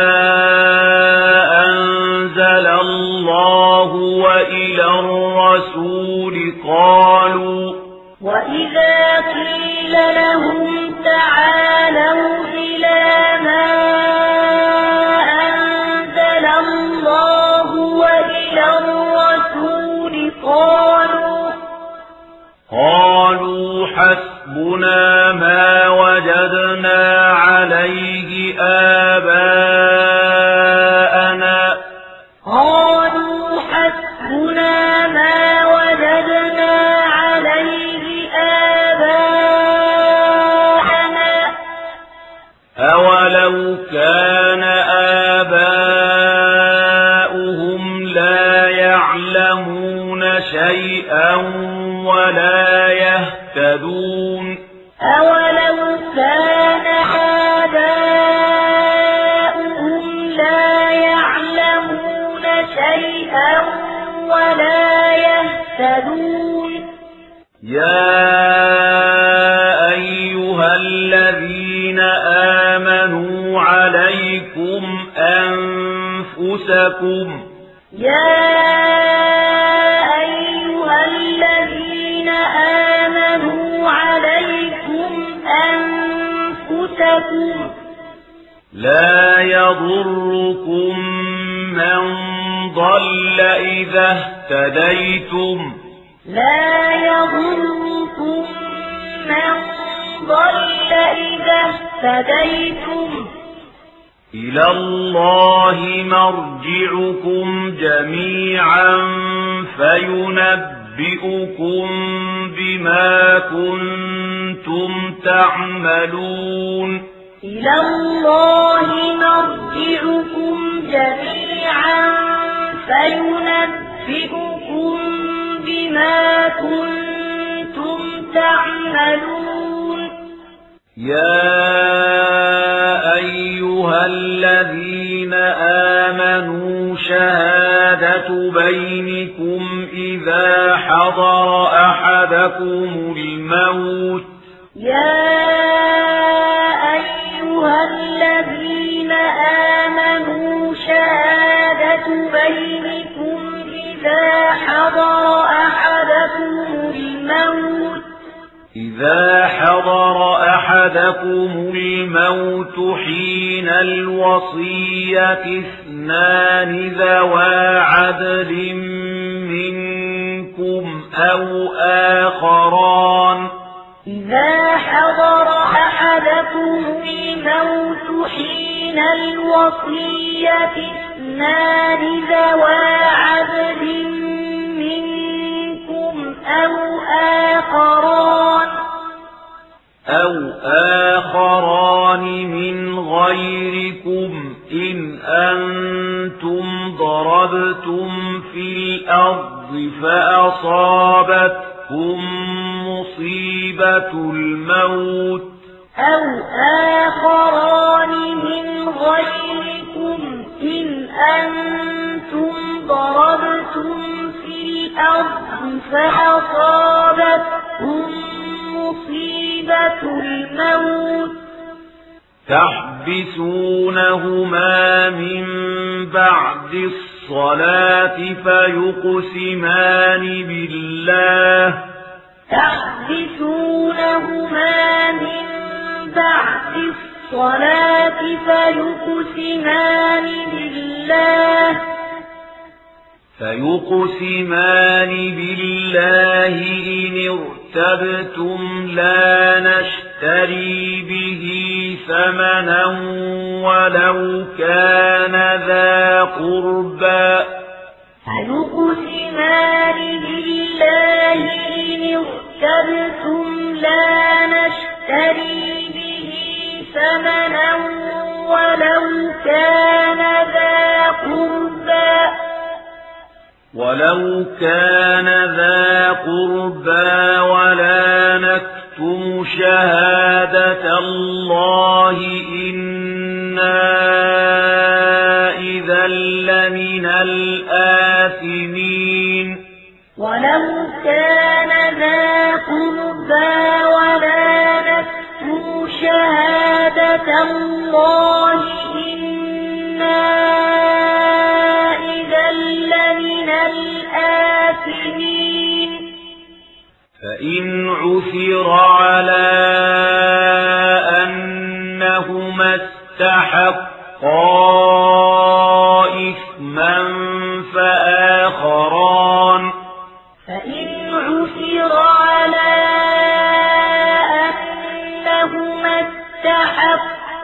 [1.65, 7.86] أنزل الله وإلى الرسول قالوا
[8.21, 13.96] وَإِذَا قِيلَ لَهُمْ تَعَالَوْا إِلَىٰ مَا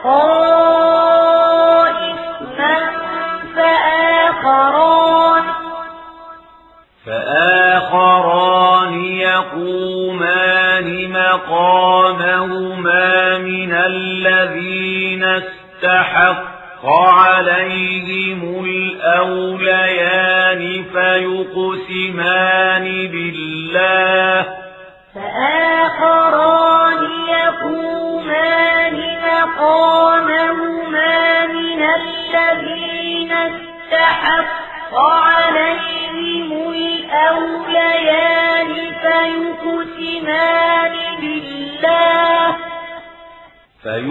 [0.06, 0.33] Oh!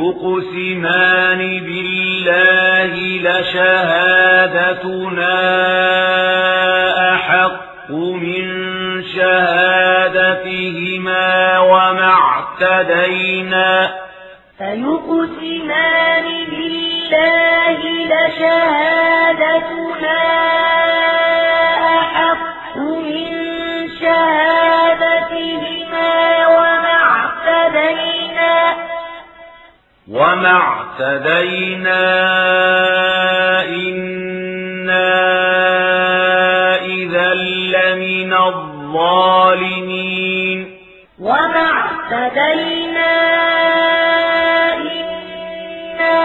[0.04, 2.94] يقسمان بالله
[3.28, 4.74] لشهادتنا
[7.14, 8.44] أحق من
[9.16, 10.80] شهادتهما
[11.60, 13.23] وما اعتدينا
[31.14, 32.04] هدينا
[33.66, 35.10] إنا
[36.86, 40.00] إذا لمن الظالمين
[41.20, 43.14] وما اعتدينا
[44.76, 46.20] إنا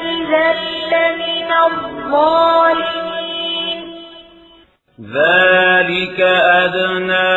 [0.00, 0.46] إذا
[0.92, 3.00] لمن الظالمين
[5.00, 6.20] ذلك
[6.64, 7.29] أدنى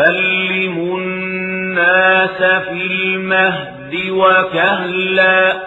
[0.00, 5.62] تكلم الناس في المهد وكهلا.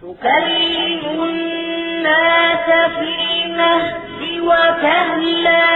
[0.00, 2.66] تكلم الناس
[2.96, 3.08] في
[3.44, 5.68] المهد وكهلا.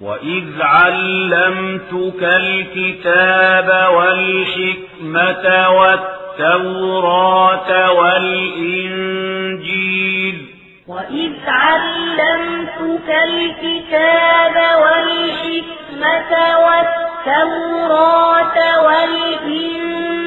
[0.00, 9.27] وإذ علمتك الكتاب والحكمة والتوراة والإنجيل
[10.88, 16.32] وإذ علمتك الكتاب والحكمة
[17.28, 20.18] والتوراة والإنجيل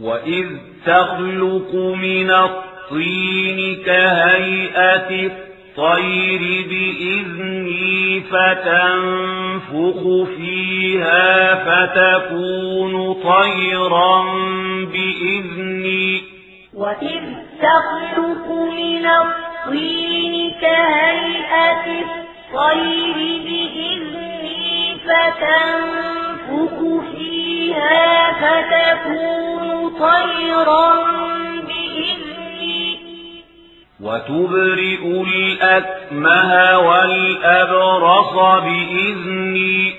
[0.00, 0.46] وإذ
[0.86, 10.00] تخلق من الطين كهيئة الطير بإذني فتنفخ
[10.36, 14.24] فيها فتكون طيرا
[14.92, 16.35] بإذني
[16.76, 17.22] وإذ
[17.62, 23.14] تخلق من الطين كهيئة الطير
[23.44, 26.78] بإذني فتنفخ
[27.12, 30.94] فيها فتكون طيرا
[31.60, 32.98] بإذني
[34.00, 39.94] وتبرئ الأكمه والأبرص بإذني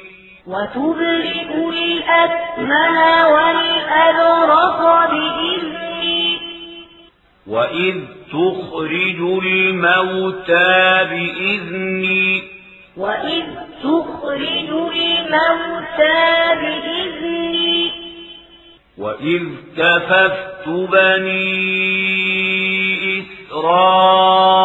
[0.47, 2.97] وتبرئ الأكمه
[3.33, 4.81] والأبرص
[5.11, 5.77] بإذني
[7.47, 7.95] وإذ
[8.31, 12.43] تخرج الموتى بإذني
[12.97, 13.45] وإذ
[13.83, 16.25] تخرج الموتى
[16.61, 17.91] بإذني
[18.97, 19.43] وإذ
[19.77, 21.67] كففت بني
[23.51, 24.61] إسرائيل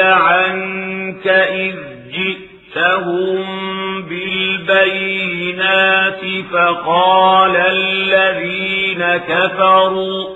[0.00, 1.76] عنك إذ
[2.12, 3.46] جئتهم
[4.02, 5.40] بالبينات
[6.52, 10.35] فقال الذين كفروا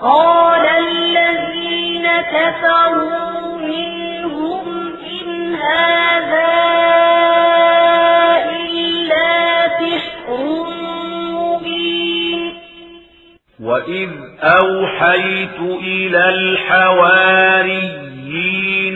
[0.00, 4.66] فقال الذين كفروا منهم
[5.22, 6.52] إن هذا
[8.52, 10.40] إلا سحر
[11.32, 12.42] مبين.
[13.60, 14.10] وإذ
[14.42, 17.78] أوحيت إلى الحواريين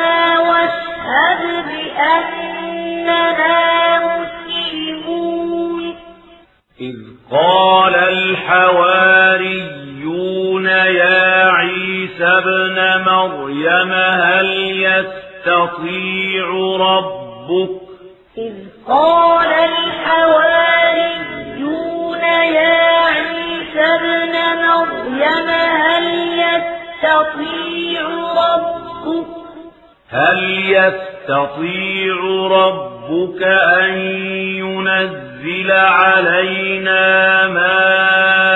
[0.49, 3.57] واشهد بأننا
[4.07, 5.85] مسلمون.
[6.81, 6.97] إذ
[7.33, 9.69] قال الحواريون
[10.67, 12.79] يا عيسى ابن
[13.11, 14.49] مريم هل
[14.89, 16.47] يستطيع
[16.81, 17.71] ربك؟
[18.39, 18.55] إذ
[18.89, 20.59] قال الحواريون
[22.59, 24.35] يا عيسى ابن
[24.67, 26.07] مريم هل
[26.99, 28.03] يستطيع
[28.37, 29.27] ربك
[30.11, 30.39] هل
[30.71, 32.17] يستطيع
[32.51, 33.99] ربك أن
[34.59, 38.49] ينزل علينا مائدة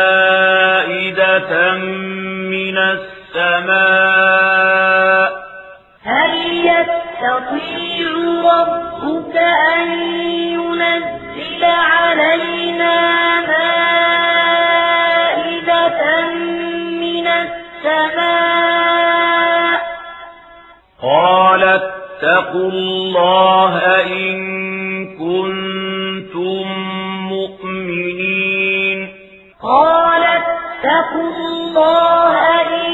[2.50, 3.82] من السماء؟
[6.04, 6.32] هل
[6.66, 8.08] يستطيع
[8.44, 9.36] ربك
[9.76, 9.88] أن
[10.52, 12.94] ينزل علينا
[13.40, 13.71] مائدة
[22.52, 23.74] اتقوا الله
[24.06, 24.36] إن
[25.16, 26.66] كنتم
[27.28, 28.98] مؤمنين.
[29.62, 32.92] قال اتقوا الله إن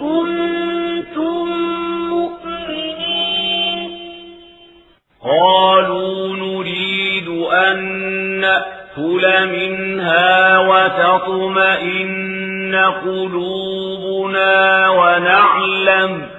[0.00, 1.46] كنتم
[2.08, 3.80] مؤمنين.
[5.24, 7.78] قالوا نريد أن
[8.40, 12.12] نأكل منها وتطمئن
[13.04, 14.54] قلوبنا
[14.90, 16.31] ونعلم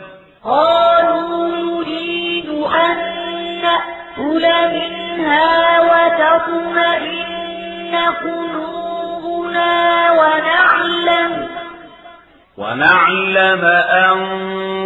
[5.23, 7.23] منها وتطمئن
[8.23, 9.75] قلوبنا
[10.11, 11.31] ونعلم
[12.57, 13.65] ونعلم
[14.05, 14.17] أن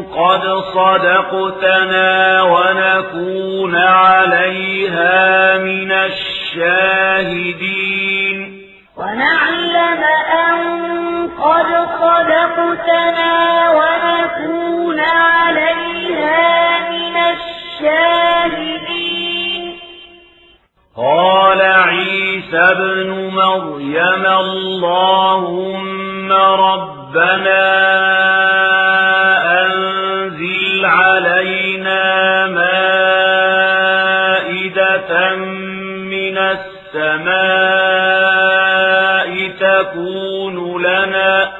[0.03, 0.43] قد
[0.73, 7.07] صدقتنا ونكون عليها من الشاهدين.
[8.97, 10.03] ونعلم
[10.47, 10.57] أن
[11.41, 11.69] قد
[12.01, 13.33] صدقتنا
[13.69, 18.76] ونكون عليها من الشاهدين.
[20.97, 27.67] قال عيسى ابن مريم اللهم ربنا
[29.65, 32.47] أنزل علينا
[34.07, 35.35] مائدة
[36.15, 37.27] من السماء
[39.59, 41.51] تكون لنا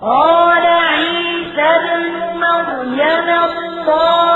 [0.00, 4.33] قال عيسى ابن مريم اللهم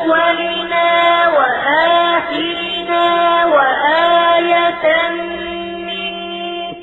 [0.00, 3.06] لأولنا وآخرنا
[3.44, 4.84] وآية
[5.86, 6.76] منك.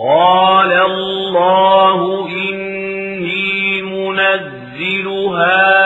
[0.00, 5.83] قال الله إني منزلها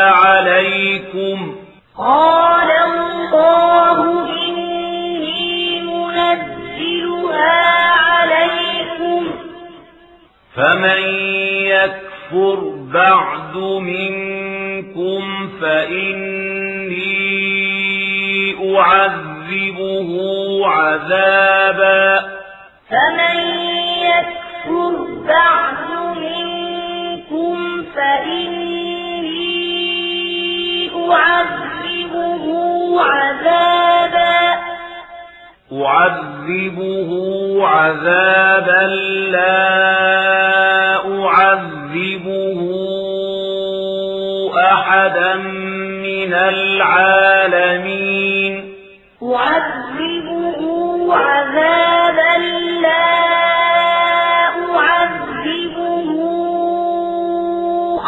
[1.99, 3.99] قال الله
[4.49, 7.57] إني منزلها
[7.91, 9.23] عليكم.
[10.57, 11.03] فمن
[11.67, 12.59] يكفر
[12.93, 15.23] بعد منكم
[15.61, 17.09] فإني
[18.79, 20.11] أعذبه
[20.67, 22.07] عذابا.
[22.91, 23.39] فمن
[23.99, 24.93] يكفر
[25.29, 27.57] بعد منكم
[27.95, 28.79] فإني
[31.13, 31.68] أعذبه
[33.03, 34.59] عذابا.
[35.73, 37.11] أعذبه
[37.67, 38.87] عذابا
[39.31, 39.69] لا
[41.25, 42.27] أعذبه
[44.59, 45.35] أحدا
[46.05, 47.89] من العالمين.
[49.23, 50.61] أعذبه
[51.15, 52.37] عذابا
[52.83, 53.09] لا
[54.77, 56.09] أعذبه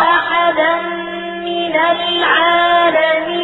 [0.00, 0.74] أحدا
[1.44, 3.39] من العالمين.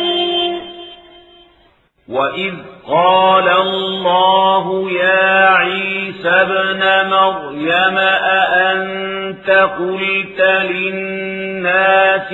[2.09, 2.55] وإذ
[2.89, 12.33] قال الله يا عيسى ابن مريم أأنت قلت للناس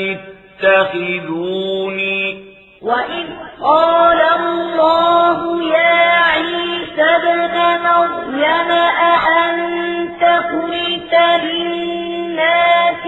[0.62, 2.44] اتخذوني؟
[2.82, 3.26] وإذ
[3.62, 7.56] قال الله يا عيسى ابن
[7.88, 8.70] مريم
[9.00, 13.04] أأنت قلت للناس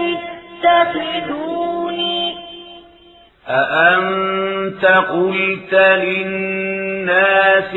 [0.63, 2.35] اتخذوني؟
[3.49, 7.71] أأنت قلت للناس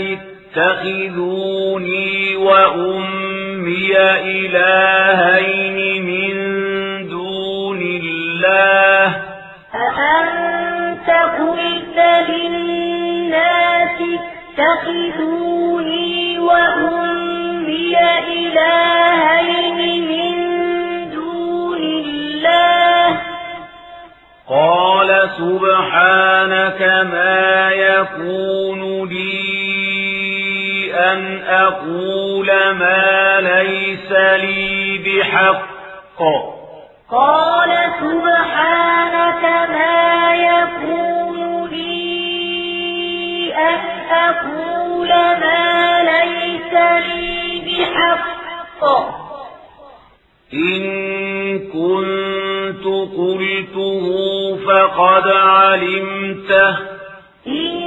[0.57, 6.35] اتخذوني وأمي إلهين من
[7.09, 9.07] دون الله
[9.75, 11.99] أأنت قلت
[12.29, 13.99] للناس
[14.59, 17.97] اتخذوني وأمي
[18.29, 20.18] إلهين من
[24.51, 26.81] قال سبحانك
[27.13, 36.19] ما يكون لي أن أقول ما ليس لي بحق.
[37.11, 37.71] قال
[38.01, 45.09] سبحانك ما يكون لي أن أقول
[45.43, 46.73] ما ليس
[47.07, 48.83] لي بحق.
[50.55, 52.85] إن كنت
[53.19, 54.05] قلته
[54.69, 56.77] فقد علمته.
[57.47, 57.81] إن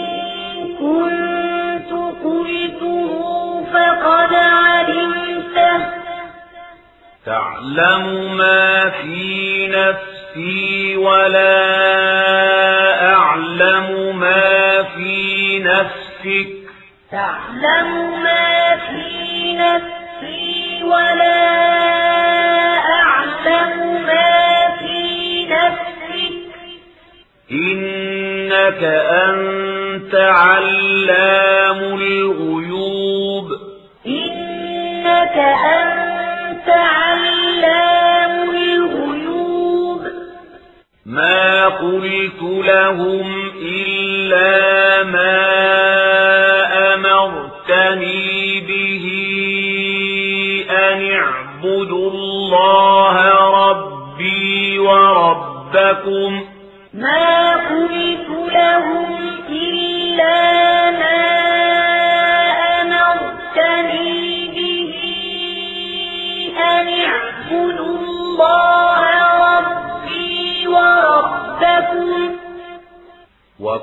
[0.79, 1.91] كنت
[2.23, 3.13] قلته
[3.73, 5.85] فقد علمته.
[7.25, 11.53] تعلم ما في نفسي ولا
[13.13, 16.47] أعلم ما في نفسك.
[17.11, 21.70] تعلم ما في نفسي ولا أعلم
[28.61, 33.51] إنك أنت علام الغيوب
[34.07, 35.37] إنك
[35.81, 40.01] أنت علام الغيوب
[41.05, 45.41] ما قلت لهم إلا ما
[46.93, 49.05] أمرتني به
[50.69, 53.15] أن اعبدوا الله
[53.69, 56.41] ربي وربكم
[56.93, 57.90] ما قلت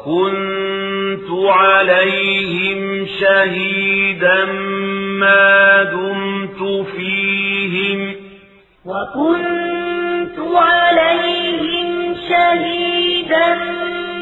[0.06, 4.44] وكنت عليهم شهيدا
[5.20, 8.14] ما دمت فيهم.
[8.84, 13.54] وكنت عليهم شهيدا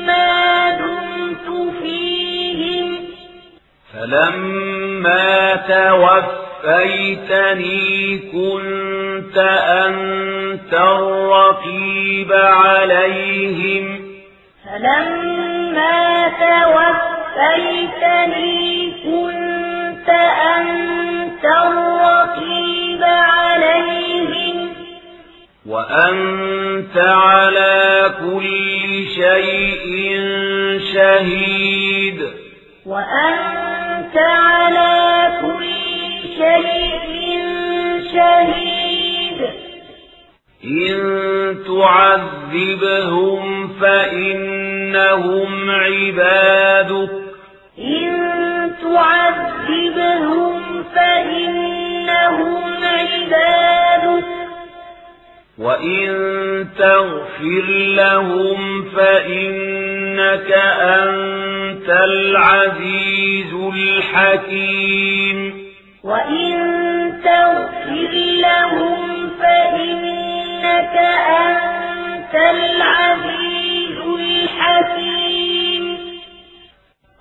[0.07, 1.49] ما دمت
[1.83, 2.89] فيهم.
[3.93, 5.57] فلما
[6.63, 13.87] توفيتني كنت أنت الرقيب عليهم.
[14.65, 15.46] فلما
[17.37, 20.09] توفيتني كنت
[20.59, 24.69] أنت الرقيب عليهم.
[25.67, 30.21] وأنت على كل شيء
[30.95, 32.21] شهيد.
[32.87, 35.67] وأنت على كل
[36.39, 37.41] شيء
[38.15, 38.76] شهيد.
[40.67, 40.97] إن
[41.67, 47.11] تعذبهم فإنهم عبادك.
[47.79, 48.17] إن
[48.83, 54.25] تعذبهم فإنهم عبادك.
[55.59, 56.09] وإن
[56.79, 57.65] تغفر
[57.97, 65.67] لهم فإنك أنت العزيز الحكيم.
[66.05, 66.57] وإن
[67.25, 70.36] تغفر لهم فإنك
[70.97, 75.85] أنت العزيز الحكيم.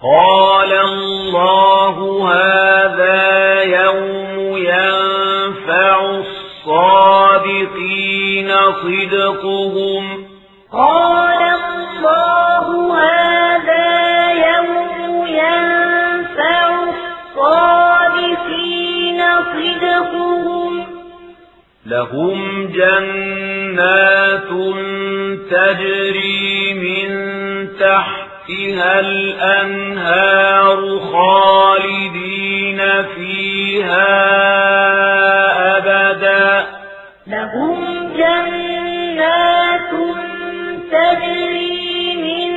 [0.03, 1.95] قال الله
[2.33, 5.95] هذا يوم ينفع
[6.65, 7.75] الصادقين
[8.83, 10.03] صدقهم.
[10.73, 12.67] قال الله
[12.97, 13.87] هذا
[14.31, 16.63] يوم ينفع
[17.35, 18.39] الصادقين
[19.53, 20.64] صدقهم.
[21.85, 24.49] لهم جنات
[25.51, 27.09] تجري من
[27.79, 32.81] تحتها الأنهار خالدين
[33.15, 34.15] فيها
[35.77, 36.65] أبدا.
[37.27, 37.79] لهم
[38.17, 39.91] جنات
[40.91, 42.51] تجري من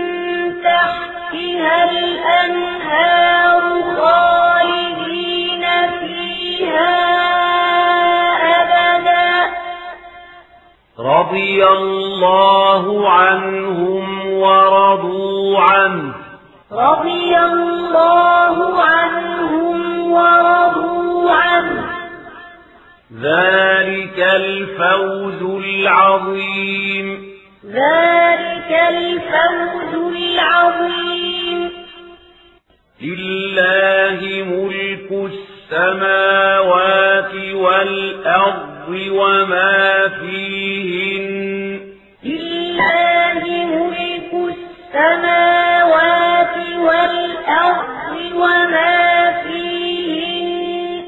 [0.62, 3.62] تحتها الأنهار
[3.96, 5.64] خالدين
[6.00, 7.27] فيها
[11.00, 16.14] رضي الله عنهم ورضوا عنه.
[16.72, 21.84] رضي الله عنهم ورضوا عنه.
[23.22, 27.32] ذلك الفوز العظيم.
[27.66, 31.70] ذلك الفوز العظيم.
[33.02, 35.32] لله ملك
[35.72, 38.77] السماوات والأرض.
[38.90, 41.80] وما فيهن.
[42.24, 44.54] لله ملك
[44.94, 51.04] السماوات والأرض وما فيهن.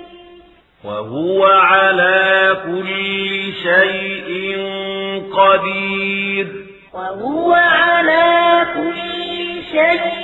[0.84, 4.59] وهو على كل شيء
[5.33, 6.47] قدير.
[6.92, 10.20] وهو على كل شيء